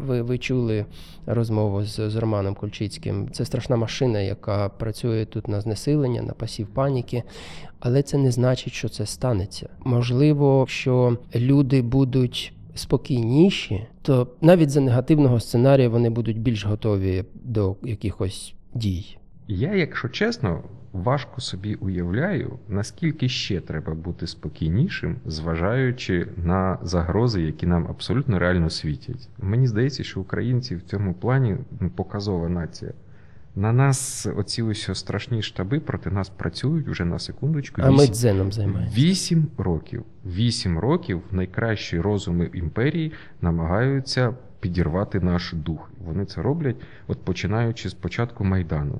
ви, 0.05 0.21
ви 0.21 0.37
чули 0.37 0.85
розмову 1.25 1.83
з, 1.83 2.09
з 2.09 2.15
Романом 2.15 2.55
Кульчицьким. 2.55 3.29
Це 3.31 3.45
страшна 3.45 3.75
машина, 3.75 4.19
яка 4.19 4.69
працює 4.69 5.25
тут 5.25 5.47
на 5.47 5.61
знесилення, 5.61 6.21
на 6.21 6.33
пасів 6.33 6.67
паніки. 6.67 7.23
Але 7.79 8.01
це 8.01 8.17
не 8.17 8.31
значить, 8.31 8.73
що 8.73 8.89
це 8.89 9.05
станеться. 9.05 9.69
Можливо, 9.83 10.65
що 10.69 11.17
люди 11.35 11.81
будуть 11.81 12.53
спокійніші, 12.75 13.87
то 14.01 14.27
навіть 14.41 14.69
за 14.69 14.81
негативного 14.81 15.39
сценарія 15.39 15.89
вони 15.89 16.09
будуть 16.09 16.41
більш 16.41 16.65
готові 16.65 17.23
до 17.33 17.75
якихось 17.83 18.53
дій. 18.73 19.17
Я, 19.47 19.75
якщо 19.75 20.09
чесно, 20.09 20.63
важко 20.93 21.41
собі 21.41 21.75
уявляю, 21.75 22.59
наскільки 22.67 23.29
ще 23.29 23.59
треба 23.59 23.93
бути 23.93 24.27
спокійнішим, 24.27 25.15
зважаючи 25.25 26.27
на 26.37 26.77
загрози, 26.81 27.41
які 27.41 27.67
нам 27.67 27.87
абсолютно 27.89 28.39
реально 28.39 28.69
світять. 28.69 29.29
Мені 29.37 29.67
здається, 29.67 30.03
що 30.03 30.21
українці 30.21 30.75
в 30.75 30.81
цьому 30.81 31.13
плані 31.13 31.57
ну, 31.79 31.89
показова 31.89 32.49
нація. 32.49 32.91
На 33.55 33.73
нас 33.73 34.27
оці 34.37 34.61
ось 34.61 34.89
страшні 34.93 35.41
штаби 35.41 35.79
проти 35.79 36.09
нас 36.09 36.29
працюють 36.29 36.87
вже 36.87 37.05
на 37.05 37.19
секундочку. 37.19 37.81
А 37.83 37.91
ми 37.91 38.07
дзеном 38.07 38.51
займаємося. 38.51 38.97
Вісім 38.97 39.47
років. 39.57 40.03
Вісім 40.25 40.79
років 40.79 41.21
найкращі 41.31 41.99
розуми 41.99 42.49
імперії 42.53 43.11
намагаються 43.41 44.33
підірвати 44.59 45.19
наш 45.19 45.53
дух. 45.53 45.91
Вони 46.05 46.25
це 46.25 46.41
роблять, 46.41 46.75
от 47.07 47.25
починаючи 47.25 47.89
з 47.89 47.93
початку 47.93 48.43
Майдану. 48.43 48.99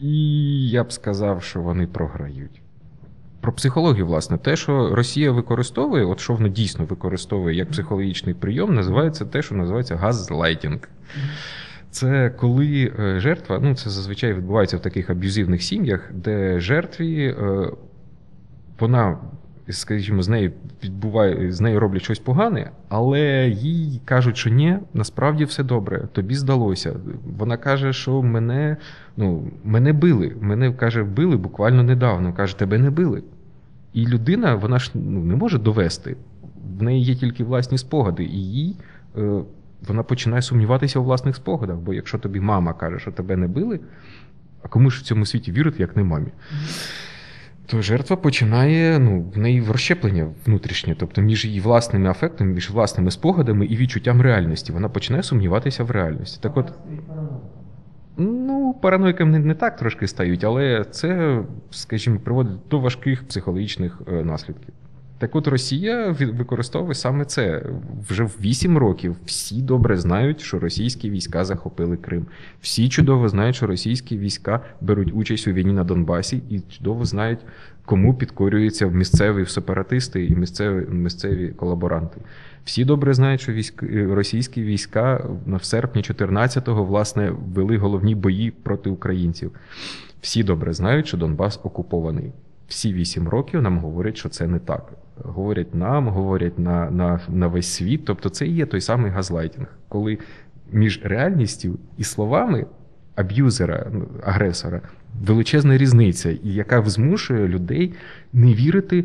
І 0.00 0.68
я 0.70 0.84
б 0.84 0.92
сказав, 0.92 1.42
що 1.42 1.60
вони 1.60 1.86
програють. 1.86 2.60
Про 3.40 3.52
психологію, 3.52 4.06
власне, 4.06 4.38
те, 4.38 4.56
що 4.56 4.94
Росія 4.94 5.32
використовує, 5.32 6.04
от 6.04 6.20
що 6.20 6.34
вона 6.34 6.48
дійсно 6.48 6.84
використовує 6.84 7.56
як 7.56 7.70
психологічний 7.70 8.34
прийом, 8.34 8.74
називається 8.74 9.24
те, 9.24 9.42
що 9.42 9.54
називається 9.54 9.96
газлайтінг. 9.96 10.78
Це 11.96 12.30
коли 12.30 12.92
е, 12.98 13.20
жертва, 13.20 13.58
ну 13.62 13.74
це 13.74 13.90
зазвичай 13.90 14.34
відбувається 14.34 14.76
в 14.76 14.80
таких 14.80 15.10
аб'юзивних 15.10 15.62
сім'ях, 15.62 16.10
де 16.14 16.60
жертві 16.60 17.24
е, 17.26 17.70
вона, 18.80 19.18
скажімо, 19.70 20.22
з 20.22 20.28
нею 20.28 20.52
відбуває, 20.84 21.52
з 21.52 21.60
нею 21.60 21.80
роблять 21.80 22.02
щось 22.02 22.18
погане, 22.18 22.70
але 22.88 23.48
їй 23.48 24.00
кажуть, 24.04 24.36
що 24.36 24.50
ні, 24.50 24.78
насправді 24.94 25.44
все 25.44 25.62
добре, 25.62 26.08
тобі 26.12 26.34
здалося. 26.34 26.96
Вона 27.38 27.56
каже, 27.56 27.92
що 27.92 28.22
мене, 28.22 28.76
ну, 29.16 29.50
мене 29.64 29.92
били. 29.92 30.36
Мене 30.40 30.72
каже, 30.72 31.02
били 31.02 31.36
буквально 31.36 31.82
недавно. 31.82 32.32
Каже, 32.32 32.58
тебе 32.58 32.78
не 32.78 32.90
били. 32.90 33.22
І 33.92 34.06
людина, 34.06 34.54
вона 34.54 34.78
ж 34.78 34.90
ну, 34.94 35.24
не 35.24 35.36
може 35.36 35.58
довести. 35.58 36.16
В 36.78 36.82
неї 36.82 37.04
є 37.04 37.14
тільки 37.14 37.44
власні 37.44 37.78
спогади, 37.78 38.24
і 38.24 38.50
їй. 38.52 38.76
Вона 39.88 40.02
починає 40.02 40.42
сумніватися 40.42 40.98
у 40.98 41.04
власних 41.04 41.36
спогадах, 41.36 41.76
бо 41.76 41.94
якщо 41.94 42.18
тобі 42.18 42.40
мама 42.40 42.74
каже, 42.74 42.98
що 42.98 43.12
тебе 43.12 43.36
не 43.36 43.48
били, 43.48 43.80
а 44.62 44.68
кому 44.68 44.90
ж 44.90 45.00
в 45.00 45.02
цьому 45.02 45.26
світі 45.26 45.52
вірити, 45.52 45.76
як 45.78 45.96
не 45.96 46.04
мамі? 46.04 46.28
То 47.66 47.82
жертва 47.82 48.16
починає, 48.16 48.98
ну, 48.98 49.20
в 49.34 49.38
неї 49.38 49.64
розщеплення 49.68 50.28
внутрішнє, 50.46 50.96
тобто 50.98 51.20
між 51.20 51.44
її 51.44 51.60
власними 51.60 52.10
афектами, 52.10 52.52
між 52.52 52.70
власними 52.70 53.10
спогадами 53.10 53.66
і 53.66 53.76
відчуттям 53.76 54.20
реальності. 54.22 54.72
Вона 54.72 54.88
починає 54.88 55.22
сумніватися 55.22 55.84
в 55.84 55.90
реальності. 55.90 56.38
Так 56.42 56.56
от, 56.56 56.72
ну, 58.16 58.74
параноїкам 58.82 59.30
не, 59.30 59.38
не 59.38 59.54
так 59.54 59.76
трошки 59.76 60.08
стають, 60.08 60.44
але 60.44 60.84
це, 60.90 61.40
скажімо, 61.70 62.20
приводить 62.24 62.68
до 62.70 62.80
важких 62.80 63.28
психологічних 63.28 64.02
е, 64.08 64.24
наслідків. 64.24 64.74
Так 65.18 65.36
от 65.36 65.48
Росія 65.48 66.10
використовує 66.10 66.94
саме 66.94 67.24
це. 67.24 67.66
Вже 68.08 68.24
в 68.24 68.36
8 68.40 68.78
років 68.78 69.16
всі 69.24 69.62
добре 69.62 69.96
знають, 69.96 70.40
що 70.40 70.58
російські 70.58 71.10
війська 71.10 71.44
захопили 71.44 71.96
Крим. 71.96 72.26
Всі 72.60 72.88
чудово 72.88 73.28
знають, 73.28 73.56
що 73.56 73.66
російські 73.66 74.18
війська 74.18 74.60
беруть 74.80 75.12
участь 75.14 75.48
у 75.48 75.52
війні 75.52 75.72
на 75.72 75.84
Донбасі, 75.84 76.42
і 76.50 76.60
чудово 76.60 77.04
знають, 77.04 77.38
кому 77.84 78.14
підкорюються 78.14 78.86
місцеві 78.86 79.46
сепаратисти 79.46 80.26
і 80.26 80.36
місцеві, 80.36 80.86
місцеві 80.88 81.48
колаборанти. 81.48 82.20
Всі 82.64 82.84
добре 82.84 83.14
знають, 83.14 83.40
що 83.40 83.52
військ, 83.52 83.82
е, 83.82 84.08
російські 84.14 84.62
війська 84.62 85.28
в 85.46 85.64
серпні 85.64 86.02
14-го 86.02 86.84
власне 86.84 87.32
вели 87.54 87.76
головні 87.76 88.14
бої 88.14 88.50
проти 88.50 88.90
українців. 88.90 89.52
Всі 90.20 90.42
добре 90.42 90.72
знають, 90.72 91.06
що 91.06 91.16
Донбас 91.16 91.60
окупований. 91.62 92.32
Всі 92.68 92.92
вісім 92.92 93.28
років 93.28 93.62
нам 93.62 93.78
говорять, 93.78 94.16
що 94.16 94.28
це 94.28 94.46
не 94.46 94.58
так. 94.58 94.92
Говорять 95.24 95.74
нам, 95.74 96.08
говорять 96.08 96.58
на, 96.58 96.90
на, 96.90 97.20
на 97.28 97.46
весь 97.46 97.66
світ. 97.66 98.04
Тобто, 98.04 98.28
це 98.28 98.46
і 98.46 98.54
є 98.54 98.66
той 98.66 98.80
самий 98.80 99.10
газлайтінг, 99.10 99.66
коли 99.88 100.18
між 100.72 101.00
реальністю 101.04 101.78
і 101.98 102.04
словами 102.04 102.66
аб'юзера, 103.14 103.86
ну, 103.92 104.08
агресора 104.24 104.80
величезна 105.22 105.78
різниця, 105.78 106.36
яка 106.42 106.82
змушує 106.82 107.48
людей 107.48 107.94
не 108.32 108.54
вірити 108.54 109.04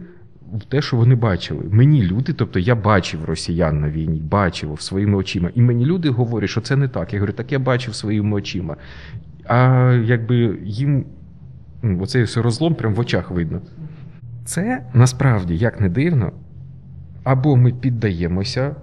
в 0.54 0.66
те, 0.66 0.82
що 0.82 0.98
вони 0.98 1.16
бачили. 1.16 1.64
Мені 1.72 2.04
люди, 2.04 2.34
тобто 2.34 2.60
я 2.60 2.76
бачив 2.76 3.26
росіян 3.26 3.82
на 3.82 3.90
війні, 3.90 4.20
бачив 4.20 4.82
своїми 4.82 5.18
очима. 5.18 5.50
І 5.56 5.62
мені 5.62 5.86
люди 5.86 6.10
говорять, 6.10 6.50
що 6.50 6.62
це 6.62 6.76
не 6.76 6.88
так. 6.88 7.14
Я 7.14 7.20
говорю, 7.20 7.34
так 7.34 7.52
я 7.52 7.60
бачив 7.60 7.96
своїми 7.96 8.38
очима. 8.38 8.78
А 9.46 9.92
якби 10.06 10.58
їм 10.64 11.06
ну, 11.82 12.02
оцей 12.02 12.24
все 12.24 12.42
розлом 12.42 12.76
прямо 12.76 12.96
в 12.96 13.00
очах 13.00 13.32
видно. 13.32 13.62
Це 14.46 14.86
насправді, 14.94 15.58
як 15.58 15.82
не 15.82 15.90
дивно, 15.90 16.32
або 17.24 17.56
ми 17.56 17.72
піддаємося 17.72 18.76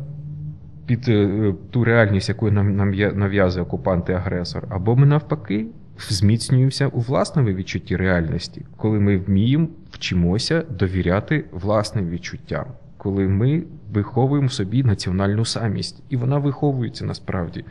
під 0.87 1.09
е, 1.09 1.55
ту 1.71 1.85
реальність, 1.85 2.29
яку 2.29 2.51
нам 2.51 2.77
нав'язує 3.17 3.65
окупант 3.65 4.09
і 4.09 4.13
агресор, 4.13 4.67
або 4.71 4.97
ми 4.97 5.07
навпаки 5.07 5.67
зміцнюємося 6.09 6.87
у 6.87 7.01
власному 7.01 7.49
відчутті 7.49 7.97
реальності, 7.97 8.67
коли 8.77 9.01
ми 9.01 9.19
вміємо 9.19 9.69
вчимося 9.91 10.65
довіряти 10.71 11.45
власним 11.53 12.09
відчуттям, 12.09 12.67
коли 12.97 13.29
ми 13.29 13.63
виховуємо 13.93 14.49
собі 14.49 14.83
національну 14.83 15.45
самість, 15.45 16.03
і 16.09 16.17
вона 16.17 16.39
виховується 16.39 17.05
насправді. 17.05 17.65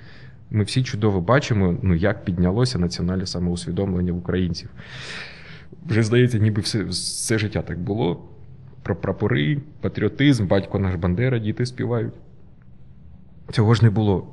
Ми 0.51 0.63
всі 0.63 0.83
чудово 0.83 1.21
бачимо, 1.21 1.77
ну 1.81 1.95
як 1.95 2.25
піднялося 2.25 2.79
національне 2.79 3.25
самоусвідомлення 3.25 4.13
в 4.13 4.17
українців. 4.17 4.69
Вже 5.87 6.03
здається, 6.03 6.37
ніби 6.37 6.61
все, 6.61 6.83
все 6.83 7.37
життя 7.37 7.61
так 7.61 7.79
було. 7.79 8.23
Про 8.83 8.95
прапори, 8.95 9.61
патріотизм, 9.81 10.47
батько 10.47 10.79
наш 10.79 10.95
Бандера, 10.95 11.39
діти 11.39 11.65
співають. 11.65 12.13
Цього 13.51 13.73
ж 13.73 13.83
не 13.83 13.89
було. 13.89 14.27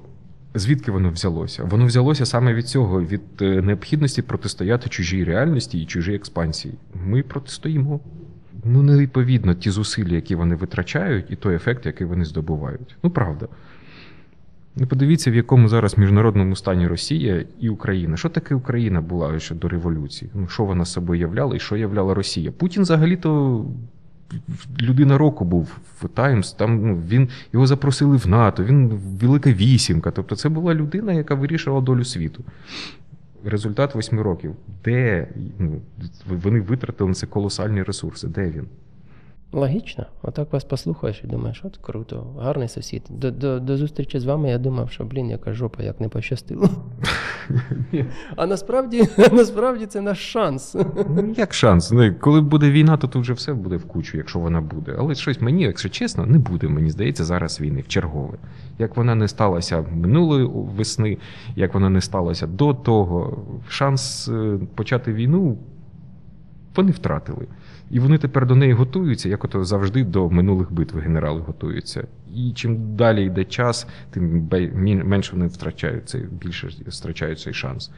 Звідки 0.55 0.91
воно 0.91 1.11
взялося? 1.11 1.65
Воно 1.65 1.87
взялося 1.87 2.27
саме 2.27 2.55
від 2.55 2.69
цього, 2.69 3.03
від 3.03 3.21
е, 3.41 3.63
необхідності 3.63 4.23
протистояти 4.23 4.89
чужій 4.89 5.25
реальності 5.25 5.83
і 5.83 5.87
чужій 5.87 6.15
експансії. 6.15 6.75
Ми 7.07 7.23
протистоїмо. 7.23 8.01
Ну, 8.65 8.83
невідповідно 8.83 9.55
ті 9.55 9.71
зусилля, 9.71 10.15
які 10.15 10.35
вони 10.35 10.55
витрачають, 10.55 11.27
і 11.31 11.37
той 11.37 11.55
ефект, 11.57 11.87
який 11.87 12.07
вони 12.07 12.25
здобувають. 12.25 12.97
Ну, 13.03 13.11
правда. 13.11 13.49
Ну, 14.77 14.87
подивіться, 14.87 15.31
в 15.31 15.35
якому 15.35 15.69
зараз 15.69 15.99
міжнародному 15.99 16.57
стані 16.57 16.87
Росія 16.87 17.45
і 17.61 17.69
Україна. 17.69 18.17
Що 18.17 18.29
таке 18.29 18.55
Україна 18.55 19.01
була 19.01 19.41
ще 19.41 19.55
до 19.55 19.69
революції? 19.69 20.31
Ну, 20.35 20.49
що 20.49 20.65
вона 20.65 20.85
собою 20.85 21.21
являла 21.21 21.57
і 21.57 21.61
що 21.61 21.77
являла 21.77 22.15
Росія? 22.15 22.53
Путін 22.53 22.83
взагалі-то 22.83 23.65
людина 24.81 25.19
року 25.19 25.45
був 25.45 25.79
в 26.01 26.09
Таймс. 26.09 26.53
Там 26.53 26.87
ну, 26.87 27.03
він 27.09 27.29
його 27.53 27.67
запросили 27.67 28.17
в 28.17 28.27
НАТО, 28.27 28.65
він 28.65 28.89
велика 29.21 29.53
вісімка. 29.53 30.11
Тобто, 30.11 30.37
це 30.37 30.49
була 30.49 30.75
людина, 30.75 31.13
яка 31.13 31.35
вирішила 31.35 31.81
долю 31.81 32.05
світу. 32.05 32.45
Результат 33.45 33.95
восьми 33.95 34.23
років. 34.23 34.55
Де 34.85 35.29
ну, 35.59 35.81
вони 36.27 36.61
витратили 36.61 37.09
на 37.09 37.15
це 37.15 37.27
колосальні 37.27 37.83
ресурси? 37.83 38.29
Де 38.29 38.51
він? 38.51 38.67
Логічно. 39.55 40.07
Отак 40.23 40.53
вас 40.53 40.65
послухаєш 40.65 41.21
і 41.25 41.27
думаєш, 41.27 41.61
от 41.65 41.77
круто, 41.77 42.27
гарний 42.41 42.69
сусід. 42.69 43.03
До, 43.11 43.31
до, 43.31 43.61
до 43.61 43.77
зустрічі 43.77 44.19
з 44.19 44.25
вами 44.25 44.51
я 44.51 44.59
думав, 44.59 44.91
що 44.91 45.05
блін, 45.05 45.31
яка 45.31 45.53
жопа, 45.53 45.83
як 45.83 46.01
не 46.01 46.09
пощастило. 46.09 46.69
А 48.37 48.47
насправді, 48.47 49.09
насправді 49.33 49.87
це 49.87 50.01
наш 50.01 50.33
шанс. 50.33 50.77
Ну, 51.09 51.35
Як 51.37 51.55
шанс? 51.55 51.93
Ну, 51.93 52.15
Коли 52.21 52.41
буде 52.41 52.71
війна, 52.71 52.97
то 52.97 53.09
тут 53.09 53.23
вже 53.23 53.33
все 53.33 53.55
буде 53.55 53.77
в 53.77 53.85
кучу, 53.85 54.17
якщо 54.17 54.39
вона 54.39 54.61
буде. 54.61 54.97
Але 54.99 55.15
щось 55.15 55.41
мені, 55.41 55.63
якщо 55.63 55.89
чесно, 55.89 56.27
не 56.27 56.39
буде, 56.39 56.69
мені 56.69 56.91
здається, 56.91 57.25
зараз 57.25 57.61
війни 57.61 57.81
в 57.81 57.89
чергове. 57.89 58.39
Як 58.79 58.97
вона 58.97 59.15
не 59.15 59.29
сталася 59.29 59.85
минулої 59.95 60.51
весни, 60.53 61.19
як 61.57 61.75
вона 61.75 61.91
не 61.91 62.01
сталася 62.01 62.47
до 62.47 62.75
того, 62.75 63.39
шанс 63.69 64.29
е, 64.29 64.59
почати 64.75 65.13
війну 65.13 65.59
вони 66.77 66.91
втратили. 66.91 67.47
І 67.91 68.01
вони 68.01 68.19
тепер 68.19 68.47
до 68.47 68.55
неї 68.55 68.73
готуються, 68.73 69.29
як 69.29 69.45
ото 69.45 69.65
завжди 69.65 70.05
до 70.05 70.31
минулих 70.31 70.73
битв 70.73 70.99
генерали 70.99 71.41
готуються. 71.41 72.07
І 72.35 72.53
чим 72.53 72.97
далі 72.97 73.25
йде 73.25 73.45
час, 73.45 73.87
тим 74.11 74.49
менше 75.05 75.33
вони 75.33 75.47
втрачають 75.47 76.09
цей, 76.09 76.23
більше 76.43 76.69
втрачають 76.87 77.41
цей 77.41 77.55
шанс. 77.55 77.91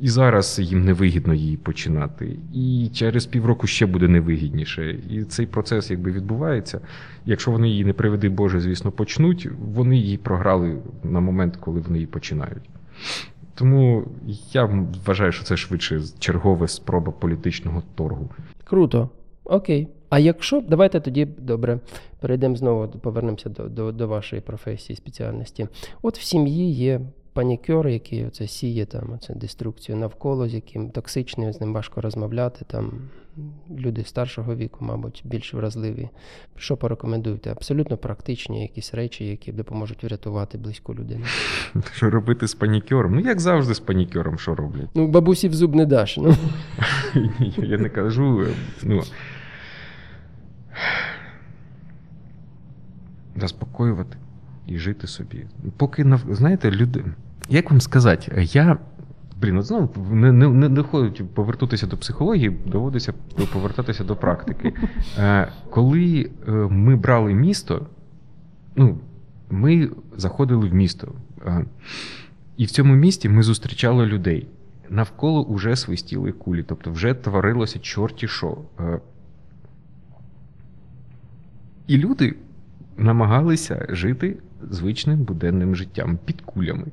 І 0.00 0.08
зараз 0.08 0.58
їм 0.62 0.84
невигідно 0.84 1.34
її 1.34 1.56
починати. 1.56 2.36
І 2.52 2.90
через 2.94 3.26
півроку 3.26 3.66
ще 3.66 3.86
буде 3.86 4.08
невигідніше. 4.08 4.90
І 5.10 5.24
цей 5.24 5.46
процес 5.46 5.90
якби 5.90 6.12
відбувається. 6.12 6.80
Якщо 7.26 7.50
вони 7.50 7.68
її 7.68 7.84
не 7.84 7.92
приведи 7.92 8.28
Боже, 8.28 8.60
звісно, 8.60 8.90
почнуть, 8.92 9.48
вони 9.74 9.96
її 9.96 10.16
програли 10.16 10.76
на 11.04 11.20
момент, 11.20 11.56
коли 11.56 11.80
вони 11.80 11.98
її 11.98 12.06
починають. 12.06 12.70
Тому 13.54 14.04
я 14.52 14.64
вважаю, 15.06 15.32
що 15.32 15.44
це 15.44 15.56
швидше 15.56 16.00
чергова 16.18 16.68
спроба 16.68 17.12
політичного 17.12 17.82
торгу. 17.94 18.30
Круто. 18.64 19.10
Окей. 19.46 19.88
А 20.08 20.18
якщо, 20.18 20.60
давайте 20.60 21.00
тоді 21.00 21.24
добре, 21.24 21.78
перейдемо 22.20 22.56
знову, 22.56 22.88
повернемося 22.88 23.48
до, 23.48 23.68
до, 23.68 23.92
до 23.92 24.08
вашої 24.08 24.42
професії, 24.42 24.96
спеціальності. 24.96 25.68
От 26.02 26.18
в 26.18 26.22
сім'ї 26.22 26.72
є 26.72 27.00
панікер, 27.32 27.88
який 27.88 28.26
оце 28.26 28.48
сіє 28.48 28.86
там 28.86 29.12
оце 29.14 29.34
деструкцію 29.34 29.96
навколо, 29.96 30.48
з 30.48 30.54
яким 30.54 30.90
токсичним, 30.90 31.52
з 31.52 31.60
ним 31.60 31.74
важко 31.74 32.00
розмовляти. 32.00 32.64
Там 32.68 32.92
люди 33.78 34.04
старшого 34.04 34.56
віку, 34.56 34.84
мабуть, 34.84 35.22
більш 35.24 35.54
вразливі. 35.54 36.08
Що 36.56 36.76
порекомендуєте? 36.76 37.50
Абсолютно 37.50 37.96
практичні 37.96 38.62
якісь 38.62 38.94
речі, 38.94 39.26
які 39.26 39.52
допоможуть 39.52 40.04
врятувати 40.04 40.58
близьку 40.58 40.94
людину. 40.94 41.24
Що 41.94 42.10
робити 42.10 42.48
з 42.48 42.54
панікером? 42.54 43.14
Ну, 43.14 43.20
як 43.20 43.40
завжди, 43.40 43.74
з 43.74 43.80
панікером, 43.80 44.38
що 44.38 44.54
роблять? 44.54 44.88
Ну, 44.94 45.08
бабусі 45.08 45.48
в 45.48 45.54
зуб 45.54 45.74
не 45.74 45.86
даш. 45.86 46.16
Ну. 46.16 46.34
Я 47.56 47.78
не 47.78 47.88
кажу. 47.88 48.46
Ну, 48.82 49.02
заспокоювати 53.36 54.16
і 54.66 54.78
жити 54.78 55.06
собі. 55.06 55.46
Поки 55.76 56.04
нав- 56.04 56.34
знаєте, 56.34 56.70
люди. 56.70 57.04
Як 57.48 57.70
вам 57.70 57.80
сказати, 57.80 58.32
я. 58.52 58.78
Блін, 59.40 59.56
от 59.56 59.64
знову 59.64 60.14
не, 60.14 60.32
не, 60.32 60.48
не 60.48 60.68
доходить 60.68 61.34
повернутися 61.34 61.86
до 61.86 61.96
психології, 61.96 62.50
доводиться 62.66 63.14
повертатися 63.52 64.04
до 64.04 64.16
практики. 64.16 64.74
Е, 65.18 65.48
коли 65.70 66.30
е, 66.48 66.50
ми 66.52 66.96
брали 66.96 67.34
місто, 67.34 67.86
ну, 68.76 68.98
ми 69.50 69.90
заходили 70.16 70.68
в 70.68 70.74
місто. 70.74 71.12
Е, 71.46 71.64
і 72.56 72.64
в 72.64 72.70
цьому 72.70 72.94
місті 72.94 73.28
ми 73.28 73.42
зустрічали 73.42 74.06
людей. 74.06 74.48
Навколо 74.88 75.42
уже 75.44 75.76
свистіли 75.76 76.32
кулі, 76.32 76.62
тобто 76.62 76.90
вже 76.90 77.14
творилося 77.14 77.78
чорті 77.78 78.28
що. 78.28 78.58
Е, 78.80 79.00
І 81.86 81.98
люди 81.98 82.34
намагалися 82.96 83.86
жити 83.88 84.36
звичним 84.70 85.18
буденним 85.18 85.76
життям 85.76 86.18
під 86.24 86.40
кулями. 86.40 86.86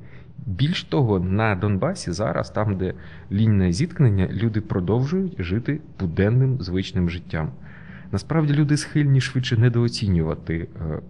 Більш 0.46 0.84
того, 0.84 1.20
на 1.20 1.54
Донбасі 1.54 2.12
зараз, 2.12 2.50
там, 2.50 2.76
де 2.76 2.94
лінія 3.32 3.72
зіткнення, 3.72 4.28
люди 4.32 4.60
продовжують 4.60 5.34
жити 5.38 5.80
буденним 6.00 6.58
звичним 6.60 7.10
життям. 7.10 7.50
Насправді 8.12 8.54
люди 8.54 8.76
схильні 8.76 9.20
швидше 9.20 9.56
недооцінювати 9.56 10.68
е, 10.90 11.00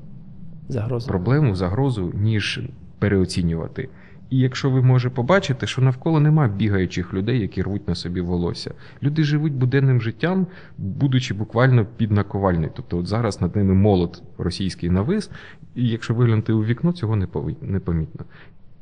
Загроза. 0.69 1.09
проблему, 1.09 1.55
загрозу, 1.55 2.13
ніж 2.15 2.61
переоцінювати. 2.99 3.89
І 4.35 4.39
якщо 4.39 4.71
ви 4.71 4.83
може 4.83 5.11
побачите, 5.11 5.67
що 5.67 5.83
навколо 5.83 6.21
нема 6.21 6.49
бігаючих 6.49 7.15
людей, 7.15 7.41
які 7.41 7.63
рвуть 7.63 7.89
на 7.89 7.95
собі 7.95 8.21
волосся. 8.21 8.75
Люди 9.03 9.25
живуть 9.25 9.53
буденним 9.53 10.01
життям, 10.01 10.47
будучи 10.79 11.35
буквально 11.35 11.87
під 11.97 12.11
наковальнею. 12.11 12.71
Тобто, 12.77 12.99
от 12.99 13.07
зараз 13.07 13.41
над 13.41 13.57
ними 13.57 13.75
молот 13.75 14.23
російський 14.39 14.91
навис, 14.91 15.31
і 15.75 15.89
якщо 15.89 16.15
виглянути 16.15 16.53
у 16.53 16.65
вікно, 16.65 16.93
цього 16.93 17.17
не 17.63 17.81
помітно. 17.81 18.25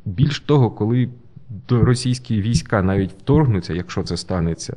Більш 0.05 0.41
того, 0.41 0.71
коли 0.71 1.09
російські 1.71 2.41
війська 2.41 2.83
навіть 2.83 3.11
вторгнуться, 3.13 3.75
якщо 3.75 4.03
це 4.03 4.17
станеться, 4.17 4.77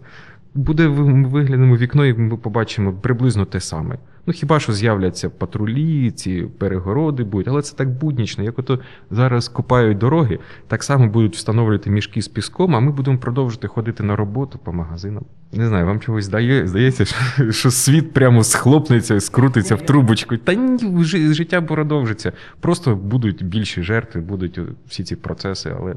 буде 0.56 0.88
ви- 0.88 1.24
виглянемо 1.28 1.78
вікно, 1.78 2.06
і 2.06 2.14
ми 2.14 2.38
побачимо 2.38 2.94
приблизно 2.94 3.46
те 3.46 3.60
саме. 3.60 3.98
Ну 4.28 4.34
хіба 4.34 4.60
що 4.60 4.74
з'являться 4.74 5.30
патрулі, 5.30 6.12
ці 6.12 6.42
перегороди 6.58 7.24
будуть, 7.24 7.48
але 7.48 7.62
це 7.62 7.76
так 7.76 7.90
буднічно. 7.90 8.44
Як 8.44 8.60
ото 8.60 8.80
зараз 9.12 9.48
копають 9.50 9.98
дороги, 9.98 10.40
так 10.68 10.84
само 10.84 11.08
будуть 11.08 11.36
встановлювати 11.36 11.90
мішки 11.90 12.22
з 12.22 12.28
піском, 12.28 12.76
а 12.76 12.80
ми 12.80 12.92
будемо 12.92 13.18
продовжувати 13.18 13.68
ходити 13.68 14.04
на 14.04 14.16
роботу 14.16 14.60
по 14.64 14.74
магазинам. 14.74 15.26
Не 15.54 15.68
знаю, 15.68 15.86
вам 15.86 16.00
чогось 16.00 16.26
здає, 16.26 16.68
здається, 16.68 17.06
що, 17.52 17.72
світ 17.72 18.14
прямо 18.14 18.44
схлопнеться, 18.44 19.20
скрутиться 19.20 19.76
в 19.76 19.82
трубочку. 19.82 20.38
Та 20.38 20.54
ні, 20.54 21.04
життя 21.34 21.62
продовжиться. 21.62 22.32
Просто 22.60 22.96
будуть 22.96 23.46
більші 23.46 23.84
жертви, 23.84 24.22
будуть 24.22 24.60
всі 24.88 25.04
ці 25.04 25.16
процеси, 25.16 25.76
але 25.80 25.96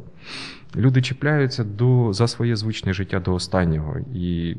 люди 0.77 1.03
чіпляються 1.03 1.65
до, 1.65 2.13
за 2.13 2.29
своє 2.29 2.57
звичне 2.57 2.93
життя 2.93 3.21
до 3.21 3.35
останнього. 3.35 3.97
І 4.15 4.57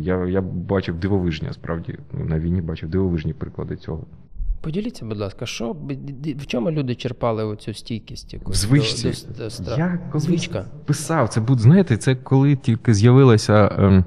я, 0.00 0.26
я 0.26 0.40
бачив 0.40 0.98
дивовижні, 0.98 1.48
справді, 1.52 1.98
ну, 2.12 2.24
на 2.24 2.38
війні 2.38 2.60
бачив 2.60 2.88
дивовижні 2.88 3.32
приклади 3.32 3.76
цього. 3.76 4.04
Поділіться, 4.60 5.04
будь 5.04 5.18
ласка, 5.18 5.46
що 5.46 5.76
в 6.38 6.46
чому 6.46 6.70
люди 6.70 6.94
черпали 6.94 7.44
оцю 7.44 7.74
стійкість? 7.74 8.36
В 8.46 8.54
звичці. 8.54 9.12
До, 9.38 9.48
до, 9.48 9.64
до? 9.64 9.76
Я 9.78 9.98
колись 10.12 10.24
Звичка. 10.24 10.64
писав, 10.84 11.28
це 11.28 11.40
будь 11.40 11.60
знаєте, 11.60 11.96
це 11.96 12.14
коли 12.14 12.56
тільки 12.56 12.94
з'явилася 12.94 13.66
е, 13.78 14.04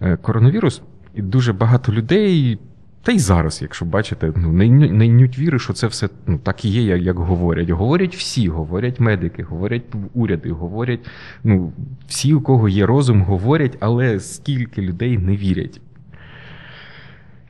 е, 0.00 0.16
коронавірус, 0.16 0.82
і 1.14 1.22
дуже 1.22 1.52
багато 1.52 1.92
людей, 1.92 2.58
та 3.02 3.12
й 3.12 3.18
зараз, 3.18 3.62
якщо 3.62 3.84
бачите, 3.84 4.32
ну, 4.36 4.52
не, 4.52 4.68
не 4.68 5.08
віри, 5.38 5.58
що 5.58 5.72
це 5.72 5.86
все 5.86 6.08
ну, 6.26 6.38
так 6.38 6.64
і 6.64 6.68
є, 6.68 6.82
як, 6.82 7.02
як 7.02 7.16
говорять. 7.18 7.70
Говорять 7.70 8.16
всі, 8.16 8.48
говорять 8.48 9.00
медики, 9.00 9.42
говорять 9.42 9.82
уряди, 10.14 10.50
говорять, 10.50 11.00
ну, 11.44 11.72
всі, 12.08 12.34
у 12.34 12.40
кого 12.40 12.68
є 12.68 12.86
розум, 12.86 13.22
говорять, 13.22 13.76
але 13.80 14.20
скільки 14.20 14.82
людей 14.82 15.18
не 15.18 15.36
вірять. 15.36 15.80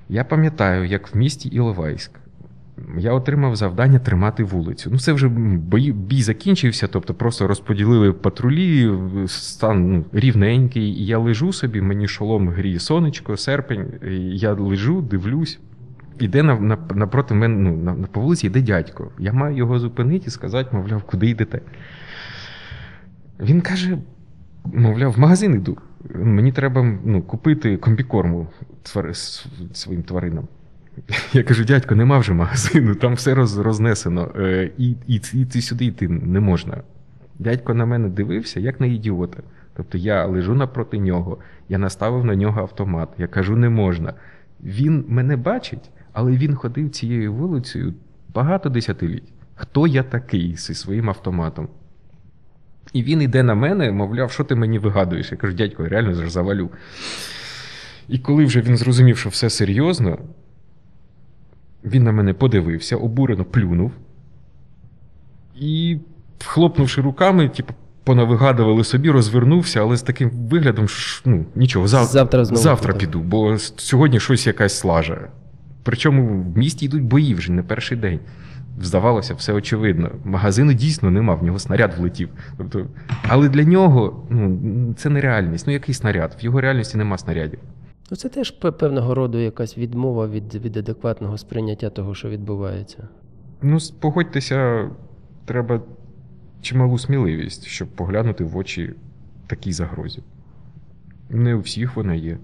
Я 0.09 0.24
пам'ятаю, 0.24 0.84
як 0.84 1.14
в 1.14 1.18
місті 1.18 1.48
Іловайськ 1.48 2.20
я 2.99 3.12
отримав 3.12 3.57
завдання 3.57 3.99
тримати 3.99 4.45
вулицю. 4.45 4.91
Ну, 4.93 4.99
це 4.99 5.12
вже 5.12 5.28
бій, 5.28 5.93
бій 5.93 6.22
закінчився, 6.22 6.89
тобто 6.89 7.14
просто 7.14 7.47
розподілили 7.47 8.12
патрулі, 8.12 8.95
стан 9.26 9.93
ну, 9.93 10.05
рівненький. 10.12 10.83
І 10.83 11.07
я 11.07 11.18
лежу 11.18 11.53
собі, 11.53 11.81
мені 11.81 12.09
шолом 12.09 12.49
гріє 12.49 12.78
сонечко, 12.78 13.37
серпень. 13.37 13.87
Я 14.33 14.53
лежу, 14.53 15.01
дивлюсь. 15.01 15.59
Іде 16.18 16.43
на, 16.43 16.61
на, 16.61 16.78
напроти 16.95 17.35
мене, 17.35 17.57
ну, 17.57 17.76
на, 17.76 17.95
на 17.95 18.07
по 18.07 18.20
вулиці 18.20 18.47
йде 18.47 18.62
дядько. 18.62 19.11
Я 19.18 19.33
маю 19.33 19.57
його 19.57 19.78
зупинити 19.78 20.24
і 20.26 20.31
сказати, 20.31 20.76
мовляв, 20.76 21.03
куди 21.03 21.26
йдете. 21.26 21.61
Він 23.41 23.61
каже: 23.61 23.99
мовляв, 24.64 25.12
в 25.12 25.18
магазин 25.18 25.55
йду. 25.55 25.78
Мені 26.14 26.53
треба 26.53 26.99
ну, 27.05 27.22
купити 27.22 27.76
комбікорму 27.76 28.49
твари, 28.83 29.14
своїм 29.72 30.03
тваринам. 30.03 30.49
Я 31.32 31.42
кажу, 31.42 31.64
дядько, 31.64 31.94
нема 31.94 32.18
вже 32.18 32.32
магазину, 32.32 32.94
там 32.94 33.14
все 33.14 33.34
роз, 33.34 33.59
рознесено, 33.59 34.32
е, 34.36 34.70
і, 34.78 34.90
і, 35.07 35.20
і, 35.34 35.46
і 35.55 35.61
сюди 35.61 35.84
йти 35.84 36.09
не 36.09 36.40
можна. 36.40 36.82
Дядько 37.38 37.74
на 37.74 37.86
мене 37.86 38.09
дивився, 38.09 38.61
як 38.61 38.80
на 38.80 38.86
ідіота. 38.86 39.42
Тобто 39.76 39.98
я 39.98 40.26
лежу 40.26 40.55
напроти 40.55 40.98
нього, 40.98 41.38
я 41.68 41.78
наставив 41.78 42.24
на 42.24 42.34
нього 42.34 42.61
автомат. 42.61 43.09
Я 43.18 43.26
кажу, 43.26 43.57
не 43.57 43.68
можна. 43.68 44.14
Він 44.62 45.05
мене 45.09 45.36
бачить, 45.36 45.90
але 46.12 46.32
він 46.32 46.55
ходив 46.55 46.90
цією 46.90 47.34
вулицею 47.34 47.94
багато 48.34 48.68
десятиліть. 48.68 49.32
Хто 49.55 49.86
я 49.86 50.03
такий 50.03 50.57
зі 50.57 50.74
своїм 50.74 51.09
автоматом? 51.09 51.68
І 52.92 53.03
він 53.03 53.22
іде 53.22 53.42
на 53.42 53.55
мене, 53.55 53.92
мовляв, 53.92 54.30
що 54.30 54.44
ти 54.44 54.55
мені 54.55 54.78
вигадуєш? 54.78 55.32
Я 55.32 55.38
кажу, 55.38 55.55
дядько, 55.55 55.82
я 55.82 55.88
реально 55.88 56.14
завалю. 56.30 56.70
І 58.09 58.18
коли 58.18 58.44
вже 58.44 58.61
він 58.61 58.76
зрозумів, 58.76 59.18
що 59.18 59.28
все 59.28 59.51
серйозно, 59.51 60.18
він 61.85 62.05
на 62.05 62.12
мене 62.12 62.35
подивився, 62.35 62.97
обурено 62.97 63.45
плюнув. 63.45 63.93
І, 65.61 65.99
хлопнувши 66.45 67.01
руками, 67.01 67.49
типу, 67.49 67.74
понавигадували 68.05 68.85
собі, 68.85 69.11
розвернувся, 69.11 69.81
але 69.81 69.97
з 69.97 70.03
таким 70.03 70.31
виглядом, 70.31 70.89
що, 70.89 71.31
ну, 71.31 71.45
нічого, 71.55 71.89
зав... 71.89 72.05
Завтра 72.05 72.45
знову 72.45 72.62
завтра 72.62 72.93
піду. 72.93 73.01
піду, 73.07 73.24
бо 73.24 73.59
сьогодні 73.59 74.20
щось 74.20 74.47
якась 74.47 74.78
слажа. 74.78 75.28
Причому 75.83 76.43
в 76.43 76.59
місті 76.59 76.85
йдуть 76.85 77.03
бої 77.03 77.35
вже 77.35 77.53
не 77.53 77.62
перший 77.62 77.99
день. 77.99 78.20
Здавалося, 78.81 79.35
все 79.35 79.53
очевидно. 79.53 80.11
Магазину 80.24 80.72
дійсно 80.72 81.11
нема, 81.11 81.35
в 81.35 81.45
нього 81.45 81.59
снаряд 81.59 81.95
влетів. 81.99 82.28
Тобто, 82.59 82.87
але 83.28 83.49
для 83.49 83.64
нього 83.64 84.26
ну, 84.31 84.95
це 84.97 85.09
нереальність. 85.09 85.66
Ну, 85.66 85.72
який 85.72 85.95
снаряд? 85.95 86.37
В 86.41 86.45
його 86.45 86.61
реальності 86.61 86.99
нема 86.99 87.18
снарядів. 87.18 87.59
Ну, 88.11 88.17
це 88.17 88.29
теж 88.29 88.51
певного 88.51 89.15
роду 89.15 89.39
якась 89.39 89.79
відмова 89.79 90.29
від, 90.29 90.55
від 90.55 90.77
адекватного 90.77 91.39
сприйняття 91.39 91.91
того, 91.91 92.15
що 92.15 92.29
відбувається. 92.29 93.09
Ну, 93.63 93.79
погодьтеся, 94.01 94.91
треба 95.45 95.83
чималу 96.61 96.99
сміливість, 96.99 97.67
щоб 97.67 97.89
поглянути 97.89 98.45
в 98.45 98.57
очі 98.57 98.95
такій 99.47 99.73
загрозі. 99.73 100.23
Не 101.31 101.55
у 101.55 101.61
всіх 101.61 101.97
вона 101.97 102.15
є. 102.15 102.39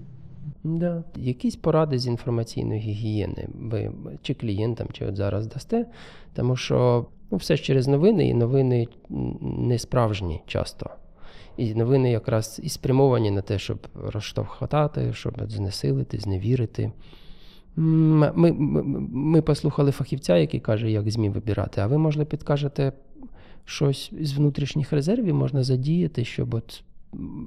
Да. 0.63 1.03
Якісь 1.15 1.55
поради 1.55 1.99
з 1.99 2.07
інформаційної 2.07 2.79
гігієни 2.79 3.47
ви 3.59 3.91
чи 4.21 4.33
клієнтам, 4.33 4.87
чи 4.91 5.05
от 5.05 5.15
зараз 5.15 5.47
дасте, 5.47 5.85
тому 6.33 6.55
що 6.55 7.05
ну, 7.31 7.37
все 7.37 7.55
ж 7.55 7.63
через 7.63 7.87
новини, 7.87 8.27
і 8.27 8.33
новини 8.33 8.87
не 9.41 9.79
справжні 9.79 10.41
часто. 10.45 10.89
І 11.57 11.75
новини 11.75 12.11
якраз 12.11 12.59
і 12.63 12.69
спрямовані 12.69 13.31
на 13.31 13.41
те, 13.41 13.59
щоб 13.59 13.87
розштовхати, 14.03 15.13
щоб 15.13 15.33
знесилити, 15.47 16.19
зневірити. 16.19 16.91
Ми, 17.75 18.31
ми, 18.35 18.51
ми 19.11 19.41
послухали 19.41 19.91
фахівця, 19.91 20.37
який 20.37 20.59
каже, 20.59 20.91
як 20.91 21.11
ЗМІ 21.11 21.29
вибирати, 21.29 21.81
а 21.81 21.87
ви, 21.87 21.97
можливо, 21.97 22.29
підкажете 22.29 22.91
щось 23.65 24.13
з 24.21 24.33
внутрішніх 24.33 24.93
резервів 24.93 25.35
можна 25.35 25.63
задіяти, 25.63 26.25
щоб 26.25 26.53
от 26.53 26.83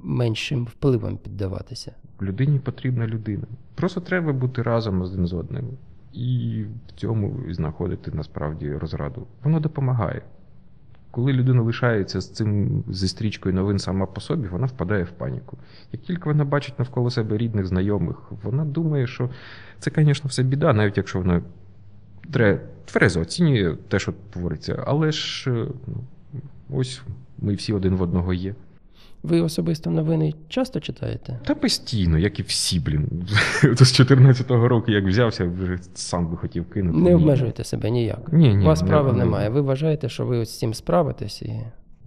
меншим 0.03 0.65
впливом 0.65 1.17
піддаватися. 1.17 1.95
Людині 2.21 2.59
потрібна 2.59 3.07
людина. 3.07 3.43
Просто 3.75 4.01
треба 4.01 4.33
бути 4.33 4.61
разом 4.61 5.01
один 5.01 5.27
з 5.27 5.33
одним. 5.33 5.65
І 6.13 6.63
в 6.87 6.99
цьому 6.99 7.53
знаходити 7.53 8.11
насправді 8.11 8.73
розраду. 8.73 9.27
Воно 9.43 9.59
допомагає. 9.59 10.21
Коли 11.11 11.33
людина 11.33 11.61
лишається 11.61 12.21
з 12.21 12.31
цим 12.31 12.83
зі 12.89 13.07
стрічкою 13.07 13.55
новин 13.55 13.79
сама 13.79 14.05
по 14.05 14.21
собі, 14.21 14.47
вона 14.47 14.65
впадає 14.65 15.03
в 15.03 15.11
паніку. 15.11 15.57
Як 15.91 16.01
тільки 16.01 16.29
вона 16.29 16.45
бачить 16.45 16.79
навколо 16.79 17.09
себе 17.09 17.37
рідних, 17.37 17.65
знайомих, 17.65 18.31
вона 18.43 18.65
думає, 18.65 19.07
що 19.07 19.29
це, 19.79 19.91
звісно, 19.95 20.27
все 20.27 20.43
біда, 20.43 20.73
навіть 20.73 20.97
якщо 20.97 21.19
вона 21.19 21.41
тверезо 22.85 23.21
оцінює 23.21 23.75
те, 23.87 23.99
що 23.99 24.13
твориться. 24.29 24.83
Але 24.87 25.11
ж 25.11 25.51
е, 25.51 25.67
ну, 25.87 26.03
ось 26.69 27.01
ми 27.39 27.53
всі 27.53 27.73
один 27.73 27.95
в 27.95 28.01
одного 28.01 28.33
є. 28.33 28.55
Ви 29.23 29.41
особисто 29.41 29.91
новини 29.91 30.33
часто 30.49 30.79
читаєте? 30.79 31.39
Та 31.45 31.55
постійно, 31.55 32.17
як 32.17 32.39
і 32.39 32.43
всі, 32.43 32.79
блін. 32.79 33.27
З 33.61 33.99
14-го 33.99 34.67
року, 34.67 34.91
як 34.91 35.05
взявся, 35.05 35.45
вже 35.45 35.77
сам 35.93 36.27
би 36.31 36.37
хотів 36.37 36.69
кинути. 36.69 36.97
Не 36.97 37.09
Ні. 37.09 37.15
обмежуєте 37.15 37.63
себе 37.63 37.89
ніяк. 37.91 38.33
Ні, 38.33 38.55
ні, 38.55 38.63
У 38.63 38.67
вас 38.67 38.81
не- 38.81 38.87
правил 38.87 39.13
не- 39.13 39.19
немає. 39.25 39.49
Ви 39.49 39.61
вважаєте, 39.61 40.09
що 40.09 40.25
ви 40.25 40.37
ось 40.37 40.49
з 40.49 40.59
цим 40.59 40.73
справитесь 40.73 41.41
і. 41.41 41.61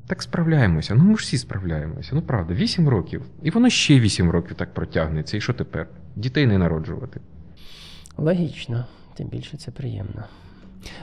Так 0.07 0.23
справляємося. 0.23 0.95
Ну 0.95 1.05
ми 1.05 1.17
ж 1.17 1.23
всі 1.23 1.39
справляємося. 1.39 2.11
Ну 2.15 2.23
правда, 2.23 2.55
8 2.55 2.89
років. 2.89 3.23
І 3.43 3.51
воно 3.51 3.71
ще 3.71 4.01
8 4.01 4.31
років 4.31 4.57
так 4.57 4.75
протягнеться. 4.75 5.37
І 5.37 5.41
що 5.41 5.53
тепер? 5.53 5.89
Дітей 6.17 6.47
не 6.47 6.59
народжувати. 6.59 7.21
Логічно, 8.17 8.85
тим 9.15 9.29
більше 9.29 9.57
це 9.57 9.71
приємно. 9.71 10.25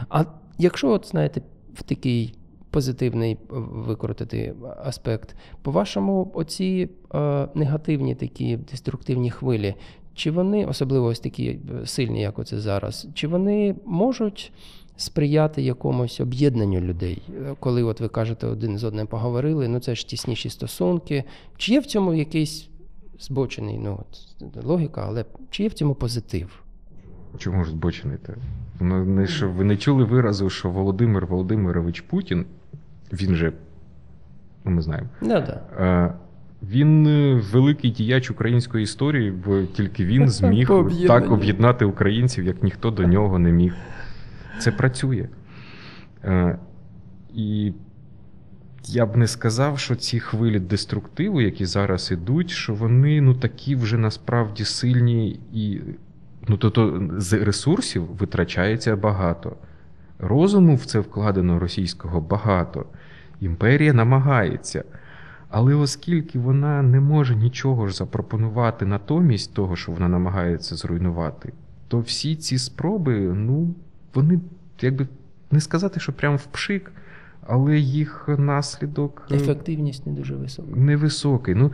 А 0.09 0.23
якщо, 0.57 0.89
от 0.89 1.07
знаєте, 1.07 1.41
в 1.75 1.83
такий 1.83 2.35
позитивний 2.71 3.33
е, 3.33 3.37
викрутити 3.71 4.53
аспект, 4.83 5.35
по-вашому, 5.61 6.31
оці 6.33 6.89
е, 7.15 7.47
негативні 7.55 8.15
такі 8.15 8.57
деструктивні 8.57 9.31
хвилі, 9.31 9.75
чи 10.13 10.31
вони, 10.31 10.65
особливо 10.65 11.05
ось 11.05 11.19
такі 11.19 11.47
е, 11.47 11.85
сильні, 11.85 12.21
як 12.21 12.39
оце 12.39 12.59
зараз, 12.59 13.07
чи 13.13 13.27
вони 13.27 13.75
можуть 13.85 14.53
сприяти 14.97 15.61
якомусь 15.61 16.19
об'єднанню 16.19 16.79
людей? 16.79 17.21
Е, 17.29 17.55
Коли 17.59 17.83
от 17.83 17.99
ви 17.99 18.07
кажете, 18.07 18.47
один 18.47 18.77
з 18.77 18.83
одним 18.83 19.07
поговорили, 19.07 19.67
ну 19.67 19.79
це 19.79 19.95
ж 19.95 20.07
тісніші 20.07 20.49
стосунки. 20.49 21.23
Чи 21.57 21.73
є 21.73 21.79
в 21.79 21.85
цьому 21.85 22.13
якийсь 22.13 22.69
збочений, 23.19 23.77
ну 23.77 23.99
от, 24.01 24.65
логіка, 24.65 25.05
але 25.07 25.25
чи 25.49 25.63
є 25.63 25.69
в 25.69 25.73
цьому 25.73 25.95
позитив? 25.95 26.63
Чому 27.37 27.63
ж 27.63 27.71
збочений? 27.71 28.17
Ну, 28.79 29.05
не, 29.05 29.27
що, 29.27 29.49
ви 29.49 29.63
не 29.63 29.77
чули 29.77 30.03
виразу, 30.03 30.49
що 30.49 30.69
Володимир 30.69 31.25
Володимирович 31.25 32.01
Путін, 32.01 32.45
він 33.13 33.35
же, 33.35 33.53
ну 34.65 34.71
ми 34.71 34.81
знаємо, 34.81 35.09
Да-да. 35.21 35.61
Е, 35.79 36.13
Він 36.63 37.07
е, 37.07 37.41
великий 37.51 37.91
діяч 37.91 38.31
української 38.31 38.83
історії, 38.83 39.31
бо 39.31 39.61
тільки 39.61 40.05
він 40.05 40.29
зміг 40.39 40.69
так 41.07 41.31
об'єднати 41.31 41.85
українців, 41.85 42.45
як 42.45 42.63
ніхто 42.63 42.91
до 42.91 43.03
нього 43.03 43.39
не 43.39 43.51
міг. 43.51 43.73
Це 44.59 44.71
працює. 44.71 45.27
Е, 46.23 46.57
І 47.33 47.73
я 48.85 49.05
б 49.05 49.17
не 49.17 49.27
сказав, 49.27 49.79
що 49.79 49.95
ці 49.95 50.19
хвилі 50.19 50.59
деструктиву, 50.59 51.41
які 51.41 51.65
зараз 51.65 52.11
ідуть, 52.11 52.49
що 52.49 52.73
вони 52.73 53.21
ну, 53.21 53.33
такі 53.35 53.75
вже 53.75 53.97
насправді 53.97 54.65
сильні 54.65 55.39
і. 55.53 55.81
Ну, 56.47 56.57
тобто 56.57 57.09
з 57.17 57.33
ресурсів 57.33 58.03
витрачається 58.03 58.95
багато. 58.95 59.55
Розуму 60.19 60.75
в 60.75 60.85
це 60.85 60.99
вкладено 60.99 61.59
російського 61.59 62.21
багато. 62.21 62.85
Імперія 63.41 63.93
намагається. 63.93 64.83
Але 65.49 65.75
оскільки 65.75 66.39
вона 66.39 66.81
не 66.81 66.99
може 66.99 67.35
нічого 67.35 67.87
ж 67.87 67.95
запропонувати 67.95 68.85
натомість 68.85 69.53
того, 69.53 69.75
що 69.75 69.91
вона 69.91 70.07
намагається 70.07 70.75
зруйнувати, 70.75 71.53
то 71.87 71.99
всі 71.99 72.35
ці 72.35 72.57
спроби, 72.57 73.19
ну, 73.19 73.75
вони, 74.13 74.39
якби 74.81 75.07
не 75.51 75.59
сказати, 75.61 75.99
що 75.99 76.13
прям 76.13 76.35
в 76.35 76.45
пшик, 76.45 76.91
але 77.47 77.77
їх 77.77 78.25
наслідок 78.37 79.27
е, 79.31 79.35
Ефективність 79.35 80.07
не 80.07 80.13
дуже 80.13 80.35
висока. 80.35 80.69
невисокий. 80.75 81.55
Ну, 81.55 81.71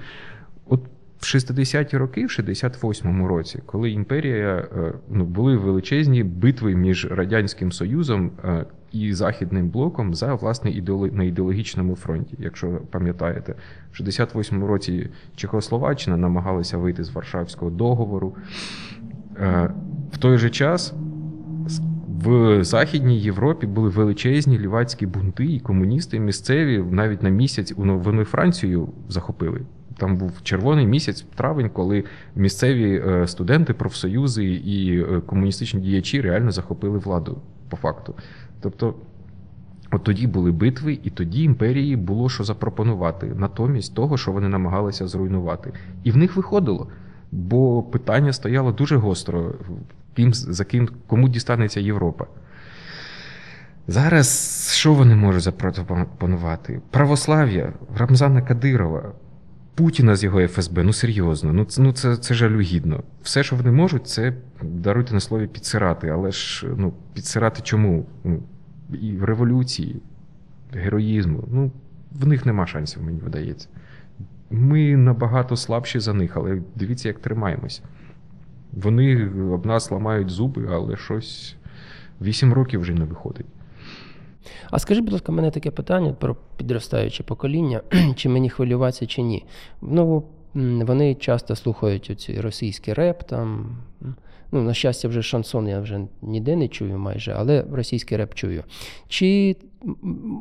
от 0.65 0.83
в 1.19 1.23
60-ті 1.23 1.97
роки, 1.97 2.25
в 2.25 2.29
68-му 2.29 3.27
році, 3.27 3.59
коли 3.65 3.91
імперія 3.91 4.67
е, 4.77 4.93
ну, 5.09 5.25
були 5.25 5.57
величезні 5.57 6.23
битви 6.23 6.75
між 6.75 7.07
Радянським 7.11 7.71
Союзом 7.71 8.31
е, 8.43 8.65
і 8.91 9.13
Західним 9.13 9.69
блоком 9.69 10.13
за 10.13 10.33
власне 10.33 10.83
на 11.11 11.23
ідеологічному 11.23 11.95
фронті. 11.95 12.35
Якщо 12.39 12.67
пам'ятаєте, 12.67 13.55
в 13.91 14.01
68-му 14.01 14.67
році 14.67 15.09
Чехословаччина 15.35 16.17
намагалася 16.17 16.77
вийти 16.77 17.03
з 17.03 17.09
Варшавського 17.09 17.71
договору. 17.71 18.35
Е, 19.39 19.69
В 20.11 20.17
той 20.17 20.37
же 20.37 20.49
час 20.49 20.93
в 22.23 22.63
Західній 22.63 23.19
Європі 23.19 23.67
були 23.67 23.89
величезні 23.89 24.59
лівацькі 24.59 25.05
бунти, 25.05 25.45
і 25.45 25.59
комуністи 25.59 26.19
місцеві 26.19 26.83
навіть 26.91 27.23
на 27.23 27.29
місяць 27.29 27.73
вони 27.77 28.23
Францію 28.23 28.89
захопили. 29.09 29.61
Там 29.97 30.17
був 30.17 30.43
червоний 30.43 30.87
місяць, 30.87 31.25
травень, 31.35 31.69
коли 31.69 32.03
місцеві 32.35 33.03
е, 33.07 33.27
студенти, 33.27 33.73
профсоюзи 33.73 34.45
і 34.45 35.01
е, 35.01 35.21
комуністичні 35.21 35.81
діячі 35.81 36.21
реально 36.21 36.51
захопили 36.51 36.97
владу 36.97 37.41
по 37.69 37.77
факту. 37.77 38.15
Тобто, 38.61 38.95
от 39.91 40.03
тоді 40.03 40.27
були 40.27 40.51
битви, 40.51 40.99
і 41.03 41.09
тоді 41.09 41.43
імперії 41.43 41.95
було 41.95 42.29
що 42.29 42.43
запропонувати 42.43 43.25
натомість 43.25 43.95
того, 43.95 44.17
що 44.17 44.31
вони 44.31 44.47
намагалися 44.47 45.07
зруйнувати. 45.07 45.73
І 46.03 46.11
в 46.11 46.17
них 46.17 46.35
виходило. 46.35 46.87
Бо 47.31 47.83
питання 47.83 48.33
стояло 48.33 48.71
дуже 48.71 48.97
гостро: 48.97 49.53
ким, 50.15 50.33
за 50.33 50.65
ким, 50.65 50.89
кому 51.07 51.29
дістанеться 51.29 51.79
Європа. 51.79 52.25
Зараз 53.87 54.27
що 54.73 54.93
вони 54.93 55.15
можуть 55.15 55.43
запропонувати? 55.43 56.81
Православ'я, 56.91 57.73
Рамзана 57.97 58.41
Кадирова, 58.41 59.11
Путіна 59.77 60.15
з 60.15 60.23
його 60.23 60.47
ФСБ. 60.47 60.83
Ну 60.83 60.93
серйозно, 60.93 61.53
ну 61.53 61.65
це, 61.65 61.81
ну 61.81 61.91
це, 61.91 62.17
це 62.17 62.33
жалюгідно. 62.33 63.03
Все, 63.21 63.43
що 63.43 63.55
вони 63.55 63.71
можуть, 63.71 64.07
це 64.07 64.33
даруйте 64.61 65.13
на 65.13 65.19
слові 65.19 65.47
підсирати. 65.47 66.09
Але 66.09 66.31
ж 66.31 66.67
ну, 66.77 66.93
підсирати 67.13 67.61
чому? 67.61 68.05
Ну, 68.23 68.43
і 69.01 69.11
в 69.11 69.23
революції, 69.23 70.01
героїзму. 70.73 71.43
Ну, 71.51 71.71
в 72.11 72.27
них 72.27 72.45
нема 72.45 72.67
шансів, 72.67 73.03
мені 73.03 73.19
видається. 73.19 73.67
Ми 74.49 74.97
набагато 74.97 75.55
слабші 75.55 75.99
за 75.99 76.13
них, 76.13 76.37
але 76.37 76.61
дивіться, 76.75 77.07
як 77.07 77.19
тримаємось. 77.19 77.81
Вони 78.73 79.29
об 79.29 79.65
нас 79.65 79.91
ламають 79.91 80.29
зуби, 80.29 80.69
але 80.71 80.95
щось 80.97 81.55
вісім 82.21 82.53
років 82.53 82.81
вже 82.81 82.93
не 82.93 83.05
виходить. 83.05 83.45
А 84.71 84.79
скажи, 84.79 85.01
будь 85.01 85.13
ласка, 85.13 85.31
мене 85.31 85.51
таке 85.51 85.71
питання 85.71 86.13
про 86.13 86.35
підростаюче 86.57 87.23
покоління, 87.23 87.81
чи 88.15 88.29
мені 88.29 88.49
хвилюватися, 88.49 89.05
чи 89.05 89.21
ні. 89.21 89.45
Ну, 89.81 90.23
вони 90.85 91.15
часто 91.15 91.55
слухають 91.55 92.09
оці 92.09 92.41
російський 92.41 92.93
реп 92.93 93.23
там. 93.23 93.77
Ну, 94.51 94.61
на 94.61 94.73
щастя, 94.73 95.07
вже 95.07 95.23
шансон 95.23 95.67
я 95.67 95.79
вже 95.79 96.01
ніде 96.21 96.55
не 96.55 96.67
чую 96.67 96.97
майже, 96.99 97.33
але 97.37 97.65
російський 97.71 98.17
реп 98.17 98.33
чую. 98.33 98.63
Чи 99.07 99.55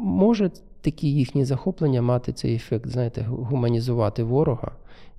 може 0.05 0.51
такі 0.81 1.13
їхні 1.13 1.45
захоплення 1.45 2.03
мати 2.03 2.33
цей 2.33 2.55
ефект, 2.55 2.87
знаєте, 2.87 3.23
гуманізувати 3.29 4.23
ворога? 4.23 4.73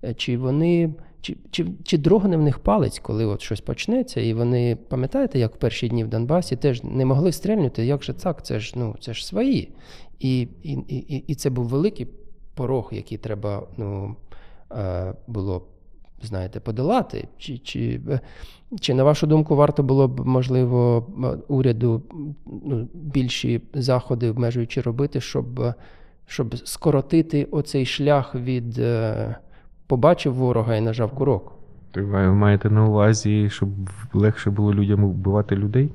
Е, 0.04 0.14
Чи 0.14 0.38
вони. 0.38 0.94
Чи, 1.22 1.38
чи, 1.52 1.66
чи 1.84 1.98
дрогне 1.98 2.38
в 2.38 2.42
них 2.42 2.60
палець, 2.60 3.00
коли 3.00 3.26
от 3.26 3.42
щось 3.42 3.62
почнеться, 3.62 4.22
і 4.22 4.34
вони, 4.34 4.76
пам'ятаєте, 4.76 5.40
як 5.40 5.56
в 5.56 5.58
перші 5.58 5.88
дні 5.90 6.04
в 6.04 6.08
Донбасі 6.08 6.56
теж 6.56 6.84
не 6.84 7.06
могли 7.06 7.32
стрельнути, 7.32 7.86
як 7.86 8.04
же 8.04 8.14
так, 8.14 8.46
це 8.46 8.60
ж, 8.60 8.74
ну, 8.76 8.96
це 9.00 9.14
ж 9.14 9.26
свої. 9.26 9.74
І, 10.20 10.48
і, 10.64 10.72
і, 10.72 11.24
і 11.28 11.36
це 11.36 11.50
був 11.50 11.66
великий 11.66 12.08
порог, 12.54 12.90
який 12.92 13.18
треба 13.18 13.68
ну, 13.78 14.16
е, 14.72 15.14
було, 15.28 15.68
знаєте, 16.22 16.60
подолати. 16.60 17.28
Чи, 17.38 17.58
чи, 17.58 18.02
е, 18.10 18.20
чи, 18.80 18.94
на 18.94 19.04
вашу 19.04 19.28
думку, 19.28 19.56
варто 19.56 19.84
було 19.84 20.08
б, 20.08 20.28
можливо, 20.28 21.08
уряду 21.48 22.04
ну, 22.46 22.88
більші 22.94 23.62
заходи 23.74 24.30
обмежуючи 24.30 24.82
робити, 24.82 25.22
щоб, 25.22 25.60
е, 25.60 25.74
щоб 26.26 26.58
скоротити 26.58 27.44
оцей 27.44 27.86
шлях 27.86 28.36
від. 28.36 28.82
Е, 29.88 29.90
побачив 29.90 30.34
ворога 30.34 30.76
і 30.76 30.82
нажав 30.82 31.12
курок. 31.12 31.54
То 31.92 32.06
ви 32.06 32.34
маєте 32.34 32.70
на 32.70 32.86
увазі, 32.86 33.50
щоб 33.50 33.70
легше 34.14 34.52
було 34.52 34.74
людям 34.74 35.06
вбивати 35.06 35.56
людей? 35.56 35.92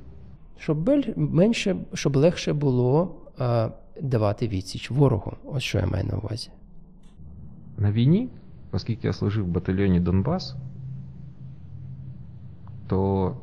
Щоб 0.59 0.91
менше, 1.17 1.77
щоб 1.95 2.17
легше 2.17 2.53
було 2.53 3.15
а, 3.39 3.69
давати 4.01 4.49
відсіч 4.49 4.91
ворогу. 4.91 5.33
Ось 5.45 5.63
що 5.63 5.79
я 5.79 5.87
маю 5.87 6.05
на 6.05 6.17
увазі. 6.17 6.51
На 7.79 7.93
війні, 7.93 8.29
оскільки 8.73 9.07
я 9.07 9.13
служив 9.13 9.45
в 9.45 9.49
батальйоні 9.49 10.01
Донбас, 10.01 10.57
то 12.87 13.37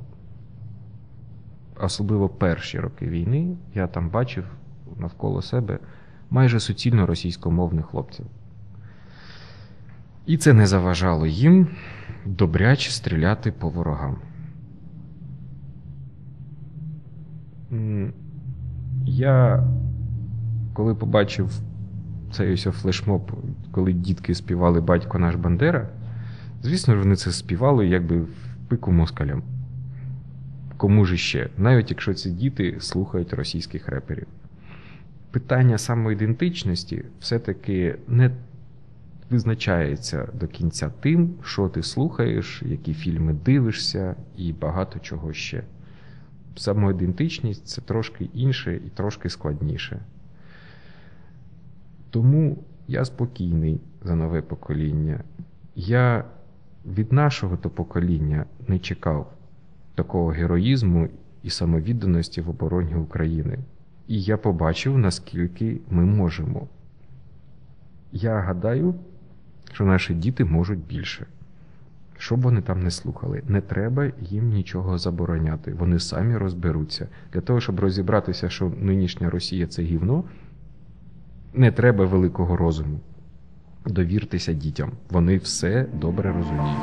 особливо 1.82 2.30
перші 2.30 2.80
роки 2.80 3.08
війни 3.08 3.58
я 3.76 3.88
там 3.88 4.10
бачив 4.10 4.44
навколо 4.98 5.42
себе 5.42 5.80
майже 6.30 6.60
суцільно 6.60 7.06
російськомовних 7.06 7.86
хлопців. 7.86 8.26
І 10.30 10.38
це 10.38 10.54
не 10.54 10.68
заважало 10.68 11.26
їм 11.28 11.68
добряче 12.26 12.92
стріляти 12.92 13.52
по 13.52 13.70
ворогам. 13.70 14.18
Я, 19.06 19.64
коли 20.74 20.96
побачив 20.96 21.52
цей 22.32 22.54
ось 22.54 22.64
флешмоб, 22.64 23.32
коли 23.72 23.94
дітки 23.94 24.36
співали 24.36 24.82
Батько 24.82 25.20
наш 25.20 25.36
Бандера, 25.36 25.90
звісно 26.62 26.98
вони 26.98 27.16
це 27.16 27.32
співали 27.32 27.88
якби 27.88 28.20
в 28.20 28.30
пику 28.68 28.92
москалям. 28.92 29.44
Кому 30.78 31.06
ж 31.06 31.14
іще, 31.14 31.50
навіть 31.58 31.92
якщо 31.92 32.14
ці 32.14 32.32
діти 32.32 32.78
слухають 32.80 33.34
російських 33.34 33.90
реперів. 33.90 34.28
Питання 35.32 35.78
самоідентичності 35.78 37.04
все-таки 37.20 37.96
не 38.08 38.32
визначається 39.30 40.30
до 40.34 40.48
кінця 40.48 40.92
тим, 41.00 41.34
що 41.44 41.70
ти 41.70 41.84
слухаєш, 41.84 42.64
які 42.66 42.94
фільми 42.94 43.34
дивишся 43.34 44.16
і 44.38 44.54
багато 44.54 45.00
чого 45.00 45.34
ще. 45.34 45.64
Самоідентичність 46.56 47.68
це 47.68 47.82
трошки 47.82 48.30
інше 48.34 48.76
і 48.76 48.90
трошки 48.90 49.30
складніше. 49.30 50.00
Тому 52.10 52.64
я 52.88 53.06
спокійний 53.06 53.82
за 54.04 54.16
нове 54.16 54.42
покоління. 54.42 55.24
Я 55.76 56.26
від 56.86 57.12
нашого 57.12 57.58
то 57.58 57.70
покоління 57.70 58.46
не 58.68 58.80
чекав 58.80 59.34
такого 59.96 60.28
героїзму 60.28 61.08
і 61.44 61.50
самовідданості 61.50 62.42
в 62.42 62.50
обороні 62.50 62.96
України. 62.96 63.60
І 64.08 64.22
я 64.22 64.38
побачив, 64.38 64.98
наскільки 64.98 65.82
ми 65.90 66.06
можемо. 66.06 66.68
Я 68.12 68.40
гадаю, 68.40 68.96
що 69.74 69.86
наші 69.86 70.14
діти 70.14 70.46
можуть 70.46 70.80
більше. 70.80 71.26
Що 72.18 72.36
б 72.38 72.42
вони 72.42 72.62
там 72.62 72.84
не 72.84 72.92
слухали, 72.92 73.44
не 73.48 73.62
треба 73.62 74.12
їм 74.22 74.50
нічого 74.50 74.98
забороняти. 74.98 75.74
Вони 75.74 76.00
самі 76.00 76.38
розберуться. 76.38 77.08
Для 77.34 77.42
того, 77.42 77.62
щоб 77.62 77.80
розібратися, 77.80 78.50
що 78.50 78.72
нинішня 78.82 79.30
Росія 79.30 79.68
це 79.68 79.82
гівно, 79.82 80.24
не 81.54 81.72
треба 81.72 82.06
великого 82.06 82.58
розуму. 82.58 83.00
Довіртеся 83.86 84.54
дітям. 84.54 84.92
Вони 85.10 85.38
все 85.38 85.86
добре 85.94 86.34
розуміють. 86.34 86.78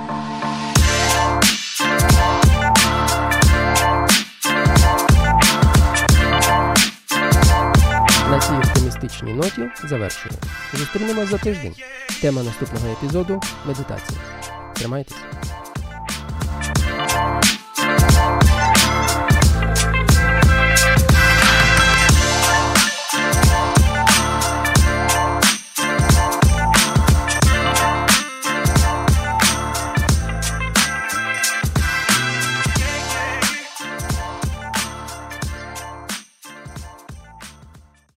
На 8.31 8.41
цій 8.41 8.66
оптимістичній 8.97 9.33
ноті 9.33 9.71
завершуємо. 9.85 10.39
Зустрінемось 10.75 11.29
за 11.29 11.39
тиждень. 11.39 11.75
Тема 12.21 12.43
наступного 12.43 12.89
епізоду 12.93 13.41
медитація. 13.67 14.21
Тримайтесь. 14.75 15.17